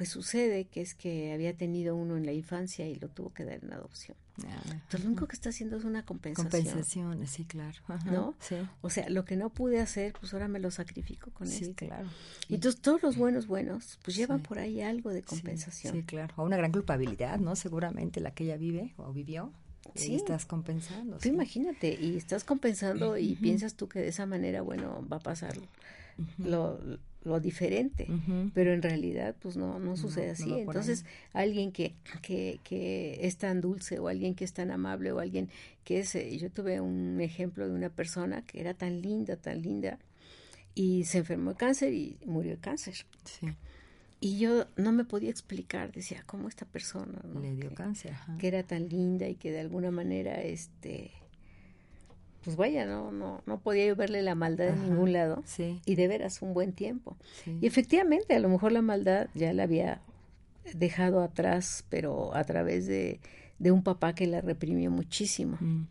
pues 0.00 0.08
sucede 0.08 0.64
que 0.64 0.80
es 0.80 0.94
que 0.94 1.30
había 1.34 1.54
tenido 1.54 1.94
uno 1.94 2.16
en 2.16 2.24
la 2.24 2.32
infancia 2.32 2.88
y 2.88 2.94
lo 2.94 3.08
tuvo 3.10 3.34
que 3.34 3.44
dar 3.44 3.62
en 3.62 3.70
adopción. 3.74 4.16
Ah, 4.46 4.62
Entonces 4.70 5.00
lo 5.04 5.08
único 5.08 5.28
que 5.28 5.36
está 5.36 5.50
haciendo 5.50 5.76
es 5.76 5.84
una 5.84 6.06
compensación. 6.06 6.50
Compensaciones, 6.50 7.28
sí, 7.30 7.44
claro. 7.44 7.76
Ajá, 7.86 8.10
¿No? 8.10 8.34
Sí, 8.40 8.54
O 8.80 8.88
sea, 8.88 9.10
lo 9.10 9.26
que 9.26 9.36
no 9.36 9.50
pude 9.50 9.78
hacer, 9.78 10.14
pues 10.18 10.32
ahora 10.32 10.48
me 10.48 10.58
lo 10.58 10.70
sacrifico 10.70 11.30
con 11.32 11.46
sí, 11.48 11.64
este. 11.64 11.88
claro. 11.88 12.08
Y 12.48 12.54
Entonces 12.54 12.80
todos 12.80 13.02
los 13.02 13.18
buenos 13.18 13.46
buenos, 13.46 13.98
pues 14.02 14.16
llevan 14.16 14.38
Sí. 14.38 14.46
por 14.48 14.58
ahí 14.58 14.80
algo 14.80 15.10
de 15.10 15.20
Sí, 15.20 15.26
compensación. 15.26 15.92
Sí, 15.94 16.02
claro. 16.04 16.32
O 16.38 16.44
una 16.44 16.56
gran 16.56 16.72
culpabilidad, 16.72 17.38
¿no? 17.38 17.54
Seguramente 17.54 18.20
la 18.20 18.30
que 18.30 18.44
ella 18.44 18.56
vive 18.56 18.94
o 18.96 19.12
vivió. 19.12 19.52
Y 19.94 19.98
Sí. 19.98 20.14
estás 20.14 20.46
compensando. 20.46 21.16
Tú 21.18 21.24
sí. 21.24 21.28
imagínate, 21.28 21.92
y 22.00 22.16
estás 22.16 22.44
compensando 22.44 23.18
y 23.18 23.34
piensas 23.36 23.74
tú 23.74 23.86
que 23.86 23.98
de 23.98 24.08
esa 24.08 24.24
manera, 24.24 24.62
bueno, 24.62 25.06
va 25.12 25.18
a 25.18 25.20
pasar 25.20 25.52
lo, 26.38 26.78
lo 27.22 27.40
diferente. 27.40 28.06
Pero 28.54 28.72
en 28.72 28.82
realidad, 28.82 29.34
pues 29.40 29.56
no, 29.56 29.78
no 29.78 29.96
sucede 29.96 30.26
no 30.28 30.32
así. 30.32 30.52
Entonces, 30.60 31.04
alguien 31.32 31.70
que, 31.72 31.94
que, 32.22 32.60
que 32.64 33.18
es 33.26 33.36
tan 33.36 33.60
dulce 33.60 33.98
o 33.98 34.08
alguien 34.08 34.34
que 34.34 34.44
es 34.44 34.52
tan 34.52 34.70
amable 34.70 35.12
o 35.12 35.18
alguien 35.18 35.48
que 35.84 36.00
es... 36.00 36.14
eh, 36.14 36.36
Yo 36.38 36.50
tuve 36.50 36.80
un 36.80 37.20
ejemplo 37.20 37.68
de 37.68 37.74
una 37.74 37.90
persona 37.90 38.42
que 38.42 38.60
era 38.60 38.74
tan 38.74 39.02
linda, 39.02 39.36
tan 39.36 39.60
linda, 39.62 39.98
y 40.74 41.04
se 41.04 41.18
enfermó 41.18 41.50
de 41.50 41.56
cáncer 41.56 41.92
y 41.94 42.16
murió 42.24 42.52
de 42.52 42.58
cáncer. 42.60 42.94
Sí, 43.24 43.46
Y 44.20 44.38
yo 44.38 44.66
no 44.76 44.92
me 44.92 45.04
podía 45.04 45.30
explicar, 45.30 45.92
decía, 45.92 46.22
¿cómo 46.26 46.48
esta 46.48 46.64
persona? 46.64 47.20
no? 47.24 47.40
le 47.40 47.54
dio 47.54 47.68
que, 47.70 47.74
cáncer. 47.74 48.12
ajá. 48.12 48.36
que 48.38 48.48
era 48.48 48.62
tan 48.62 48.88
linda 48.88 49.28
y 49.28 49.34
que 49.34 49.50
de 49.50 49.60
alguna 49.60 49.90
manera, 49.90 50.40
este, 50.42 51.10
pues 52.44 52.56
vaya, 52.56 52.86
no, 52.86 53.12
no, 53.12 53.42
no 53.46 53.60
podía 53.60 53.86
yo 53.86 53.96
verle 53.96 54.22
la 54.22 54.34
maldad 54.34 54.68
en 54.68 54.74
Ajá. 54.74 54.82
ningún 54.84 55.12
lado. 55.12 55.42
Sí, 55.44 55.80
Y 55.84 55.94
de 55.94 56.08
veras, 56.08 56.40
un 56.42 56.54
buen 56.54 56.72
tiempo. 56.72 57.16
sí. 57.44 57.58
Y 57.60 57.66
efectivamente, 57.66 58.34
a 58.34 58.38
lo 58.40 58.48
mejor 58.48 58.72
la 58.72 58.82
maldad 58.82 59.28
ya 59.34 59.52
la 59.52 59.64
había 59.64 60.00
dejado 60.74 61.22
atrás, 61.22 61.84
pero 61.88 62.34
a 62.34 62.44
través 62.44 62.86
de, 62.86 63.20
de 63.58 63.70
un 63.72 63.82
papá 63.82 64.14
que 64.14 64.26
la 64.26 64.40
reprimió 64.40 64.90
muchísimo. 64.90 65.56
Mm, 65.60 65.82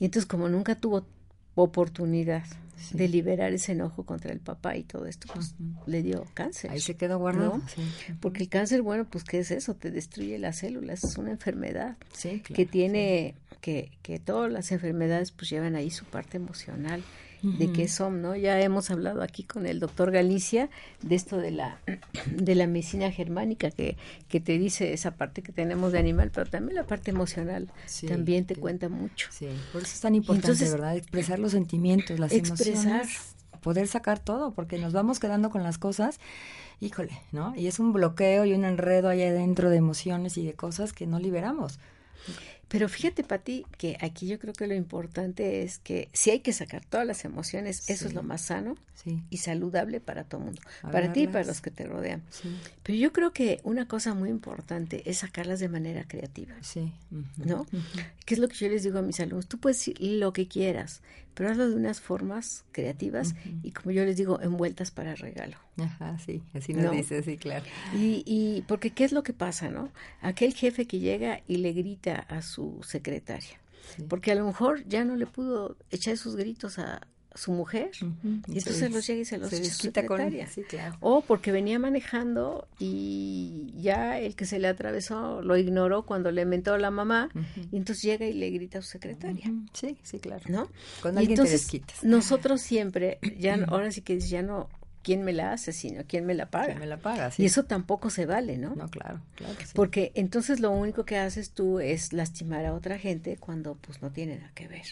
Y 0.00 0.04
entonces, 0.06 0.26
como 0.26 0.48
nunca 0.48 0.74
tuvo 0.76 1.06
oportunidad 1.54 2.44
Sí. 2.82 2.96
de 2.96 3.08
liberar 3.08 3.52
ese 3.52 3.72
enojo 3.72 4.04
contra 4.04 4.32
el 4.32 4.40
papá 4.40 4.76
y 4.76 4.82
todo 4.84 5.06
esto, 5.06 5.28
pues 5.32 5.54
le 5.86 6.02
dio 6.02 6.26
cáncer. 6.34 6.70
Ahí 6.70 6.80
se 6.80 6.96
quedó 6.96 7.18
guardado. 7.18 7.58
¿no? 7.58 7.68
Sí, 7.68 7.82
Porque 8.20 8.42
el 8.42 8.48
cáncer, 8.48 8.82
bueno, 8.82 9.06
pues 9.08 9.24
¿qué 9.24 9.38
es 9.38 9.50
eso? 9.50 9.74
Te 9.74 9.90
destruye 9.90 10.38
las 10.38 10.58
células, 10.58 11.04
es 11.04 11.16
una 11.16 11.30
enfermedad 11.30 11.96
sí, 12.12 12.40
claro. 12.40 12.54
que 12.54 12.66
tiene, 12.66 13.34
que, 13.60 13.92
que 14.02 14.18
todas 14.18 14.50
las 14.50 14.72
enfermedades 14.72 15.30
pues 15.30 15.50
llevan 15.50 15.76
ahí 15.76 15.90
su 15.90 16.04
parte 16.04 16.36
emocional, 16.36 17.02
de 17.42 17.72
qué 17.72 17.88
son, 17.88 18.22
¿no? 18.22 18.36
Ya 18.36 18.60
hemos 18.60 18.90
hablado 18.90 19.20
aquí 19.22 19.42
con 19.42 19.66
el 19.66 19.80
doctor 19.80 20.10
Galicia 20.12 20.70
de 21.02 21.14
esto 21.16 21.38
de 21.38 21.50
la, 21.50 21.80
de 22.26 22.54
la 22.54 22.66
medicina 22.66 23.10
germánica, 23.10 23.70
que, 23.70 23.96
que 24.28 24.40
te 24.40 24.58
dice 24.58 24.92
esa 24.92 25.16
parte 25.16 25.42
que 25.42 25.50
tenemos 25.52 25.90
de 25.92 25.98
animal, 25.98 26.30
pero 26.32 26.48
también 26.48 26.76
la 26.76 26.84
parte 26.86 27.10
emocional 27.10 27.68
Sí, 27.86 28.06
también 28.06 28.44
te 28.46 28.54
que- 28.54 28.60
cuenta 28.60 28.88
mucho. 28.88 29.28
Sí, 29.32 29.48
por 29.72 29.82
eso 29.82 29.92
es 29.94 30.00
tan 30.00 30.14
importante, 30.14 30.46
Entonces, 30.48 30.70
¿verdad? 30.72 30.96
Expresar 30.96 31.38
los 31.40 31.52
sentimientos, 31.52 32.18
las 32.20 32.32
expresar. 32.32 32.76
emociones, 32.86 33.34
poder 33.60 33.88
sacar 33.88 34.18
todo, 34.20 34.52
porque 34.52 34.78
nos 34.78 34.92
vamos 34.92 35.18
quedando 35.18 35.50
con 35.50 35.62
las 35.64 35.78
cosas, 35.78 36.20
híjole, 36.80 37.12
¿no? 37.32 37.54
Y 37.56 37.66
es 37.66 37.78
un 37.80 37.92
bloqueo 37.92 38.44
y 38.44 38.54
un 38.54 38.64
enredo 38.64 39.08
allá 39.08 39.28
adentro 39.28 39.68
de 39.70 39.76
emociones 39.76 40.36
y 40.38 40.44
de 40.46 40.54
cosas 40.54 40.92
que 40.92 41.06
no 41.06 41.18
liberamos. 41.18 41.78
Pero 42.72 42.88
fíjate, 42.88 43.22
Pati, 43.22 43.66
que 43.76 43.98
aquí 44.00 44.26
yo 44.26 44.38
creo 44.38 44.54
que 44.54 44.66
lo 44.66 44.72
importante 44.72 45.62
es 45.62 45.78
que 45.78 46.08
si 46.14 46.30
hay 46.30 46.40
que 46.40 46.54
sacar 46.54 46.82
todas 46.82 47.06
las 47.06 47.26
emociones, 47.26 47.90
eso 47.90 48.08
es 48.08 48.14
lo 48.14 48.22
más 48.22 48.40
sano 48.40 48.76
y 49.28 49.36
saludable 49.36 50.00
para 50.00 50.24
todo 50.24 50.40
el 50.40 50.46
mundo, 50.46 50.62
para 50.80 51.12
ti 51.12 51.24
y 51.24 51.26
para 51.26 51.44
los 51.44 51.60
que 51.60 51.70
te 51.70 51.84
rodean. 51.84 52.22
Pero 52.82 52.96
yo 52.96 53.12
creo 53.12 53.34
que 53.34 53.60
una 53.64 53.86
cosa 53.86 54.14
muy 54.14 54.30
importante 54.30 55.02
es 55.04 55.18
sacarlas 55.18 55.60
de 55.60 55.68
manera 55.68 56.04
creativa. 56.08 56.54
Sí. 56.62 56.94
¿No? 57.36 57.66
¿Qué 58.24 58.32
es 58.32 58.40
lo 58.40 58.48
que 58.48 58.54
yo 58.54 58.70
les 58.70 58.84
digo 58.84 59.00
a 59.00 59.02
mis 59.02 59.20
alumnos? 59.20 59.48
Tú 59.48 59.58
puedes 59.58 59.76
decir 59.76 60.00
lo 60.00 60.32
que 60.32 60.48
quieras, 60.48 61.02
pero 61.34 61.50
hazlo 61.50 61.68
de 61.68 61.76
unas 61.76 62.00
formas 62.00 62.64
creativas 62.72 63.34
y 63.62 63.72
como 63.72 63.90
yo 63.90 64.04
les 64.04 64.16
digo, 64.16 64.40
envueltas 64.40 64.90
para 64.90 65.14
regalo. 65.14 65.56
Ajá, 65.78 66.18
sí, 66.18 66.42
así 66.54 66.74
nos 66.74 66.92
dice, 66.92 67.22
sí, 67.22 67.36
claro. 67.36 67.64
Y, 67.94 68.22
y 68.26 68.62
porque 68.68 68.90
¿qué 68.90 69.04
es 69.04 69.12
lo 69.12 69.22
que 69.22 69.32
pasa, 69.32 69.70
no? 69.70 69.90
Aquel 70.20 70.54
jefe 70.54 70.86
que 70.86 70.98
llega 70.98 71.40
y 71.46 71.58
le 71.58 71.72
grita 71.72 72.14
a 72.28 72.42
su 72.42 72.80
secretaria, 72.82 73.60
porque 74.08 74.32
a 74.32 74.34
lo 74.34 74.46
mejor 74.46 74.86
ya 74.86 75.04
no 75.04 75.16
le 75.16 75.26
pudo 75.26 75.76
echar 75.90 76.16
sus 76.16 76.36
gritos 76.36 76.78
a, 76.78 77.06
su 77.34 77.52
mujer 77.52 77.90
y 78.48 78.58
entonces 78.58 78.90
los 78.90 79.06
llega 79.06 79.20
y 79.20 79.24
se 79.24 79.38
los 79.38 79.50
se 79.50 79.88
echa 79.88 80.06
Con, 80.06 80.30
sí, 80.48 80.62
claro. 80.62 80.96
o 81.00 81.22
porque 81.22 81.52
venía 81.52 81.78
manejando 81.78 82.68
y 82.78 83.72
ya 83.80 84.18
el 84.20 84.36
que 84.36 84.44
se 84.44 84.58
le 84.58 84.68
atravesó 84.68 85.42
lo 85.42 85.56
ignoró 85.56 86.04
cuando 86.04 86.30
le 86.30 86.44
mentó 86.44 86.76
la 86.78 86.90
mamá 86.90 87.30
y 87.70 87.76
entonces 87.76 88.02
llega 88.02 88.26
y 88.26 88.32
le 88.32 88.50
grita 88.50 88.78
a 88.78 88.82
su 88.82 88.88
secretaria. 88.88 89.50
Sí 89.72 89.96
sí 90.02 90.18
claro. 90.18 90.42
No 90.48 90.68
Con 91.00 91.18
alguien 91.18 91.38
entonces 91.38 91.68
nosotros 92.02 92.60
siempre 92.60 93.18
ya 93.38 93.54
ahora 93.68 93.90
sí 93.92 94.02
que 94.02 94.18
ya 94.20 94.42
no 94.42 94.68
quién 95.02 95.22
me 95.22 95.32
la 95.32 95.52
hace, 95.52 95.72
sino 95.72 96.02
quién 96.06 96.24
me 96.24 96.34
la 96.34 96.46
paga. 96.46 96.66
¿Quién 96.66 96.78
me 96.78 96.86
la 96.86 96.96
paga, 96.96 97.30
Y 97.36 97.44
eso 97.44 97.64
tampoco 97.64 98.10
se 98.10 98.26
vale, 98.26 98.56
¿no? 98.58 98.74
No, 98.74 98.88
claro, 98.88 99.20
claro 99.34 99.54
Porque 99.74 100.12
entonces 100.14 100.60
lo 100.60 100.70
único 100.70 101.04
que 101.04 101.18
haces 101.18 101.50
tú 101.50 101.80
es 101.80 102.12
lastimar 102.12 102.64
a 102.64 102.74
otra 102.74 102.98
gente 102.98 103.36
cuando 103.36 103.74
pues 103.74 104.00
no 104.02 104.10
tiene 104.10 104.36
nada 104.36 104.52
que 104.54 104.68
ver. 104.68 104.86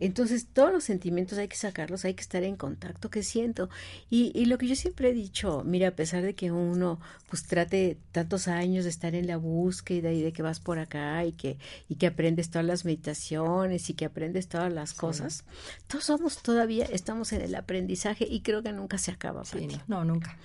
Entonces 0.00 0.46
todos 0.52 0.72
los 0.72 0.84
sentimientos 0.84 1.38
hay 1.38 1.48
que 1.48 1.56
sacarlos, 1.56 2.04
hay 2.04 2.14
que 2.14 2.22
estar 2.22 2.42
en 2.42 2.56
contacto, 2.56 3.10
¿qué 3.10 3.22
siento? 3.22 3.68
Y, 4.10 4.32
y 4.34 4.46
lo 4.46 4.58
que 4.58 4.66
yo 4.66 4.76
siempre 4.76 5.10
he 5.10 5.12
dicho, 5.12 5.62
mira, 5.64 5.88
a 5.88 5.92
pesar 5.92 6.22
de 6.22 6.34
que 6.34 6.50
uno 6.50 6.98
pues 7.28 7.44
trate 7.46 7.98
tantos 8.12 8.48
años 8.48 8.84
de 8.84 8.90
estar 8.90 9.14
en 9.14 9.26
la 9.26 9.36
búsqueda 9.36 10.12
y 10.12 10.22
de 10.22 10.32
que 10.32 10.42
vas 10.42 10.60
por 10.60 10.78
acá 10.78 11.24
y 11.24 11.32
que, 11.32 11.58
y 11.88 11.94
que 11.94 12.06
aprendes 12.06 12.50
todas 12.50 12.66
las 12.66 12.84
meditaciones 12.84 13.88
y 13.88 13.94
que 13.94 14.04
aprendes 14.04 14.48
todas 14.48 14.72
las 14.72 14.92
cosas, 14.92 15.44
todos 15.86 16.04
somos 16.04 16.42
todavía, 16.42 16.84
estamos 16.84 17.32
en 17.32 17.42
el 17.42 17.54
aprendizaje 17.54 18.26
y 18.28 18.40
creo 18.40 18.62
que 18.62 18.72
nunca 18.72 18.98
se 18.98 19.10
acaba 19.10 19.41
no, 19.88 20.04
nunca, 20.04 20.36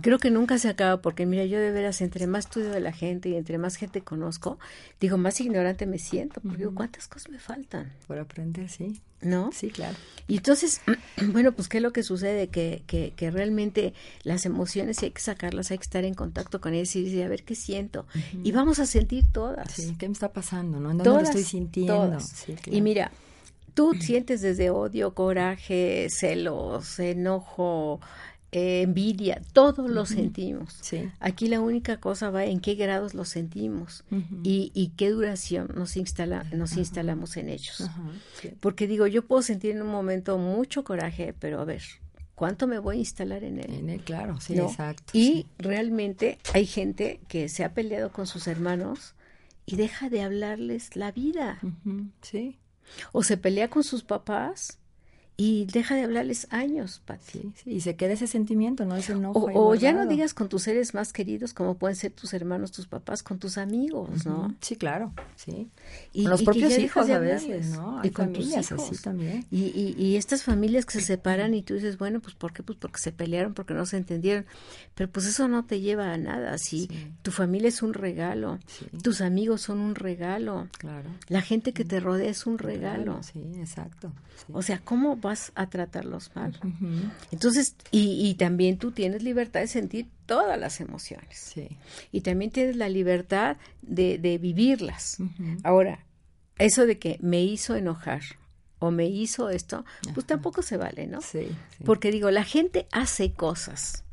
Creo 0.00 0.18
que 0.18 0.30
nunca 0.30 0.58
se 0.58 0.68
acaba 0.68 1.00
porque 1.00 1.26
mira, 1.26 1.44
yo 1.44 1.58
de 1.58 1.70
veras 1.70 2.00
entre 2.00 2.26
más 2.26 2.46
estudio 2.46 2.70
de 2.70 2.80
la 2.80 2.92
gente 2.92 3.28
y 3.28 3.34
entre 3.34 3.58
más 3.58 3.76
gente 3.76 4.02
conozco, 4.02 4.58
digo, 5.00 5.16
más 5.18 5.40
ignorante 5.40 5.86
me 5.86 5.98
siento, 5.98 6.40
porque 6.40 6.58
digo, 6.58 6.74
¿cuántas 6.74 7.08
cosas 7.08 7.30
me 7.30 7.38
faltan? 7.38 7.92
Por 8.06 8.18
aprender, 8.18 8.68
sí. 8.68 9.00
¿No? 9.20 9.50
Sí, 9.52 9.70
claro. 9.70 9.96
Y 10.28 10.36
entonces, 10.36 10.80
bueno, 11.32 11.52
pues 11.52 11.68
qué 11.68 11.78
es 11.78 11.82
lo 11.82 11.92
que 11.92 12.02
sucede, 12.02 12.48
que, 12.48 12.82
que, 12.86 13.12
que 13.16 13.30
realmente 13.30 13.94
las 14.22 14.44
emociones 14.46 15.02
hay 15.02 15.10
que 15.10 15.20
sacarlas, 15.20 15.70
hay 15.70 15.78
que 15.78 15.84
estar 15.84 16.04
en 16.04 16.14
contacto 16.14 16.60
con 16.60 16.74
ellas 16.74 16.94
y 16.96 17.04
decir, 17.04 17.22
a 17.24 17.28
ver 17.28 17.44
qué 17.44 17.54
siento. 17.54 18.06
Y 18.42 18.52
vamos 18.52 18.78
a 18.78 18.86
sentir 18.86 19.24
todas. 19.32 19.72
Sí, 19.72 19.96
¿qué 19.98 20.08
me 20.08 20.12
está 20.12 20.32
pasando? 20.32 20.78
¿No? 20.78 20.88
¿Dónde 20.90 21.10
lo 21.10 21.20
estoy 21.20 21.44
sintiendo? 21.44 22.18
Y 22.66 22.80
mira, 22.80 23.10
tú 23.74 23.94
sientes 24.00 24.40
desde 24.40 24.70
odio, 24.70 25.14
coraje, 25.14 26.08
celos, 26.10 26.98
enojo, 26.98 28.00
eh, 28.56 28.82
envidia, 28.82 29.42
todos 29.52 29.90
lo 29.90 30.06
sentimos. 30.06 30.80
Aquí 31.18 31.48
la 31.48 31.60
única 31.60 31.96
cosa 31.96 32.30
va 32.30 32.44
en 32.44 32.60
qué 32.60 32.76
grados 32.76 33.12
lo 33.12 33.24
sentimos 33.24 34.04
y, 34.44 34.92
qué 34.96 35.10
duración 35.10 35.72
nos, 35.74 35.96
instala, 35.96 36.44
nos 36.52 36.76
instalamos 36.76 37.36
en 37.36 37.48
ellos. 37.48 37.90
Porque 38.60 38.86
digo, 38.86 39.08
yo 39.08 39.26
puedo 39.26 39.42
sentir 39.42 39.72
en 39.72 39.82
un 39.82 39.88
momento 39.88 40.38
mucho 40.38 40.84
coraje, 40.84 41.34
pero 41.36 41.60
a 41.60 41.64
ver, 41.64 41.82
¿cuánto 42.36 42.68
me 42.68 42.78
voy 42.78 42.98
a 42.98 43.00
instalar 43.00 43.42
en 43.42 43.58
él? 43.58 43.74
En 43.74 43.90
él, 43.90 44.04
claro, 44.04 44.40
sí, 44.40 44.56
exacto. 44.56 45.18
Y 45.18 45.46
realmente 45.58 46.38
hay 46.52 46.66
gente 46.66 47.18
que 47.26 47.48
se 47.48 47.64
ha 47.64 47.74
peleado 47.74 48.12
con 48.12 48.28
sus 48.28 48.46
hermanos 48.46 49.16
y 49.66 49.74
deja 49.74 50.10
de 50.10 50.22
hablarles 50.22 50.94
la 50.94 51.10
vida. 51.10 51.58
Sí. 52.22 52.60
O 53.10 53.24
se 53.24 53.36
pelea 53.36 53.68
con 53.68 53.82
sus 53.82 54.04
papás 54.04 54.78
y 55.36 55.66
deja 55.66 55.96
de 55.96 56.04
hablarles 56.04 56.46
años, 56.50 57.02
Pati. 57.04 57.52
Sí, 57.56 57.70
y 57.70 57.80
se 57.80 57.96
queda 57.96 58.12
ese 58.12 58.28
sentimiento, 58.28 58.84
¿no? 58.84 58.94
Ese 58.94 59.12
enojo. 59.12 59.46
O, 59.52 59.70
o 59.70 59.74
ya 59.74 59.92
no 59.92 60.06
digas 60.06 60.32
con 60.32 60.48
tus 60.48 60.62
seres 60.62 60.94
más 60.94 61.12
queridos, 61.12 61.52
como 61.52 61.74
pueden 61.74 61.96
ser 61.96 62.12
tus 62.12 62.34
hermanos, 62.34 62.70
tus 62.70 62.86
papás, 62.86 63.24
con 63.24 63.40
tus 63.40 63.58
amigos, 63.58 64.26
¿no? 64.26 64.54
Sí, 64.60 64.76
claro, 64.76 65.12
sí. 65.34 65.68
Y, 66.12 66.22
con 66.22 66.30
los 66.30 66.42
propios 66.44 66.78
hijos 66.78 67.10
a 67.10 67.18
veces, 67.18 67.70
¿no? 67.70 68.00
y 68.04 68.10
con 68.10 68.32
tus 68.32 68.46
hijos. 68.46 69.02
también. 69.02 69.44
Y, 69.50 69.64
y, 69.64 69.96
y, 69.98 70.16
estas 70.16 70.44
familias 70.44 70.86
que 70.86 71.00
se 71.00 71.00
separan 71.00 71.52
y 71.54 71.62
tú 71.62 71.74
dices, 71.74 71.98
bueno, 71.98 72.20
pues 72.20 72.36
¿por 72.36 72.52
qué? 72.52 72.62
Pues 72.62 72.78
porque 72.78 72.98
se 72.98 73.10
pelearon, 73.10 73.54
porque 73.54 73.74
no 73.74 73.86
se 73.86 73.96
entendieron. 73.96 74.46
Pero 74.94 75.10
pues 75.10 75.26
eso 75.26 75.48
no 75.48 75.64
te 75.64 75.80
lleva 75.80 76.12
a 76.12 76.16
nada. 76.16 76.58
Si 76.58 76.88
tu 77.22 77.32
familia 77.32 77.68
es 77.68 77.82
un 77.82 77.94
regalo, 77.94 78.60
tus 79.02 79.20
amigos 79.20 79.62
son 79.62 79.80
un 79.80 79.96
regalo. 79.96 80.68
Claro. 80.78 81.10
La 81.26 81.42
gente 81.42 81.72
que 81.72 81.84
te 81.84 81.98
rodea 81.98 82.30
es 82.30 82.46
un 82.46 82.58
regalo. 82.58 83.20
Sí, 83.24 83.40
exacto. 83.58 84.12
O 84.52 84.62
sea, 84.62 84.80
¿cómo 84.84 85.16
vas 85.24 85.52
a 85.54 85.68
tratarlos 85.68 86.30
mal. 86.34 86.58
Entonces, 87.32 87.74
y, 87.90 88.28
y, 88.28 88.34
también 88.34 88.78
tú 88.78 88.92
tienes 88.92 89.22
libertad 89.22 89.60
de 89.60 89.66
sentir 89.66 90.06
todas 90.26 90.58
las 90.58 90.80
emociones. 90.80 91.36
Sí. 91.36 91.68
Y 92.12 92.20
también 92.20 92.50
tienes 92.50 92.76
la 92.76 92.88
libertad 92.88 93.56
de, 93.82 94.18
de 94.18 94.38
vivirlas. 94.38 95.18
Ahora, 95.62 96.04
eso 96.58 96.86
de 96.86 96.98
que 96.98 97.18
me 97.20 97.42
hizo 97.42 97.74
enojar 97.74 98.22
o 98.78 98.90
me 98.90 99.06
hizo 99.06 99.48
esto, 99.48 99.84
pues 100.12 100.26
tampoco 100.26 100.60
se 100.62 100.76
vale, 100.76 101.06
¿no? 101.06 101.20
sí. 101.22 101.48
Porque 101.84 102.10
digo, 102.10 102.30
la 102.30 102.44
gente 102.44 102.86
hace 102.92 103.32
cosas 103.32 104.03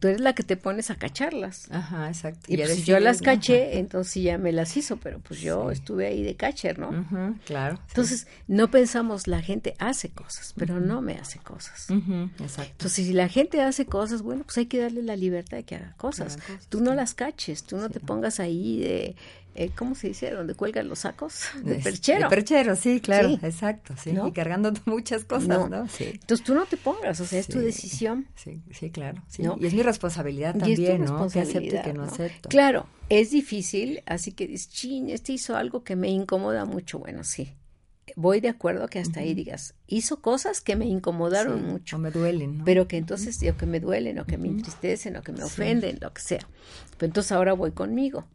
Tú 0.00 0.08
eres 0.08 0.20
la 0.20 0.34
que 0.34 0.42
te 0.42 0.56
pones 0.56 0.90
a 0.90 0.96
cacharlas. 0.96 1.68
Ajá, 1.70 2.08
exacto. 2.08 2.40
Y, 2.48 2.56
pues, 2.56 2.74
si 2.74 2.82
yo 2.82 3.00
las 3.00 3.22
caché, 3.22 3.78
entonces 3.78 4.22
ya 4.22 4.38
me 4.38 4.52
las 4.52 4.76
hizo, 4.76 4.96
pero 4.96 5.20
pues 5.20 5.40
yo 5.40 5.70
estuve 5.70 6.06
ahí 6.06 6.22
de 6.22 6.34
catcher, 6.34 6.78
¿no? 6.78 7.06
claro. 7.44 7.78
Entonces, 7.88 8.26
no 8.46 8.70
pensamos, 8.70 9.26
la 9.26 9.42
gente 9.42 9.74
hace 9.78 10.10
cosas, 10.10 10.54
pero 10.56 10.80
no 10.80 11.02
me 11.02 11.14
hace 11.14 11.38
cosas. 11.38 11.88
exacto. 11.90 12.72
Entonces, 12.72 13.06
si 13.06 13.12
la 13.12 13.28
gente 13.28 13.62
hace 13.62 13.86
cosas, 13.86 14.22
bueno, 14.22 14.44
pues 14.44 14.58
hay 14.58 14.66
que 14.66 14.78
darle 14.78 15.02
la 15.02 15.16
libertad 15.16 15.56
de 15.56 15.64
que 15.64 15.76
haga 15.76 15.94
cosas. 15.96 16.38
tú 16.68 16.80
no 16.80 16.94
las 16.94 17.14
caches, 17.14 17.64
tú 17.64 17.76
no 17.76 17.90
te 17.90 18.00
pongas 18.00 18.40
ahí 18.40 18.80
de 18.80 19.16
eh, 19.56 19.70
¿cómo 19.74 19.94
se 19.94 20.08
dice? 20.08 20.30
Donde 20.30 20.54
cuelgan 20.54 20.88
los 20.88 21.00
sacos 21.00 21.44
de 21.62 21.76
perchero. 21.76 22.28
De 22.28 22.28
perchero, 22.28 22.76
sí, 22.76 23.00
claro, 23.00 23.30
exacto, 23.42 23.94
sí, 24.02 24.14
y 24.26 24.32
cargando 24.32 24.72
muchas 24.84 25.24
cosas, 25.24 25.68
¿no? 25.68 25.88
Sí. 25.88 26.10
Entonces 26.12 26.44
tú 26.44 26.54
no 26.54 26.66
te 26.66 26.76
pongas, 26.76 27.20
o 27.20 27.24
sea, 27.24 27.40
es 27.40 27.48
tu 27.48 27.58
decisión. 27.58 28.28
Sí, 28.34 28.62
sí, 28.70 28.90
claro. 28.90 29.22
Y 29.38 29.66
es 29.66 29.74
mi 29.74 29.82
responsabilidad 29.82 30.56
también, 30.56 31.04
¿no? 31.04 31.28
Que 31.28 31.40
acepto 31.40 31.76
y 31.76 31.82
que 31.82 31.92
no, 31.92 32.04
acepto. 32.04 32.48
Claro, 32.48 32.86
es 33.08 33.30
difícil, 33.30 34.02
así 34.06 34.32
que 34.32 34.46
dices, 34.46 34.68
chin, 34.70 35.10
este 35.10 35.32
hizo 35.32 35.56
algo 35.56 35.84
que 35.84 35.96
me 35.96 36.08
incomoda 36.08 36.64
mucho, 36.64 36.98
bueno, 36.98 37.24
sí, 37.24 37.54
voy 38.14 38.40
de 38.40 38.48
acuerdo 38.48 38.88
que 38.88 38.98
hasta 38.98 39.20
ahí 39.20 39.34
digas, 39.34 39.74
hizo 39.86 40.20
cosas 40.20 40.60
que 40.60 40.76
me 40.76 40.86
incomodaron 40.86 41.64
mucho. 41.64 41.96
O 41.96 41.98
me 41.98 42.10
duelen, 42.10 42.58
¿no? 42.58 42.64
Pero 42.64 42.86
que 42.86 42.96
entonces, 42.96 43.38
o 43.50 43.56
que 43.56 43.66
me 43.66 43.80
duelen, 43.80 44.18
o 44.18 44.26
que 44.26 44.38
me 44.38 44.48
entristecen, 44.48 45.16
o 45.16 45.22
que 45.22 45.32
me 45.32 45.42
ofenden, 45.42 45.98
lo 46.00 46.12
que 46.12 46.22
sea. 46.22 46.46
Pero 46.98 47.10
entonces 47.10 47.32
ahora 47.32 47.52
voy 47.52 47.72
conmigo. 47.72 48.26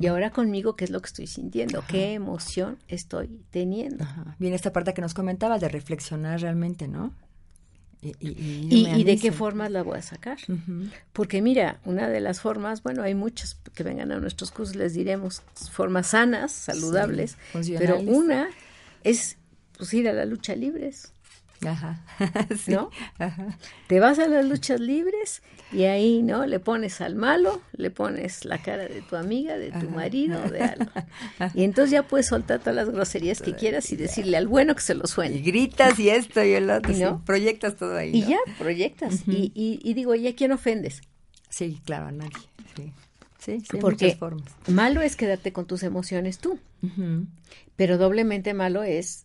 Y 0.00 0.06
ahora 0.06 0.30
conmigo, 0.30 0.76
¿qué 0.76 0.84
es 0.84 0.90
lo 0.90 1.00
que 1.00 1.06
estoy 1.06 1.26
sintiendo? 1.26 1.82
¿Qué 1.88 2.12
emoción 2.12 2.78
estoy 2.88 3.40
teniendo? 3.50 4.06
Viene 4.38 4.56
esta 4.56 4.72
parte 4.72 4.92
que 4.94 5.00
nos 5.00 5.14
comentaba 5.14 5.58
de 5.58 5.68
reflexionar 5.68 6.40
realmente, 6.40 6.86
¿no? 6.86 7.14
Y, 8.02 8.16
y, 8.20 9.04
de 9.04 9.18
qué 9.18 9.30
formas 9.30 9.70
la 9.70 9.82
voy 9.82 9.98
a 9.98 10.02
sacar. 10.02 10.38
Porque 11.12 11.42
mira, 11.42 11.80
una 11.84 12.08
de 12.08 12.20
las 12.20 12.40
formas, 12.40 12.82
bueno, 12.82 13.02
hay 13.02 13.14
muchas 13.14 13.58
que 13.74 13.82
vengan 13.82 14.10
a 14.10 14.18
nuestros 14.18 14.50
cursos, 14.50 14.74
les 14.74 14.94
diremos 14.94 15.42
formas 15.70 16.08
sanas, 16.08 16.50
saludables, 16.52 17.36
pero 17.78 18.00
una 18.00 18.48
es 19.04 19.36
pues 19.76 19.92
ir 19.94 20.08
a 20.08 20.12
las 20.12 20.28
luchas 20.28 20.56
libres. 20.56 21.12
Ajá. 21.66 22.00
¿No? 22.68 22.90
Te 23.86 24.00
vas 24.00 24.18
a 24.18 24.26
las 24.28 24.44
luchas 24.46 24.80
libres 24.80 25.42
y 25.72 25.84
ahí, 25.84 26.22
¿no? 26.22 26.46
Le 26.46 26.58
pones 26.58 27.00
al 27.00 27.14
malo, 27.14 27.60
le 27.72 27.90
pones 27.90 28.44
la 28.44 28.58
cara 28.58 28.84
de 28.84 29.02
tu 29.02 29.16
amiga, 29.16 29.56
de 29.58 29.70
tu 29.70 29.88
marido, 29.90 30.40
de 30.50 30.60
algo. 30.62 30.90
Y 31.54 31.64
entonces 31.64 31.92
ya 31.92 32.02
puedes 32.02 32.26
soltar 32.26 32.60
todas 32.60 32.74
las 32.74 32.90
groserías 32.90 33.42
que 33.42 33.54
quieras 33.54 33.92
y 33.92 33.96
decirle 33.96 34.36
al 34.36 34.48
bueno 34.48 34.74
que 34.74 34.80
se 34.82 34.94
lo 34.94 35.06
suene. 35.06 35.36
Y 35.36 35.42
gritas 35.42 35.98
y 35.98 36.10
esto 36.10 36.42
y 36.42 36.52
el 36.52 36.70
otro, 36.70 36.92
¿no? 36.94 37.24
proyectas 37.24 37.76
todo 37.76 37.96
ahí. 37.96 38.10
Y 38.14 38.22
ya, 38.24 38.38
proyectas. 38.58 39.22
y, 39.26 39.52
y, 39.54 39.94
digo, 39.94 40.14
¿y 40.14 40.26
a 40.28 40.34
quién 40.34 40.52
ofendes? 40.52 41.02
Sí, 41.48 41.80
claro, 41.84 42.06
a 42.06 42.12
nadie. 42.12 42.32
Sí. 42.76 42.92
Sí, 43.38 43.78
Porque 43.80 44.14
formas. 44.16 44.44
malo 44.68 45.00
es 45.00 45.16
quedarte 45.16 45.50
con 45.52 45.66
tus 45.66 45.82
emociones 45.82 46.38
tú, 46.38 46.58
pero 47.74 47.96
doblemente 47.96 48.52
malo 48.52 48.82
es 48.82 49.24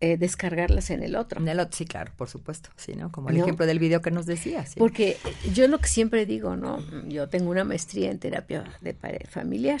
eh, 0.00 0.16
descargarlas 0.16 0.90
en 0.90 1.02
el 1.02 1.16
otro. 1.16 1.40
En 1.40 1.48
el 1.48 1.58
otro, 1.58 1.76
sí, 1.76 1.84
claro, 1.84 2.12
por 2.16 2.28
supuesto, 2.28 2.70
sí, 2.76 2.94
¿no? 2.94 3.10
Como 3.10 3.30
el 3.30 3.38
ejemplo 3.38 3.66
del 3.66 3.80
video 3.80 4.00
que 4.00 4.12
nos 4.12 4.26
decías. 4.26 4.74
Porque 4.76 5.16
yo 5.52 5.66
lo 5.66 5.78
que 5.78 5.88
siempre 5.88 6.24
digo, 6.24 6.56
¿no? 6.56 6.78
Yo 7.08 7.28
tengo 7.28 7.50
una 7.50 7.64
maestría 7.64 8.10
en 8.10 8.18
terapia 8.18 8.64
de 8.80 8.94
familiar 9.28 9.80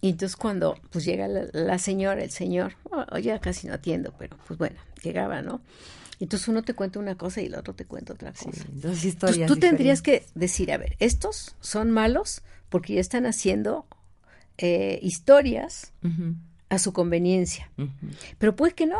Y 0.00 0.10
entonces 0.10 0.36
cuando 0.36 0.76
pues 0.90 1.04
llega 1.04 1.28
la, 1.28 1.78
señora, 1.78 2.24
el 2.24 2.30
señor, 2.30 2.74
o 2.90 3.18
ya 3.18 3.38
casi 3.40 3.68
no 3.68 3.74
atiendo, 3.74 4.12
pero 4.18 4.36
pues 4.46 4.58
bueno, 4.58 4.76
llegaba, 5.02 5.40
¿no? 5.40 5.60
Entonces 6.20 6.48
uno 6.48 6.62
te 6.62 6.74
cuenta 6.74 6.98
una 6.98 7.16
cosa 7.16 7.40
y 7.40 7.46
el 7.46 7.54
otro 7.54 7.74
te 7.74 7.84
cuenta 7.84 8.14
otra 8.14 8.32
cosa. 8.32 8.64
dos 8.72 9.04
historias 9.04 9.46
tú 9.46 9.56
tendrías 9.56 10.02
que 10.02 10.26
decir, 10.34 10.72
a 10.72 10.78
ver, 10.78 10.96
estos 10.98 11.54
son 11.60 11.92
malos 11.92 12.42
porque 12.70 12.94
ya 12.94 13.00
están 13.00 13.24
haciendo 13.24 13.86
eh, 14.56 14.98
historias 15.00 15.92
a 16.68 16.78
su 16.78 16.92
conveniencia. 16.92 17.70
Pero 18.38 18.56
puede 18.56 18.74
que 18.74 18.86
no. 18.86 18.98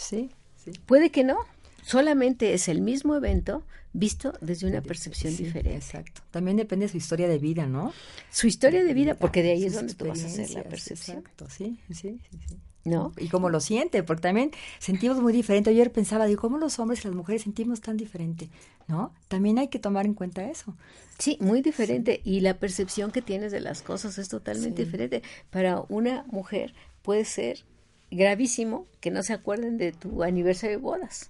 Sí, 0.00 0.30
sí. 0.56 0.72
Puede 0.86 1.10
que 1.10 1.24
no. 1.24 1.38
Solamente 1.82 2.54
es 2.54 2.68
el 2.68 2.80
mismo 2.80 3.16
evento 3.16 3.64
visto 3.92 4.32
desde 4.40 4.66
una 4.66 4.80
percepción 4.80 5.36
diferente. 5.36 5.76
Exacto. 5.76 6.22
También 6.30 6.56
depende 6.56 6.86
de 6.86 6.92
su 6.92 6.96
historia 6.96 7.28
de 7.28 7.38
vida, 7.38 7.66
¿no? 7.66 7.92
Su 8.30 8.46
historia 8.46 8.84
de 8.84 8.94
vida, 8.94 9.14
porque 9.14 9.42
de 9.42 9.52
ahí 9.52 9.64
es 9.64 9.74
donde 9.74 9.94
tú 9.94 10.06
vas 10.06 10.22
a 10.22 10.26
hacer 10.26 10.50
la 10.50 10.62
percepción. 10.62 11.18
Exacto, 11.18 11.48
sí, 11.50 11.80
sí, 11.90 12.20
sí. 12.30 12.56
¿No? 12.84 13.12
Y 13.18 13.28
cómo 13.28 13.50
lo 13.50 13.60
siente, 13.60 14.02
porque 14.02 14.22
también 14.22 14.52
sentimos 14.78 15.20
muy 15.20 15.34
diferente. 15.34 15.68
Ayer 15.68 15.92
pensaba, 15.92 16.24
digo, 16.26 16.40
¿cómo 16.40 16.56
los 16.56 16.78
hombres 16.78 17.04
y 17.04 17.08
las 17.08 17.14
mujeres 17.14 17.42
sentimos 17.42 17.82
tan 17.82 17.98
diferente? 17.98 18.48
¿No? 18.88 19.12
También 19.28 19.58
hay 19.58 19.68
que 19.68 19.78
tomar 19.78 20.06
en 20.06 20.14
cuenta 20.14 20.48
eso. 20.48 20.76
Sí, 21.18 21.36
muy 21.40 21.60
diferente. 21.60 22.22
Y 22.24 22.40
la 22.40 22.58
percepción 22.58 23.10
que 23.10 23.20
tienes 23.20 23.52
de 23.52 23.60
las 23.60 23.82
cosas 23.82 24.16
es 24.16 24.28
totalmente 24.28 24.84
diferente. 24.84 25.22
Para 25.50 25.82
una 25.88 26.24
mujer 26.28 26.74
puede 27.02 27.26
ser 27.26 27.64
gravísimo 28.10 28.86
que 29.00 29.10
no 29.10 29.22
se 29.22 29.32
acuerden 29.32 29.78
de 29.78 29.92
tu 29.92 30.22
aniversario 30.22 30.76
de 30.76 30.82
bodas. 30.82 31.28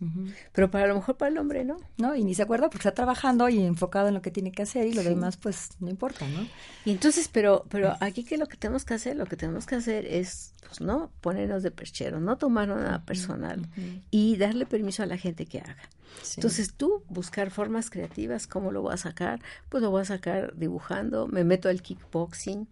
Pero 0.53 0.71
para 0.71 0.87
lo 0.87 0.95
mejor 0.95 1.17
para 1.17 1.31
el 1.31 1.39
hombre 1.39 1.65
no. 1.65 1.77
No, 1.99 2.17
y 2.17 2.25
ni 2.25 2.35
se 2.35 2.43
acuerda 2.43 2.69
porque 2.69 2.79
está 2.79 2.95
trabajando 2.95 3.49
y 3.49 3.61
enfocado 3.61 4.09
en 4.09 4.15
lo 4.15 4.23
que 4.23 4.31
tiene 4.31 4.53
que 4.53 4.63
hacer 4.63 4.87
y 4.87 4.93
lo 4.93 5.03
demás 5.03 5.37
pues 5.37 5.71
no 5.81 5.91
importa, 5.91 6.27
¿no? 6.29 6.47
Y 6.85 6.91
entonces, 6.91 7.29
pero 7.29 7.67
pero 7.69 7.97
aquí 8.01 8.25
que 8.25 8.39
lo 8.39 8.47
que 8.47 8.57
tenemos 8.57 8.85
que 8.85 8.95
hacer, 8.95 9.17
lo 9.17 9.27
que 9.27 9.37
tenemos 9.37 9.67
que 9.67 9.77
hacer 9.77 10.07
es 10.07 10.55
pues 10.67 10.81
no 10.81 11.11
ponernos 11.21 11.63
de 11.63 11.71
perchero, 11.71 12.21
no 12.21 12.39
tomar 12.39 12.69
nada 12.69 13.05
personal 13.05 13.69
y 14.11 14.37
darle 14.37 14.67
permiso 14.67 15.03
a 15.03 15.07
la 15.07 15.17
gente 15.17 15.47
que 15.47 15.59
haga. 15.59 15.89
Entonces 16.37 16.75
tú 16.75 17.05
buscar 17.09 17.51
formas 17.51 17.91
creativas, 17.91 18.47
¿cómo 18.47 18.73
lo 18.73 18.83
voy 18.83 18.95
a 18.95 18.97
sacar? 18.97 19.41
Pues 19.69 19.83
lo 19.83 19.91
voy 19.91 20.03
a 20.03 20.05
sacar 20.05 20.55
dibujando, 20.57 21.29
me 21.29 21.45
meto 21.45 21.69
al 21.69 21.83
kickboxing, 21.83 22.69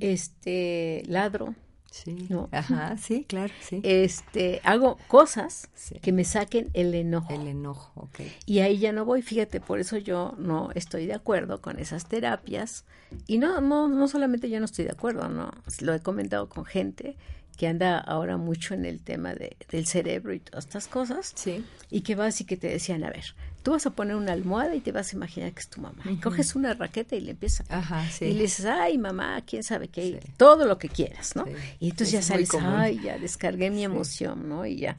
este 0.00 1.02
ladro, 1.06 1.54
Sí. 1.94 2.26
¿no? 2.28 2.48
Ajá, 2.50 2.96
sí, 2.96 3.24
claro, 3.24 3.54
sí. 3.60 3.80
Este, 3.84 4.60
hago 4.64 4.98
cosas 5.06 5.70
que 6.02 6.10
me 6.10 6.24
saquen 6.24 6.68
el 6.72 6.92
enojo. 6.92 7.32
El 7.32 7.46
enojo, 7.46 7.92
ok. 7.94 8.20
Y 8.46 8.58
ahí 8.58 8.78
ya 8.78 8.90
no 8.90 9.04
voy, 9.04 9.22
fíjate, 9.22 9.60
por 9.60 9.78
eso 9.78 9.96
yo 9.96 10.34
no 10.36 10.70
estoy 10.74 11.06
de 11.06 11.14
acuerdo 11.14 11.60
con 11.60 11.78
esas 11.78 12.06
terapias. 12.06 12.84
Y 13.28 13.38
no, 13.38 13.60
no, 13.60 13.86
no 13.86 14.08
solamente 14.08 14.50
yo 14.50 14.58
no 14.58 14.64
estoy 14.64 14.86
de 14.86 14.90
acuerdo, 14.90 15.28
no, 15.28 15.52
lo 15.82 15.94
he 15.94 16.00
comentado 16.00 16.48
con 16.48 16.64
gente 16.64 17.16
que 17.56 17.68
anda 17.68 18.00
ahora 18.00 18.38
mucho 18.38 18.74
en 18.74 18.86
el 18.86 19.00
tema 19.00 19.32
de, 19.32 19.56
del 19.70 19.86
cerebro 19.86 20.34
y 20.34 20.40
todas 20.40 20.64
estas 20.64 20.88
cosas. 20.88 21.32
Sí. 21.36 21.64
Y 21.90 22.00
que 22.00 22.16
vas 22.16 22.40
y 22.40 22.44
que 22.44 22.56
te 22.56 22.66
decían, 22.66 23.04
a 23.04 23.10
ver, 23.10 23.36
tú 23.64 23.70
vas 23.70 23.86
a 23.86 23.90
poner 23.90 24.14
una 24.14 24.32
almohada 24.32 24.74
y 24.74 24.80
te 24.80 24.92
vas 24.92 25.12
a 25.12 25.16
imaginar 25.16 25.52
que 25.52 25.60
es 25.60 25.68
tu 25.68 25.80
mamá. 25.80 26.02
Y 26.04 26.16
coges 26.16 26.54
una 26.54 26.74
raqueta 26.74 27.16
y 27.16 27.20
le 27.20 27.30
empiezas. 27.30 27.68
Ajá, 27.70 28.04
Y 28.20 28.34
le 28.34 28.42
dices, 28.42 28.66
ay, 28.66 28.98
mamá, 28.98 29.42
quién 29.46 29.62
sabe 29.62 29.88
qué, 29.88 30.20
todo 30.36 30.66
lo 30.66 30.78
que 30.78 30.90
quieras, 30.90 31.34
¿no? 31.34 31.46
Y 31.80 31.90
entonces 31.90 32.12
ya 32.12 32.22
sales, 32.22 32.50
ay, 32.60 33.00
ya 33.02 33.18
descargué 33.18 33.70
mi 33.70 33.82
emoción, 33.82 34.48
¿no? 34.48 34.66
Y 34.66 34.76
ya. 34.76 34.98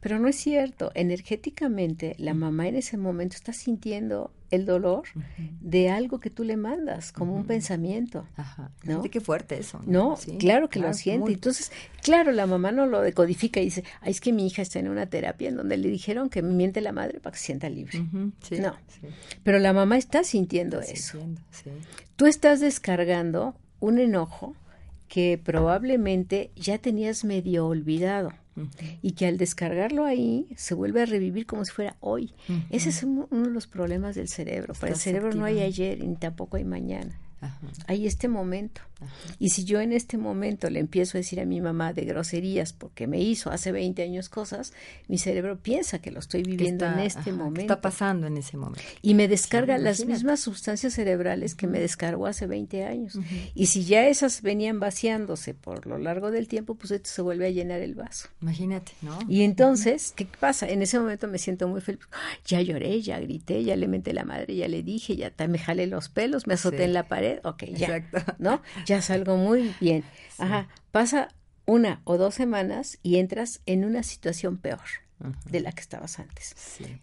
Pero 0.00 0.20
no 0.20 0.28
es 0.28 0.36
cierto. 0.36 0.92
Energéticamente, 0.94 2.14
la 2.18 2.34
mamá 2.34 2.68
en 2.68 2.76
ese 2.76 2.96
momento 2.96 3.34
está 3.34 3.52
sintiendo 3.52 4.30
el 4.54 4.66
dolor 4.66 5.04
de 5.60 5.90
algo 5.90 6.20
que 6.20 6.30
tú 6.30 6.44
le 6.44 6.56
mandas, 6.56 7.12
como 7.12 7.34
un 7.34 7.44
pensamiento. 7.44 8.26
Ajá. 8.36 8.70
¿no? 8.84 9.02
qué 9.02 9.20
fuerte 9.20 9.58
eso. 9.58 9.80
No, 9.86 10.16
claro 10.38 10.68
que 10.68 10.78
lo 10.78 10.92
siente. 10.94 11.32
Entonces, 11.32 11.72
claro, 12.02 12.32
la 12.32 12.46
mamá 12.46 12.72
no 12.72 12.86
lo 12.86 13.00
decodifica 13.00 13.60
y 13.60 13.64
dice, 13.64 13.84
ay, 14.00 14.12
es 14.12 14.20
que 14.20 14.32
mi 14.32 14.46
hija 14.46 14.62
está 14.62 14.78
en 14.78 14.88
una 14.88 15.06
terapia 15.06 15.48
en 15.48 15.56
donde 15.56 15.76
le 15.76 15.88
dijeron 15.88 16.28
que 16.28 16.42
miente 16.42 16.80
la 16.80 16.92
madre 16.92 17.20
para 17.20 17.32
que 17.32 17.38
se 17.38 17.46
sienta 17.46 17.68
libre. 17.68 18.03
No, 18.12 18.76
pero 19.42 19.58
la 19.58 19.72
mamá 19.72 19.96
está 19.96 20.24
sintiendo 20.24 20.80
eso. 20.80 21.18
Tú 22.16 22.26
estás 22.26 22.60
descargando 22.60 23.54
un 23.80 23.98
enojo 23.98 24.54
que 25.08 25.40
probablemente 25.42 26.50
ya 26.56 26.78
tenías 26.78 27.24
medio 27.24 27.66
olvidado 27.66 28.32
y 29.02 29.12
que 29.12 29.26
al 29.26 29.36
descargarlo 29.36 30.04
ahí 30.04 30.46
se 30.56 30.74
vuelve 30.74 31.02
a 31.02 31.06
revivir 31.06 31.46
como 31.46 31.64
si 31.64 31.72
fuera 31.72 31.96
hoy. 32.00 32.32
Ese 32.70 32.90
es 32.90 33.02
uno 33.02 33.28
de 33.30 33.50
los 33.50 33.66
problemas 33.66 34.14
del 34.14 34.28
cerebro. 34.28 34.74
Para 34.74 34.92
el 34.92 34.98
cerebro 34.98 35.32
no 35.34 35.44
hay 35.44 35.60
ayer 35.60 36.02
ni 36.02 36.16
tampoco 36.16 36.56
hay 36.56 36.64
mañana. 36.64 37.18
Hay 37.86 38.06
este 38.06 38.28
momento. 38.28 38.80
Y 39.38 39.50
si 39.50 39.64
yo 39.64 39.80
en 39.80 39.92
este 39.92 40.18
momento 40.18 40.70
le 40.70 40.80
empiezo 40.80 41.16
a 41.16 41.20
decir 41.20 41.40
a 41.40 41.44
mi 41.44 41.60
mamá 41.60 41.92
de 41.92 42.04
groserías 42.04 42.72
porque 42.72 43.06
me 43.06 43.20
hizo 43.20 43.50
hace 43.50 43.72
20 43.72 44.02
años 44.02 44.28
cosas, 44.28 44.72
mi 45.08 45.18
cerebro 45.18 45.58
piensa 45.58 45.98
que 46.00 46.10
lo 46.10 46.20
estoy 46.20 46.42
viviendo 46.42 46.86
en 46.86 47.00
este 47.00 47.32
momento. 47.32 47.60
Está 47.60 47.80
pasando 47.80 48.26
en 48.26 48.36
ese 48.36 48.56
momento. 48.56 48.82
Y 49.02 49.14
me 49.14 49.28
descarga 49.28 49.78
las 49.78 50.04
mismas 50.04 50.40
sustancias 50.40 50.94
cerebrales 50.94 51.54
que 51.54 51.66
me 51.66 51.80
descargó 51.80 52.26
hace 52.26 52.46
20 52.46 52.84
años. 52.84 53.18
Y 53.54 53.66
si 53.66 53.84
ya 53.84 54.06
esas 54.06 54.42
venían 54.42 54.80
vaciándose 54.80 55.54
por 55.54 55.86
lo 55.86 55.98
largo 55.98 56.30
del 56.30 56.48
tiempo, 56.48 56.74
pues 56.74 56.90
esto 56.90 57.10
se 57.10 57.22
vuelve 57.22 57.46
a 57.46 57.50
llenar 57.50 57.80
el 57.80 57.94
vaso. 57.94 58.28
Imagínate, 58.40 58.92
¿no? 59.02 59.18
Y 59.28 59.42
entonces, 59.42 60.12
¿qué 60.16 60.26
pasa? 60.26 60.68
En 60.68 60.82
ese 60.82 60.98
momento 60.98 61.28
me 61.28 61.38
siento 61.38 61.68
muy 61.68 61.80
feliz. 61.80 62.00
Ya 62.46 62.60
lloré, 62.60 63.00
ya 63.02 63.18
grité, 63.18 63.64
ya 63.64 63.76
le 63.76 63.88
menté 63.88 64.12
la 64.12 64.24
madre, 64.24 64.54
ya 64.54 64.68
le 64.68 64.82
dije, 64.82 65.16
ya 65.16 65.32
me 65.48 65.58
jalé 65.58 65.86
los 65.86 66.08
pelos, 66.08 66.46
me 66.46 66.54
azoté 66.54 66.84
en 66.84 66.92
la 66.92 67.08
pared, 67.08 67.40
ok, 67.44 67.64
ya. 67.64 67.96
Exacto. 67.96 68.34
¿No? 68.38 68.62
Ya 68.86 68.93
salgo 69.02 69.36
muy 69.36 69.74
bien. 69.80 70.04
Ajá, 70.38 70.68
pasa 70.90 71.28
una 71.66 72.00
o 72.04 72.18
dos 72.18 72.34
semanas 72.34 72.98
y 73.02 73.16
entras 73.16 73.60
en 73.66 73.84
una 73.84 74.02
situación 74.02 74.56
peor 74.58 74.80
de 75.46 75.60
la 75.60 75.72
que 75.72 75.80
estabas 75.80 76.18
antes. 76.18 76.54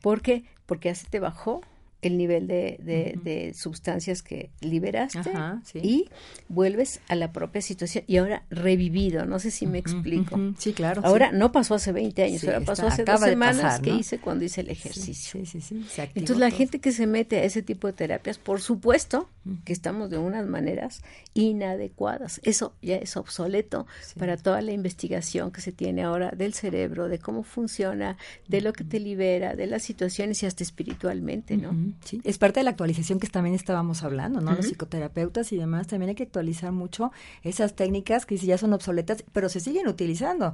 ¿Por 0.01 0.21
qué? 0.21 0.45
Porque 0.65 0.89
ya 0.89 0.95
se 0.95 1.07
te 1.07 1.19
bajó 1.19 1.61
el 2.01 2.17
nivel 2.17 2.47
de, 2.47 2.77
de, 3.23 3.53
sustancias 3.53 4.23
que 4.23 4.49
liberaste 4.59 5.31
y 5.75 6.09
vuelves 6.49 6.99
a 7.07 7.15
la 7.15 7.31
propia 7.31 7.61
situación 7.61 8.03
y 8.07 8.17
ahora 8.17 8.43
revivido, 8.49 9.25
no 9.25 9.39
sé 9.39 9.51
si 9.51 9.67
me 9.67 9.77
explico. 9.77 10.39
Sí, 10.57 10.73
claro. 10.73 11.01
Ahora 11.05 11.31
no 11.31 11.51
pasó 11.51 11.75
hace 11.75 11.91
20 11.91 12.23
años, 12.23 12.43
ahora 12.43 12.61
pasó 12.61 12.87
hace 12.87 13.03
dos 13.03 13.19
semanas 13.19 13.79
que 13.79 13.91
hice 13.91 14.19
cuando 14.19 14.45
hice 14.45 14.61
el 14.61 14.69
ejercicio. 14.69 15.45
Sí, 15.45 15.61
sí, 15.61 15.85
Entonces 15.97 16.37
la 16.37 16.49
gente 16.49 16.79
que 16.79 16.91
se 16.91 17.05
mete 17.05 17.37
a 17.37 17.43
ese 17.43 17.61
tipo 17.61 17.87
de 17.87 17.93
terapias, 17.93 18.37
por 18.37 18.61
supuesto 18.61 19.29
que 19.63 19.73
estamos 19.73 20.09
de 20.09 20.17
unas 20.17 20.45
maneras 20.45 21.01
inadecuadas. 21.33 22.39
Eso 22.43 22.73
ya 22.81 22.97
es 22.97 23.17
obsoleto 23.17 23.87
para 24.17 24.37
toda 24.37 24.61
la 24.61 24.71
investigación 24.71 25.51
que 25.51 25.61
se 25.61 25.71
tiene 25.71 26.03
ahora 26.03 26.31
del 26.31 26.53
cerebro, 26.53 27.07
de 27.07 27.19
cómo 27.19 27.43
funciona, 27.43 28.17
de 28.47 28.61
lo 28.61 28.73
que 28.73 28.83
te 28.83 28.99
libera, 28.99 29.55
de 29.55 29.67
las 29.67 29.83
situaciones 29.83 30.43
y 30.43 30.45
hasta 30.45 30.63
espiritualmente, 30.63 31.57
¿no? 31.57 31.90
Sí, 32.03 32.21
es 32.23 32.37
parte 32.37 32.59
de 32.59 32.63
la 32.63 32.71
actualización 32.71 33.19
que 33.19 33.27
también 33.27 33.55
estábamos 33.55 34.03
hablando, 34.03 34.41
¿no? 34.41 34.53
Los 34.53 34.67
psicoterapeutas 34.67 35.51
y 35.51 35.57
demás, 35.57 35.87
también 35.87 36.09
hay 36.09 36.15
que 36.15 36.23
actualizar 36.23 36.71
mucho 36.71 37.11
esas 37.43 37.75
técnicas 37.75 38.25
que 38.25 38.37
ya 38.37 38.57
son 38.57 38.73
obsoletas, 38.73 39.23
pero 39.33 39.49
se 39.49 39.59
siguen 39.59 39.87
utilizando. 39.87 40.53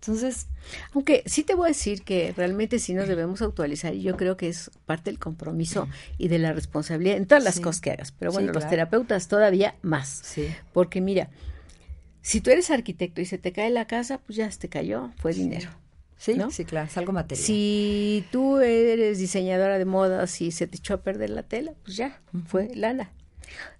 Entonces, 0.00 0.48
aunque 0.92 1.22
sí 1.26 1.42
te 1.42 1.54
voy 1.54 1.66
a 1.66 1.68
decir 1.68 2.02
que 2.02 2.32
realmente 2.36 2.78
sí 2.78 2.94
nos 2.94 3.08
debemos 3.08 3.42
actualizar 3.42 3.94
y 3.94 4.02
yo 4.02 4.16
creo 4.16 4.36
que 4.36 4.48
es 4.48 4.70
parte 4.84 5.10
del 5.10 5.18
compromiso 5.18 5.88
y 6.18 6.28
de 6.28 6.38
la 6.38 6.52
responsabilidad 6.52 7.16
en 7.16 7.26
todas 7.26 7.42
las 7.42 7.60
cosas 7.60 7.80
que 7.80 7.90
hagas, 7.92 8.12
pero 8.12 8.30
bueno, 8.30 8.52
los 8.52 8.68
terapeutas 8.68 9.26
todavía 9.28 9.74
más. 9.82 10.20
Sí. 10.22 10.48
Porque 10.72 11.00
mira, 11.00 11.30
si 12.20 12.40
tú 12.40 12.50
eres 12.50 12.70
arquitecto 12.70 13.20
y 13.20 13.24
se 13.24 13.38
te 13.38 13.52
cae 13.52 13.70
la 13.70 13.86
casa, 13.86 14.18
pues 14.18 14.36
ya 14.36 14.50
se 14.50 14.58
te 14.58 14.68
cayó, 14.68 15.12
fue 15.16 15.32
dinero. 15.32 15.70
Sí, 16.18 16.36
sí, 16.50 16.64
claro, 16.64 16.86
es 16.86 16.96
algo 16.96 17.12
material. 17.12 17.44
Si 17.44 18.24
tú 18.32 18.58
eres 18.58 19.18
diseñadora 19.18 19.78
de 19.78 19.84
modas 19.84 20.40
y 20.40 20.50
se 20.50 20.66
te 20.66 20.78
echó 20.78 20.94
a 20.94 21.02
perder 21.02 21.30
la 21.30 21.42
tela, 21.42 21.74
pues 21.84 21.96
ya, 21.96 22.20
fue 22.46 22.74
lana. 22.74 23.12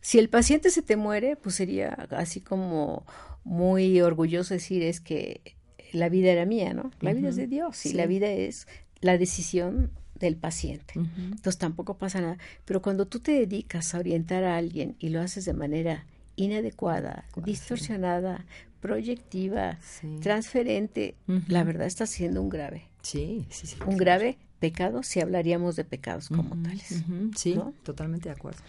Si 0.00 0.18
el 0.18 0.28
paciente 0.28 0.70
se 0.70 0.82
te 0.82 0.96
muere, 0.96 1.36
pues 1.36 1.54
sería 1.54 2.06
así 2.10 2.40
como 2.40 3.04
muy 3.44 4.00
orgulloso 4.00 4.54
decir 4.54 4.82
es 4.82 5.00
que 5.00 5.56
la 5.92 6.08
vida 6.08 6.30
era 6.30 6.44
mía, 6.44 6.74
¿no? 6.74 6.90
La 7.00 7.12
vida 7.12 7.28
es 7.28 7.36
de 7.36 7.46
Dios 7.46 7.86
y 7.86 7.92
la 7.92 8.06
vida 8.06 8.28
es 8.28 8.66
la 9.00 9.18
decisión 9.18 9.90
del 10.18 10.36
paciente. 10.36 10.94
Entonces 10.94 11.58
tampoco 11.58 11.96
pasa 11.98 12.20
nada. 12.20 12.38
Pero 12.64 12.82
cuando 12.82 13.06
tú 13.06 13.20
te 13.20 13.32
dedicas 13.32 13.94
a 13.94 13.98
orientar 13.98 14.44
a 14.44 14.56
alguien 14.56 14.96
y 14.98 15.10
lo 15.10 15.20
haces 15.20 15.44
de 15.44 15.52
manera 15.52 16.06
inadecuada, 16.36 17.24
distorsionada, 17.44 18.44
proyectiva, 18.80 19.78
transferente, 20.20 21.14
la 21.48 21.64
verdad 21.64 21.86
está 21.86 22.06
siendo 22.06 22.42
un 22.42 22.48
grave. 22.48 22.84
Sí, 23.02 23.46
sí, 23.50 23.66
sí. 23.66 23.76
Un 23.86 23.96
grave 23.96 24.36
pecado 24.58 25.02
si 25.02 25.20
hablaríamos 25.20 25.76
de 25.76 25.84
pecados 25.84 26.28
como 26.28 26.56
tales. 26.62 27.02
sí, 27.36 27.58
totalmente 27.82 28.28
de 28.28 28.34
acuerdo. 28.34 28.60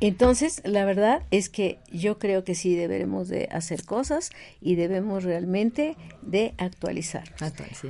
Entonces, 0.00 0.60
la 0.64 0.84
verdad 0.84 1.22
es 1.30 1.48
que 1.48 1.78
yo 1.92 2.18
creo 2.18 2.44
que 2.44 2.54
sí 2.54 2.74
deberemos 2.74 3.28
de 3.28 3.48
hacer 3.50 3.84
cosas 3.84 4.30
y 4.60 4.74
debemos 4.74 5.24
realmente 5.24 5.96
de 6.22 6.54
actualizar. 6.58 7.32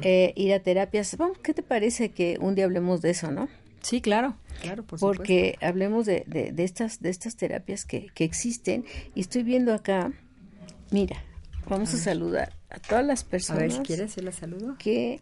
Eh, 0.02 0.32
ir 0.36 0.52
a 0.52 0.60
terapias. 0.60 1.16
Bueno, 1.16 1.34
¿Qué 1.42 1.54
te 1.54 1.62
parece 1.62 2.10
que 2.10 2.38
un 2.40 2.54
día 2.54 2.64
hablemos 2.64 3.00
de 3.00 3.10
eso, 3.10 3.30
no? 3.30 3.48
Sí, 3.80 4.00
claro, 4.00 4.36
claro, 4.60 4.82
por 4.82 4.98
Porque 4.98 5.56
hablemos 5.60 6.04
de, 6.04 6.24
de, 6.26 6.64
estas, 6.64 7.00
de 7.00 7.10
estas 7.10 7.36
terapias 7.36 7.84
que, 7.84 8.08
que 8.12 8.24
existen 8.24 8.84
y 9.14 9.20
estoy 9.20 9.44
viendo 9.44 9.72
acá, 9.72 10.12
mira, 10.90 11.22
vamos 11.68 11.94
a, 11.94 11.96
saludar 11.96 12.54
a 12.70 12.78
todas 12.78 13.04
las 13.04 13.24
personas. 13.24 13.62
A 13.62 13.66
ver, 13.66 13.72
si 13.72 13.80
quieres, 13.80 14.16
yo 14.16 14.22
la 14.22 14.32
saludo. 14.32 14.76
Que 14.78 15.20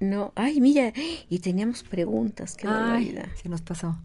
no, 0.00 0.32
ay, 0.34 0.60
mira, 0.60 0.92
y 1.28 1.38
teníamos 1.38 1.82
preguntas, 1.82 2.56
qué 2.56 2.66
barbaridad. 2.66 3.28
Se 3.40 3.48
nos 3.48 3.62
pasó. 3.62 3.98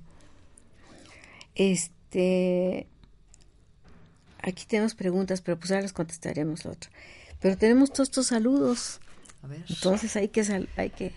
Este, 1.56 2.88
aquí 4.42 4.66
tenemos 4.68 4.94
preguntas, 4.94 5.42
pero 5.42 5.58
pues 5.58 5.72
ahora 5.72 5.82
las 5.82 5.94
contestaremos 5.94 6.66
la 6.66 6.72
otra. 6.72 6.92
Pero 7.40 7.58
tenemos 7.58 7.92
todos 7.92 8.10
estos 8.10 8.28
saludos. 8.28 9.00
A 9.42 9.48
ver. 9.48 9.64
Entonces 9.68 10.16
hay 10.16 10.28
que, 10.30 10.68
hay 10.78 10.90
que 10.90 11.12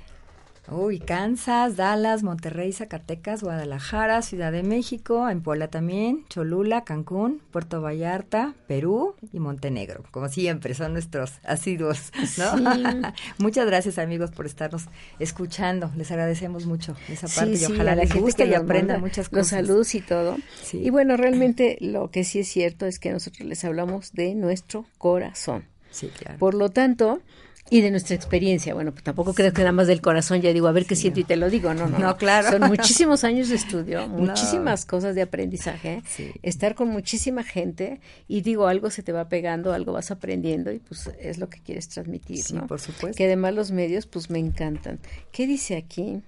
Uy, 0.70 1.00
Kansas, 1.00 1.76
Dallas, 1.76 2.22
Monterrey, 2.22 2.72
Zacatecas, 2.72 3.42
Guadalajara, 3.42 4.22
Ciudad 4.22 4.52
de 4.52 4.62
México, 4.62 5.28
en 5.28 5.42
Puebla 5.42 5.68
también, 5.68 6.24
Cholula, 6.28 6.84
Cancún, 6.84 7.42
Puerto 7.50 7.82
Vallarta, 7.82 8.54
Perú 8.68 9.16
y 9.32 9.40
Montenegro. 9.40 10.04
Como 10.12 10.28
siempre, 10.28 10.74
son 10.74 10.92
nuestros 10.92 11.32
asiduos, 11.44 12.12
¿no? 12.38 12.54
Muchas 13.38 13.66
gracias, 13.66 13.98
amigos, 13.98 14.30
por 14.30 14.46
estarnos 14.46 14.86
escuchando. 15.18 15.90
Les 15.96 16.10
agradecemos 16.12 16.66
mucho 16.66 16.94
esa 17.08 17.26
parte 17.26 17.58
y 17.58 17.64
ojalá 17.64 17.96
les 17.96 18.14
guste 18.14 18.46
y 18.46 18.54
aprendan 18.54 19.00
muchas 19.00 19.28
cosas. 19.28 19.38
Los 19.38 19.48
saludos 19.48 19.94
y 19.96 20.00
todo. 20.00 20.36
Y 20.72 20.90
bueno, 20.90 21.16
realmente 21.16 21.78
lo 21.80 22.10
que 22.12 22.22
sí 22.22 22.40
es 22.40 22.48
cierto 22.48 22.86
es 22.86 23.00
que 23.00 23.10
nosotros 23.10 23.48
les 23.48 23.64
hablamos 23.64 24.12
de 24.12 24.36
nuestro 24.36 24.86
corazón. 24.98 25.64
Sí, 25.90 26.08
claro. 26.16 26.38
Por 26.38 26.54
lo 26.54 26.70
tanto, 26.70 27.20
y 27.68 27.82
de 27.82 27.90
nuestra 27.90 28.16
experiencia. 28.16 28.74
Bueno, 28.74 28.92
pues 28.92 29.04
tampoco 29.04 29.34
creo 29.34 29.52
que 29.52 29.60
nada 29.60 29.72
más 29.72 29.86
del 29.86 30.00
corazón 30.00 30.40
ya 30.40 30.52
digo, 30.52 30.68
a 30.68 30.72
ver 30.72 30.86
qué 30.86 30.96
siento 30.96 31.20
y 31.20 31.24
te 31.24 31.36
lo 31.36 31.50
digo. 31.50 31.74
No, 31.74 31.88
no, 31.88 31.98
no. 31.98 32.16
claro. 32.16 32.50
Son 32.50 32.62
muchísimos 32.68 33.24
años 33.24 33.48
de 33.48 33.56
estudio, 33.56 34.08
muchísimas 34.08 34.86
cosas 34.86 35.14
de 35.14 35.22
aprendizaje, 35.22 36.02
estar 36.42 36.74
con 36.74 36.88
muchísima 36.88 37.42
gente 37.42 38.00
y 38.26 38.40
digo, 38.40 38.66
algo 38.66 38.90
se 38.90 39.02
te 39.02 39.12
va 39.12 39.28
pegando, 39.28 39.72
algo 39.72 39.92
vas 39.92 40.10
aprendiendo 40.10 40.72
y 40.72 40.78
pues 40.78 41.10
es 41.18 41.38
lo 41.38 41.48
que 41.48 41.60
quieres 41.60 41.88
transmitir, 41.88 42.42
sí, 42.42 42.54
por 42.66 42.80
supuesto. 42.80 43.16
Que 43.16 43.26
además 43.26 43.54
los 43.54 43.70
medios 43.70 44.06
pues 44.06 44.30
me 44.30 44.38
encantan. 44.38 44.98
¿Qué 45.32 45.46
dice 45.46 45.76
aquí? 45.76 46.22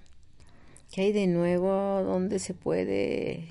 ¿Qué 0.91 1.01
hay 1.01 1.11
de 1.11 1.27
nuevo? 1.27 2.03
¿Dónde 2.03 2.39
se 2.39 2.53
puede 2.53 3.47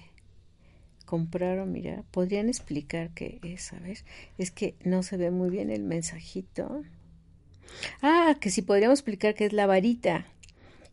comprar 1.05 1.59
o 1.59 1.67
mirar? 1.67 2.05
¿Podrían 2.11 2.49
explicar 2.49 3.11
qué 3.15 3.39
es? 3.43 3.73
A 3.73 3.81
ver, 3.81 3.99
es 4.39 4.51
que 4.51 4.77
no 4.85 5.03
se 5.03 5.17
ve 5.17 5.31
muy 5.31 5.51
bien 5.51 5.71
el 5.71 5.83
mensajito. 5.83 6.83
Ah, 8.03 8.37
que 8.41 8.51
si 8.51 8.63
podríamos 8.63 8.99
explicar 8.99 9.35
qué 9.35 9.47
es 9.47 9.53
la 9.53 9.67
varita 9.67 10.27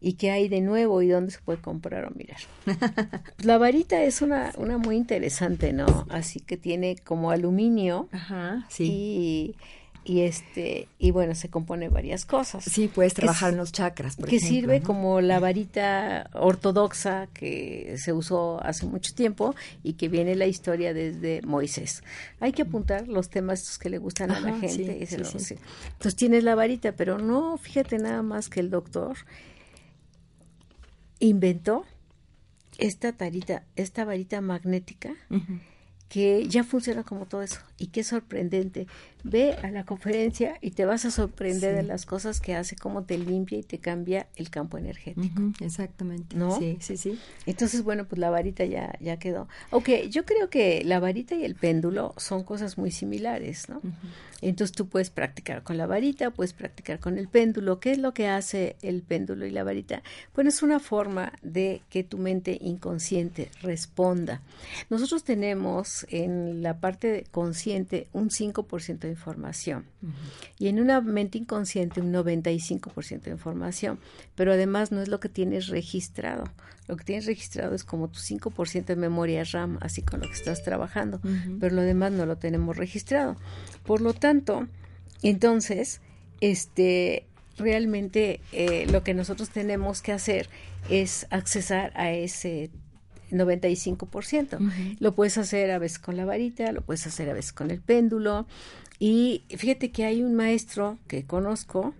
y 0.01 0.13
qué 0.13 0.32
hay 0.32 0.47
de 0.47 0.61
nuevo 0.61 1.01
y 1.01 1.07
dónde 1.09 1.32
se 1.32 1.39
puede 1.39 1.59
comprar 1.59 2.05
o 2.05 2.11
mirar. 2.11 2.39
Pues 2.65 2.78
la 3.45 3.57
varita 3.57 4.01
es 4.03 4.22
una, 4.22 4.53
una 4.57 4.78
muy 4.78 4.95
interesante, 4.95 5.74
¿no? 5.74 6.07
Así 6.09 6.39
que 6.39 6.57
tiene 6.57 6.95
como 7.03 7.32
aluminio 7.32 8.07
Ajá, 8.11 8.65
sí. 8.70 8.86
y 8.86 9.55
y 10.04 10.22
este 10.22 10.88
y 10.97 11.12
bueno 11.12 11.36
se 11.36 11.50
compone 11.50 11.89
varias 11.89 12.26
cosas. 12.26 12.64
Sí 12.64 12.88
puedes 12.88 13.14
trabajar 13.14 13.52
en 13.52 13.58
los 13.58 13.72
chakras 13.72 14.16
por 14.16 14.30
que 14.30 14.39
sirve 14.39 14.82
como 14.82 15.22
la 15.22 15.39
varita 15.39 16.30
ortodoxa 16.34 17.28
que 17.34 17.95
se 17.97 18.14
usó 18.14 18.64
hace 18.64 18.86
mucho 18.86 19.14
tiempo 19.14 19.56
y 19.84 19.93
que 19.93 20.08
viene 20.08 20.36
la 20.36 20.47
historia 20.47 20.93
desde 20.93 21.41
Moisés. 21.43 22.04
Hay 22.39 22.54
que 22.54 22.64
apuntar 22.64 23.08
los 23.08 23.30
temas 23.30 23.78
que 23.78 23.89
le 23.89 23.97
gustan 23.97 24.32
a 24.32 24.39
la 24.39 24.58
gente 24.58 24.97
y 25.02 25.06
se 25.06 25.24
sí, 25.24 25.56
entonces 25.88 26.16
tienes 26.16 26.43
la 26.43 26.56
varita 26.56 26.93
pero 26.93 27.18
no 27.18 27.58
fíjate 27.58 27.97
nada 27.97 28.24
más 28.24 28.50
que 28.50 28.62
el 28.62 28.70
doctor 28.70 29.18
inventó 31.20 31.86
esta 32.78 33.12
tarita 33.12 33.64
esta 33.76 34.06
varita 34.06 34.41
magnética 34.41 35.14
que 36.08 36.47
ya 36.47 36.64
funciona 36.64 37.04
como 37.04 37.26
todo 37.26 37.43
eso 37.43 37.60
y 37.80 37.88
qué 37.88 38.04
sorprendente. 38.04 38.88
Ve 39.24 39.54
a 39.64 39.70
la 39.72 39.86
conferencia 39.86 40.58
y 40.62 40.72
te 40.72 40.86
vas 40.86 41.04
a 41.04 41.12
sorprender 41.12 41.76
de 41.76 41.84
las 41.84 42.06
cosas 42.06 42.40
que 42.40 42.56
hace, 42.56 42.76
cómo 42.76 43.04
te 43.04 43.18
limpia 43.18 43.58
y 43.58 43.64
te 43.64 43.78
cambia 43.78 44.28
el 44.36 44.50
campo 44.50 44.78
energético. 44.78 45.42
exactamente. 45.60 46.38
¿No? 46.38 46.58
Sí, 46.58 46.78
sí, 46.80 46.96
sí. 46.96 47.20
Entonces, 47.46 47.84
bueno, 47.84 48.06
pues 48.06 48.20
la 48.20 48.30
varita 48.30 48.64
ya, 48.66 48.98
ya 49.02 49.18
quedó. 49.18 49.48
Ok, 49.72 49.90
yo 50.10 50.26
creo 50.26 50.50
que 50.50 50.84
la 50.86 51.00
varita 51.00 51.36
y 51.36 51.44
el 51.44 51.56
péndulo 51.56 52.14
son 52.18 52.44
cosas 52.44 52.78
muy 52.78 52.92
similares, 52.92 53.68
¿no? 53.68 53.82
Entonces 54.42 54.74
tú 54.74 54.88
puedes 54.88 55.10
practicar 55.10 55.64
con 55.64 55.78
la 55.78 55.86
varita, 55.86 56.32
puedes 56.32 56.54
practicar 56.54 57.00
con 57.00 57.18
el 57.18 57.28
péndulo. 57.28 57.82
¿Qué 57.82 57.92
es 57.92 57.98
lo 57.98 58.14
que 58.14 58.28
hace 58.28 58.78
el 58.82 59.02
péndulo 59.02 59.46
y 59.46 59.52
la 59.52 59.66
varita? 59.66 60.02
Bueno, 60.34 60.50
es 60.50 60.64
una 60.64 60.80
forma 60.80 61.34
de 61.42 61.82
que 61.90 62.06
tu 62.06 62.18
mente 62.18 62.58
inconsciente 62.62 63.52
responda. 63.62 64.42
Nosotros 64.90 65.26
tenemos 65.26 66.06
en 66.10 66.64
la 66.64 66.80
parte 66.80 67.26
consciente 67.32 67.68
un 68.13 68.30
5% 68.30 68.99
de 68.99 69.09
información. 69.09 69.86
Y 70.57 70.67
en 70.67 70.80
una 70.80 71.01
mente 71.01 71.38
inconsciente 71.38 72.01
un 72.01 72.13
95% 72.13 73.22
de 73.22 73.32
información, 73.32 73.99
pero 74.36 74.53
además 74.53 74.91
no 74.91 75.01
es 75.01 75.07
lo 75.07 75.20
que 75.20 75.30
tienes 75.30 75.67
registrado. 75.67 76.45
Lo 76.88 76.97
que 76.97 77.03
tienes 77.03 77.26
registrado 77.26 77.76
es 77.76 77.84
como 77.84 78.07
tu 78.07 78.20
5% 78.20 78.86
de 78.86 78.95
memoria 78.95 79.43
RAM, 79.43 79.78
así 79.82 80.01
con 80.01 80.22
lo 80.22 80.28
que 80.28 80.34
estás 80.34 80.63
trabajando, 80.63 81.22
pero 81.59 81.76
lo 81.76 81.82
demás 81.82 82.11
no 82.11 82.26
lo 82.26 82.38
tenemos 82.38 82.78
registrado. 82.78 83.36
Por 83.86 84.01
lo 84.01 84.13
tanto, 84.13 84.67
entonces, 85.22 86.01
este, 86.41 87.26
realmente 87.57 88.41
eh, 88.51 88.88
lo 88.91 89.03
que 89.03 89.13
nosotros 89.13 89.49
tenemos 89.49 90.01
que 90.01 90.13
hacer 90.13 90.49
es 90.89 91.28
accesar 91.30 91.91
a 91.95 92.11
ese 92.11 92.72
95%. 93.32 94.98
Lo 95.00 95.16
puedes 95.16 95.38
hacer 95.38 95.72
a 95.72 95.80
veces 95.80 96.00
con 96.00 96.18
la 96.18 96.26
varita, 96.26 96.72
lo 96.72 96.82
puedes 96.82 97.06
hacer 97.08 97.30
a 97.30 97.34
veces 97.34 97.54
con 97.54 97.72
el 97.72 97.80
péndulo. 97.80 98.48
Y 99.00 99.44
fíjate 99.50 99.92
que 99.92 100.06
hay 100.06 100.24
un 100.24 100.36
maestro 100.36 100.98
que 101.08 101.24
conozco, 101.24 101.94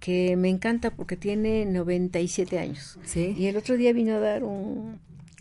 que 0.00 0.36
me 0.36 0.48
encanta 0.48 0.90
porque 0.90 1.16
tiene 1.16 1.64
97 1.64 2.58
años. 2.58 2.98
¿Sí? 3.04 3.34
Y 3.36 3.46
el 3.46 3.56
otro 3.56 3.76
día 3.76 3.92
vino 3.92 4.16
a 4.16 4.20
dar 4.20 4.44
un, 4.44 4.98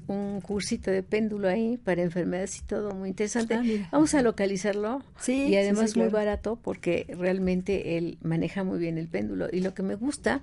un 0.08 0.41
cursito 0.41 0.91
de 0.91 1.03
péndulo 1.03 1.47
ahí 1.47 1.78
para 1.78 2.01
enfermedades 2.01 2.60
y 2.60 2.64
todo, 2.64 2.91
muy 2.93 3.10
interesante. 3.10 3.56
Ah, 3.56 3.64
Vamos 3.91 4.14
a 4.14 4.22
localizarlo. 4.22 5.01
Sí, 5.20 5.47
y 5.47 5.56
además 5.56 5.95
muy 5.97 6.10
barato 6.10 6.58
porque 6.62 7.08
realmente 7.18 7.97
él 7.97 8.18
maneja 8.22 8.64
muy 8.64 8.80
bien 8.80 8.97
el 8.97 9.08
péndulo. 9.08 9.47
Y 9.51 9.62
lo 9.62 9.74
que 9.74 9.84
me 9.84 9.95
gusta, 9.95 10.41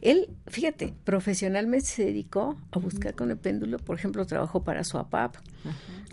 él, 0.00 0.28
fíjate, 0.46 0.94
profesionalmente 1.04 1.86
se 1.86 2.04
dedicó 2.04 2.56
a 2.70 2.78
buscar 2.78 3.14
con 3.14 3.30
el 3.30 3.36
péndulo, 3.36 3.78
por 3.78 3.96
ejemplo, 3.96 4.26
trabajó 4.26 4.62
para 4.62 4.84
su 4.84 4.98
APAP 4.98 5.36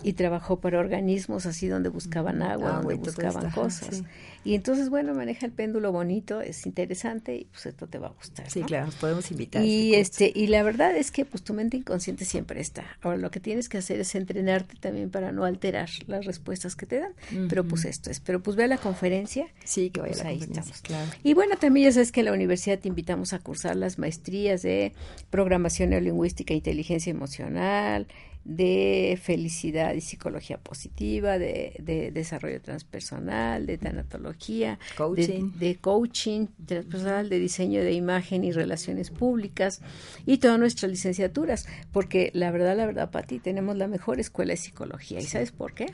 y 0.04 0.14
trabajó 0.14 0.60
para 0.60 0.80
organismos 0.80 1.46
así 1.46 1.68
donde 1.68 1.90
buscaban 1.90 2.42
agua, 2.42 2.74
donde 2.74 2.96
buscaban 2.96 3.52
cosas. 3.52 4.04
Y 4.46 4.56
entonces, 4.56 4.90
bueno, 4.90 5.14
maneja 5.14 5.46
el 5.46 5.52
péndulo 5.52 5.92
bonito, 5.92 6.42
es 6.42 6.66
interesante 6.66 7.36
y 7.36 7.46
pues 7.46 7.66
esto 7.66 7.88
te 7.88 8.00
va 8.00 8.08
a 8.08 8.12
gustar. 8.12 8.50
Sí, 8.50 8.62
claro, 8.62 8.86
nos 8.86 8.96
podemos 8.96 9.30
invitar. 9.32 9.64
Y 9.66 9.96
este, 9.96 10.32
y 10.34 10.48
la 10.48 10.64
verdad 10.64 10.96
es 10.96 11.12
que 11.12 11.26
pues 11.26 11.44
tu 11.44 11.54
mente 11.54 11.76
inconsciente 11.76 12.24
siempre 12.24 12.62
está. 12.62 12.86
Ahora 13.02 13.18
lo 13.18 13.32
que 13.32 13.42
tienes 13.42 13.68
que 13.68 13.78
hacer 13.78 14.00
es 14.00 14.16
entrenarte 14.16 14.76
también 14.80 15.10
para 15.10 15.32
no 15.32 15.44
alterar 15.44 15.90
las 16.08 16.26
respuestas 16.26 16.76
que 16.76 16.86
te 16.86 17.00
dan. 17.00 17.12
Pero 17.50 17.66
pues 17.66 17.86
esto 17.86 18.10
es. 18.10 18.22
Pero 18.22 18.42
pues 18.42 18.56
ve 18.56 18.64
a 18.64 18.68
la 18.68 18.78
conferencia. 18.78 19.48
Sí, 19.66 19.90
que 19.90 20.02
vaya 20.02 20.14
pues 20.14 20.22
a 20.22 20.24
la 20.26 20.30
ahí 20.30 20.40
estamos. 20.40 20.82
Claro. 20.82 21.12
Y 21.24 21.34
bueno, 21.34 21.58
también 21.58 21.88
ya 21.88 21.92
sabes 21.92 22.12
que 22.12 22.22
en 22.22 22.28
la 22.28 22.34
universidad 22.34 22.80
te 22.80 22.88
invitamos 22.88 23.34
a 23.34 23.40
cursar 23.40 23.76
las 23.76 24.00
maestrías 24.00 24.62
de 24.62 24.94
programación 25.30 25.90
neurolingüística 25.90 26.54
e 26.54 26.58
inteligencia 26.58 27.12
emocional, 27.12 28.08
de 28.50 29.20
felicidad 29.22 29.94
y 29.94 30.02
psicología 30.02 30.58
positiva, 30.58 31.38
de, 31.38 32.12
desarrollo 32.12 32.60
transpersonal, 32.60 33.68
de 33.68 33.78
tanatología, 33.78 34.80
coaching. 34.98 35.52
De, 35.60 35.76
coaching 35.76 36.48
transpersonal, 36.66 37.30
de 37.30 37.38
diseño 37.38 37.84
de 37.84 37.94
imagen 37.94 38.44
y 38.44 38.52
relaciones 38.52 39.12
públicas 39.12 39.82
y 40.26 40.40
todas 40.40 40.58
nuestras 40.58 40.90
licenciaturas, 40.90 41.68
porque 41.92 42.32
la 42.34 42.50
verdad, 42.50 42.76
la 42.76 42.88
verdad, 42.88 43.12
Pati, 43.12 43.38
tenemos 43.38 43.78
la 43.78 43.88
mejor 43.88 44.20
escuela 44.20 44.54
de 44.54 44.58
psicología. 44.58 45.20
¿Y 45.20 45.26
sabes 45.26 45.52
por 45.52 45.76
qué? 45.76 45.94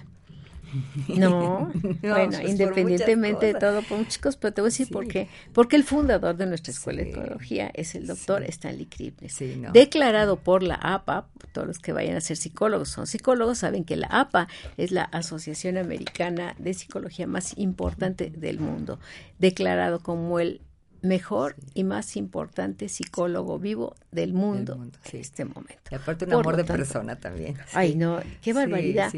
No, 1.07 1.71
bueno, 2.01 2.37
pues, 2.37 2.49
independientemente 2.49 3.47
de 3.47 3.53
todo, 3.55 3.81
por 3.83 4.07
chicos, 4.07 4.37
pero 4.37 4.53
te 4.53 4.61
voy 4.61 4.67
a 4.67 4.71
decir 4.71 4.89
por 4.89 5.07
qué. 5.07 5.27
Porque 5.53 5.75
el 5.75 5.83
fundador 5.83 6.35
de 6.35 6.45
nuestra 6.45 6.71
escuela 6.71 7.03
de 7.03 7.13
psicología 7.13 7.71
es 7.73 7.95
el 7.95 8.07
doctor 8.07 8.43
Stanley 8.43 8.85
Kripnes, 8.85 9.37
declarado 9.73 10.37
por 10.37 10.63
la 10.63 10.75
APA, 10.75 11.27
todos 11.51 11.67
los 11.67 11.79
que 11.79 11.93
vayan 11.93 12.15
a 12.15 12.21
ser 12.21 12.37
psicólogos 12.37 12.89
son 12.89 13.07
psicólogos, 13.07 13.59
saben 13.59 13.85
que 13.85 13.95
la 13.95 14.07
APA 14.07 14.47
es 14.77 14.91
la 14.91 15.03
Asociación 15.03 15.77
Americana 15.77 16.55
de 16.57 16.73
Psicología 16.73 17.27
más 17.27 17.57
importante 17.57 18.29
del 18.29 18.59
mundo, 18.59 18.99
declarado 19.39 19.99
como 19.99 20.39
el 20.39 20.61
mejor 21.05 21.55
y 21.73 21.83
más 21.83 22.17
importante 22.17 22.89
psicólogo 22.89 23.59
vivo 23.59 23.95
del 24.11 24.33
mundo, 24.33 24.73
en 24.83 25.19
este 25.19 25.45
momento. 25.45 25.81
Y 25.91 25.95
aparte 25.95 26.25
un 26.25 26.33
amor 26.33 26.57
de 26.57 26.65
persona 26.65 27.15
también. 27.17 27.57
Ay, 27.73 27.95
no, 27.95 28.19
qué 28.41 28.53
barbaridad. 28.53 29.13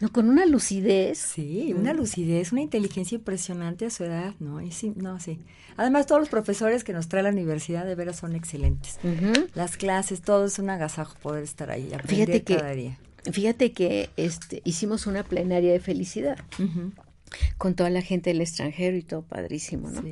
No, 0.00 0.10
con 0.10 0.28
una 0.28 0.46
lucidez. 0.46 1.18
Sí, 1.18 1.74
una 1.76 1.92
lucidez, 1.92 2.52
una 2.52 2.62
inteligencia 2.62 3.16
impresionante 3.16 3.84
a 3.86 3.90
su 3.90 4.04
edad, 4.04 4.34
¿no? 4.40 4.62
Y 4.62 4.72
sí, 4.72 4.92
no, 4.96 5.20
sí. 5.20 5.38
Además, 5.76 6.06
todos 6.06 6.22
los 6.22 6.30
profesores 6.30 6.84
que 6.84 6.92
nos 6.92 7.08
trae 7.08 7.22
la 7.22 7.28
universidad 7.28 7.84
de 7.84 7.94
veras 7.94 8.16
son 8.16 8.34
excelentes. 8.34 8.98
Las 9.54 9.76
clases, 9.76 10.22
todo 10.22 10.46
es 10.46 10.58
un 10.58 10.70
agasajo 10.70 11.14
poder 11.22 11.44
estar 11.44 11.70
ahí, 11.70 11.90
fíjate 12.06 12.42
cada 12.42 12.72
día. 12.72 12.98
Fíjate 13.30 13.72
que 13.72 14.08
este, 14.16 14.62
hicimos 14.64 15.06
una 15.06 15.22
plenaria 15.22 15.72
de 15.72 15.80
felicidad. 15.80 16.38
con 17.58 17.74
toda 17.74 17.90
la 17.90 18.02
gente 18.02 18.30
del 18.30 18.40
extranjero 18.40 18.96
y 18.96 19.02
todo 19.02 19.22
padrísimo, 19.22 19.90
¿no? 19.90 20.02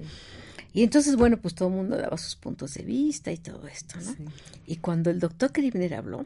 Y 0.79 0.85
entonces, 0.85 1.17
bueno, 1.17 1.39
pues 1.39 1.57
todo 1.57 1.71
el 1.71 1.75
mundo 1.75 1.97
daba 1.97 2.17
sus 2.17 2.37
puntos 2.37 2.75
de 2.75 2.85
vista 2.85 3.33
y 3.33 3.37
todo 3.37 3.67
esto, 3.67 3.99
¿no? 3.99 4.31
Y 4.65 4.77
cuando 4.77 5.11
el 5.11 5.19
doctor 5.19 5.51
Kribner 5.51 5.93
habló, 5.93 6.25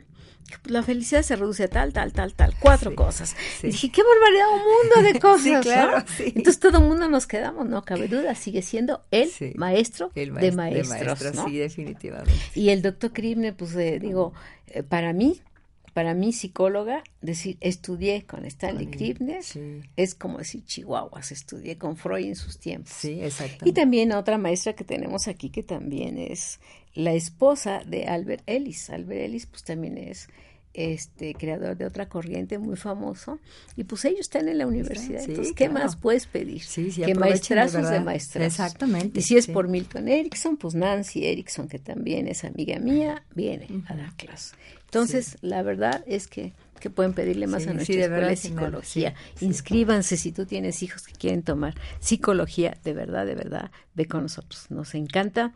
la 0.64 0.82
felicidad 0.82 1.22
se 1.22 1.36
reduce 1.36 1.64
a 1.64 1.68
tal, 1.68 1.94
tal, 1.94 2.12
tal, 2.12 2.34
tal, 2.34 2.54
cuatro 2.60 2.94
cosas. 2.94 3.34
Y 3.62 3.68
dije, 3.68 3.90
qué 3.90 4.02
barbaridad, 4.02 4.48
un 4.52 4.60
mundo 4.60 5.10
de 5.10 5.20
cosas, 5.20 5.62
claro, 5.62 6.04
Entonces 6.18 6.60
todo 6.60 6.80
el 6.80 6.84
mundo 6.84 7.08
nos 7.08 7.26
quedamos, 7.26 7.66
no 7.66 7.82
cabe 7.82 8.08
duda, 8.08 8.34
sigue 8.34 8.60
siendo 8.60 9.00
el 9.10 9.30
maestro, 9.54 10.10
de 10.14 10.52
maestros, 10.52 11.18
Sí, 11.46 11.56
definitivamente. 11.56 12.34
Y 12.54 12.68
el 12.68 12.82
doctor 12.82 13.10
Kribner, 13.14 13.56
pues 13.56 13.74
eh, 13.76 14.00
digo, 14.02 14.34
eh, 14.66 14.82
para 14.82 15.14
mí, 15.14 15.40
para 15.92 16.14
mí 16.14 16.32
psicóloga, 16.32 17.02
decir 17.20 17.56
estudié 17.60 18.24
con 18.24 18.44
Stanley 18.44 18.86
Kribner 18.86 19.42
es 19.96 20.14
como 20.14 20.38
decir 20.38 20.64
Chihuahuas, 20.64 21.32
estudié 21.32 21.76
con 21.76 21.96
Freud 21.96 22.26
en 22.26 22.36
sus 22.36 22.58
tiempos. 22.58 22.92
Sí, 22.92 23.22
exacto. 23.22 23.68
Y 23.68 23.72
también 23.72 24.12
otra 24.12 24.38
maestra 24.38 24.74
que 24.74 24.84
tenemos 24.84 25.28
aquí 25.28 25.50
que 25.50 25.62
también 25.62 26.18
es 26.18 26.60
la 26.94 27.12
esposa 27.12 27.82
de 27.86 28.06
Albert 28.06 28.42
Ellis. 28.46 28.90
Albert 28.90 29.20
Ellis 29.20 29.46
pues 29.46 29.64
también 29.64 29.98
es 29.98 30.28
este 30.74 31.34
creador 31.34 31.76
de 31.76 31.84
otra 31.84 32.08
corriente 32.08 32.58
muy 32.58 32.76
famoso. 32.76 33.38
Y 33.76 33.84
pues 33.84 34.04
ellos 34.06 34.20
están 34.20 34.48
en 34.48 34.58
la 34.58 34.66
universidad. 34.66 35.22
entonces 35.22 35.52
qué 35.54 35.68
más 35.68 35.96
puedes 35.96 36.26
pedir 36.26 36.62
sí, 36.62 36.90
que 36.90 37.14
maestrazos 37.14 37.90
de, 37.90 38.00
maestras 38.00 38.46
exactamente 38.46 39.20
y 39.20 39.22
si 39.22 39.36
es 39.36 39.46
por 39.46 39.68
Milton 39.68 40.08
Erickson 40.08 40.56
pues 40.56 40.74
Nancy 40.74 41.26
Erickson 41.26 41.68
que 41.68 41.78
también 41.78 42.26
es 42.26 42.44
amiga 42.44 42.78
mía 42.78 43.22
viene 43.34 43.68
a 43.86 43.94
dar 43.94 44.16
clase 44.16 44.56
entonces, 44.92 45.38
la 45.40 45.62
verdad 45.62 46.04
es 46.06 46.28
que, 46.28 46.52
que 46.78 46.90
pueden 46.90 47.14
pedirle 47.14 47.46
más 47.46 47.66
a 47.66 47.72
nuestra 47.72 47.94
escuela 47.94 48.28
de 48.28 48.36
psicología. 48.36 49.14
Inscríbanse 49.40 50.18
si 50.18 50.32
tú 50.32 50.44
tienes 50.44 50.82
hijos 50.82 51.06
que 51.06 51.14
quieren 51.14 51.42
tomar 51.42 51.74
psicología, 51.98 52.76
de 52.84 52.92
verdad, 52.92 53.24
de 53.24 53.34
verdad, 53.34 53.70
ve 53.94 54.04
con 54.04 54.20
nosotros. 54.20 54.66
Nos 54.68 54.94
encanta 54.94 55.54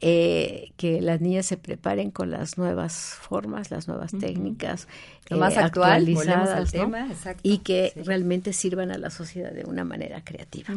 eh, 0.00 0.72
que 0.78 1.02
las 1.02 1.20
niñas 1.20 1.44
se 1.44 1.58
preparen 1.58 2.10
con 2.10 2.30
las 2.30 2.56
nuevas 2.56 2.94
formas, 3.20 3.70
las 3.70 3.88
nuevas 3.88 4.12
técnicas, 4.18 4.88
lo 5.30 5.38
más 5.38 5.56
eh, 5.56 5.60
actual, 5.60 5.92
actualizadas, 5.92 6.72
tema, 6.72 7.08
y 7.42 7.58
que 7.58 7.92
realmente 8.04 8.52
sirvan 8.52 8.90
a 8.90 8.98
la 8.98 9.10
sociedad 9.10 9.52
de 9.52 9.64
una 9.64 9.84
manera 9.84 10.22
creativa. 10.24 10.74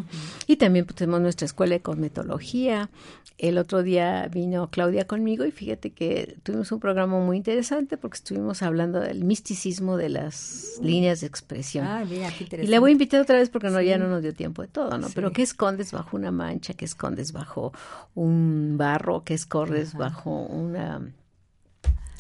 Y 0.47 0.58
también 0.58 0.86
pues, 0.86 0.95
tenemos 0.95 1.22
nuestra 1.22 1.45
escuela 1.45 1.74
de 1.76 1.82
cosmetología. 1.82 2.89
El 3.38 3.58
otro 3.58 3.82
día 3.82 4.28
vino 4.28 4.70
Claudia 4.70 5.08
conmigo 5.08 5.45
y 5.45 5.52
fíjate 5.52 5.91
que 5.91 6.38
tuvimos 6.43 6.72
un 6.72 6.80
programa 6.80 7.20
muy 7.20 7.38
interesante 7.38 7.97
porque 7.97 8.18
estuvimos 8.18 8.62
hablando 8.62 8.99
del 8.99 9.24
misticismo 9.24 9.97
de 9.97 10.10
las 10.10 10.80
líneas 10.82 11.22
de 11.22 11.28
expresión. 11.28 11.88
Ah, 11.88 12.04
mira, 12.08 12.28
qué 12.30 12.43
interesante. 12.43 12.66
Y 12.66 12.68
la 12.68 12.80
voy 12.80 12.91
a 12.91 12.93
invitar 12.93 13.22
otra 13.22 13.38
vez 13.38 13.49
porque 13.49 13.70
no, 13.70 13.82
ya 13.82 13.97
no 13.97 14.08
nos 14.08 14.22
dio 14.22 14.34
tiempo 14.34 14.62
de 14.62 14.68
todo, 14.68 14.97
¿no? 14.97 15.08
Pero 15.16 15.32
¿qué 15.32 15.41
escondes 15.41 15.91
bajo 15.91 16.18
una 16.18 16.32
mancha? 16.32 16.74
¿Qué 16.74 16.86
escondes 16.86 17.32
bajo 17.32 17.74
un 18.16 18.76
barro? 18.78 19.24
¿Qué 19.24 19.34
escondes 19.34 19.93
bajo 19.93 20.32
una 20.32 21.02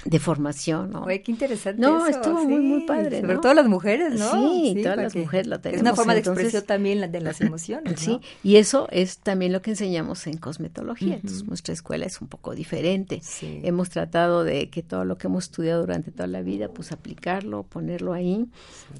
de 0.05 0.19
formación, 0.19 0.91
¿no? 0.91 1.03
Oye, 1.03 1.21
qué 1.21 1.31
interesante. 1.31 1.81
No, 1.81 2.07
estuvo 2.07 2.43
muy, 2.43 2.59
muy 2.59 2.85
padre. 2.85 3.21
Sobre 3.21 3.37
todo 3.37 3.53
las 3.53 3.67
mujeres, 3.67 4.19
¿no? 4.19 4.31
Sí, 4.31 4.79
todas 4.81 4.97
las 4.97 5.15
mujeres 5.15 5.47
lo 5.47 5.59
tenemos. 5.59 5.77
Es 5.77 5.81
una 5.81 5.95
forma 5.95 6.13
de 6.13 6.19
expresión 6.19 6.63
también 6.65 7.11
de 7.11 7.21
las 7.21 7.41
emociones. 7.41 7.99
Sí, 7.99 8.19
y 8.43 8.55
eso 8.55 8.87
es 8.91 9.19
también 9.19 9.51
lo 9.51 9.61
que 9.61 9.71
enseñamos 9.71 10.25
en 10.27 10.37
cosmetología. 10.37 11.15
Entonces, 11.15 11.45
nuestra 11.45 11.73
escuela 11.73 12.05
es 12.05 12.19
un 12.19 12.27
poco 12.27 12.55
diferente. 12.55 13.21
Hemos 13.41 13.89
tratado 13.89 14.43
de 14.43 14.69
que 14.69 14.81
todo 14.81 15.05
lo 15.05 15.17
que 15.17 15.27
hemos 15.27 15.45
estudiado 15.45 15.81
durante 15.81 16.11
toda 16.11 16.27
la 16.27 16.41
vida, 16.41 16.69
pues 16.69 16.91
aplicarlo, 16.91 17.63
ponerlo 17.63 18.13
ahí 18.13 18.47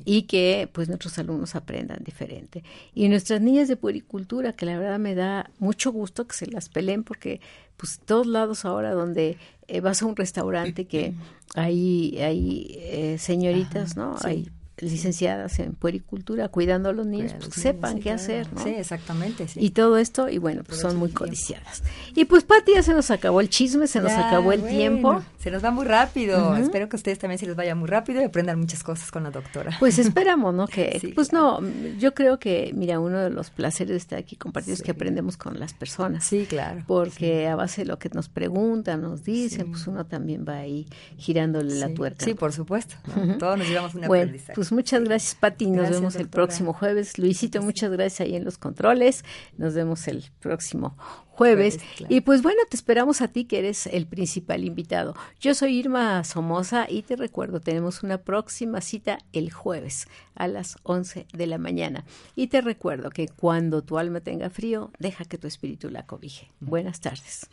y 0.06 0.24
que 0.24 0.70
pues 0.72 0.88
nuestros 0.88 1.18
alumnos 1.18 1.56
aprendan 1.56 2.04
diferente. 2.04 2.64
Y 2.94 3.10
nuestras 3.10 3.42
niñas 3.42 3.68
de 3.68 3.76
puericultura, 3.76 4.54
que 4.54 4.66
la 4.66 4.78
verdad 4.78 5.00
me 5.00 5.16
da 5.16 5.50
mucho 5.60 5.92
gusto 5.92 6.28
que 6.28 6.36
se 6.36 6.46
las 6.48 6.70
peleen 6.70 7.04
porque 7.04 7.42
pues 7.82 8.00
todos 8.06 8.28
lados 8.28 8.64
ahora 8.64 8.94
donde 8.94 9.40
eh, 9.68 9.82
vas 9.82 10.04
a 10.04 10.06
un 10.06 10.16
restaurante 10.16 10.86
que 10.86 11.16
hay, 11.56 12.16
hay 12.22 12.78
eh, 12.80 13.18
señoritas, 13.18 13.98
¿no? 13.98 14.16
Hay 14.24 14.52
licenciadas 14.78 15.60
en 15.60 15.74
puericultura 15.74 16.48
cuidando 16.48 16.90
a 16.90 16.94
los 16.94 17.06
niños, 17.06 17.34
pues 17.40 17.54
sepan 17.54 18.00
qué 18.00 18.12
hacer, 18.12 18.52
¿no? 18.54 18.64
Sí, 18.64 18.70
exactamente. 18.70 19.48
Sí. 19.48 19.60
Y 19.62 19.72
todo 19.72 19.98
esto, 19.98 20.30
y 20.30 20.38
bueno, 20.38 20.64
pues 20.64 20.80
son 20.80 20.98
muy 20.98 21.12
codiciadas. 21.12 21.84
Y 22.16 22.26
pues, 22.26 22.44
Pati, 22.44 22.74
ya 22.74 22.84
se 22.84 22.94
nos 22.94 23.12
acabó 23.12 23.42
el 23.42 23.50
chisme, 23.50 23.88
se 23.88 24.02
nos 24.02 24.12
acabó 24.12 24.52
el 24.52 24.64
tiempo. 24.64 25.22
Se 25.40 25.52
nos 25.52 25.64
va 25.64 25.72
muy 25.72 25.86
rápido. 25.86 26.56
Espero 26.56 26.90
que 26.90 26.96
a 26.96 26.98
ustedes 26.98 27.20
también 27.20 27.40
se 27.40 27.46
les 27.46 27.56
vaya 27.56 27.76
muy 27.76 27.88
rápido 27.88 28.22
y 28.22 28.26
aprendan 28.26 28.60
muchas 28.60 28.84
cosas 28.84 29.12
con 29.12 29.24
la 29.24 29.32
doctora. 29.32 29.76
Pues 29.80 30.00
esperamos, 30.00 30.54
¿no? 30.54 30.68
Que, 30.68 31.12
pues 31.16 31.34
no, 31.34 31.60
yo 32.00 32.14
creo 32.14 32.40
que, 32.40 32.72
mira, 32.76 33.00
uno 33.00 33.20
de 33.20 33.30
los 33.30 33.50
placeres 33.50 33.92
de 33.92 33.98
estar 33.98 34.20
aquí 34.20 34.36
compartidos 34.36 34.80
es 34.80 34.86
que 34.86 34.92
aprendemos 34.92 35.38
con 35.38 35.60
las 35.60 35.74
personas. 35.74 36.24
Sí, 36.24 36.46
claro. 36.48 36.84
Porque 36.88 37.48
a 37.48 37.56
base 37.56 37.82
de 37.82 37.88
lo 37.88 38.00
que 38.00 38.10
nos 38.10 38.30
preguntan, 38.30 39.02
nos 39.02 39.24
dicen, 39.24 39.72
pues 39.72 39.88
uno 39.88 40.06
también 40.06 40.46
va 40.48 40.58
ahí 40.58 40.88
girándole 41.18 41.76
la 41.76 41.94
tuerca. 41.94 42.26
Sí, 42.26 42.34
por 42.34 42.54
supuesto. 42.54 42.96
Todos 43.40 43.58
nos 43.58 43.68
llevamos 43.68 43.94
bueno, 43.94 44.34
Pues 44.54 44.61
muchas 44.70 45.04
gracias, 45.06 45.36
Pati. 45.36 45.68
Nos 45.68 45.90
vemos 45.90 46.16
el 46.16 46.28
próximo 46.28 46.74
jueves. 46.74 47.18
Luisito, 47.18 47.62
muchas 47.62 47.90
gracias 47.92 48.22
ahí 48.22 48.36
en 48.36 48.44
los 48.44 48.58
controles. 48.58 49.24
Nos 49.58 49.74
vemos 49.74 50.08
el 50.10 50.26
próximo 50.42 50.98
jueves. 51.30 51.80
Y 52.10 52.22
pues 52.22 52.42
bueno, 52.44 52.60
te 52.70 52.76
esperamos 52.76 53.22
a 53.22 53.30
ti 53.30 53.46
que 53.46 53.60
eres 53.60 53.88
el 53.88 54.06
principal 54.06 54.64
invitado. 54.66 55.16
Yo 55.40 55.56
soy 55.56 55.80
Irma 55.80 56.24
Somoza 56.24 56.86
y 56.90 57.04
te 57.04 57.16
recuerdo, 57.16 57.62
tenemos 57.62 58.04
una 58.04 58.20
próxima 58.20 58.82
cita 58.82 59.18
el 59.34 59.52
jueves 59.52 60.08
a 60.36 60.48
las 60.48 60.78
11 60.84 61.28
de 61.34 61.48
la 61.48 61.58
mañana. 61.58 62.06
Y 62.36 62.48
te 62.48 62.62
recuerdo 62.62 63.10
que 63.10 63.28
cuando 63.28 63.82
tu 63.82 63.98
alma 63.98 64.20
tenga 64.20 64.50
frío, 64.50 64.92
deja 65.00 65.26
que 65.26 65.38
tu 65.38 65.48
espíritu 65.48 65.90
la 65.90 66.06
cobije. 66.06 66.52
Buenas 66.60 67.00
tardes. 67.00 67.48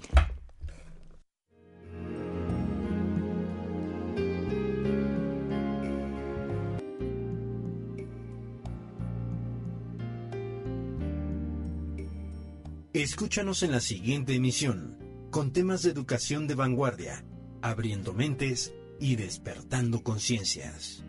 Escúchanos 12.95 13.63
en 13.63 13.73
la 13.73 13.81
siguiente 13.81 14.35
emisión, 14.35 14.97
con 15.31 15.53
temas 15.53 15.83
de 15.83 15.91
educación 15.91 16.47
de 16.47 16.55
vanguardia, 16.55 17.23
abriendo 17.61 18.15
mentes 18.15 18.73
y 18.99 19.17
despertando 19.17 20.03
conciencias. 20.03 21.05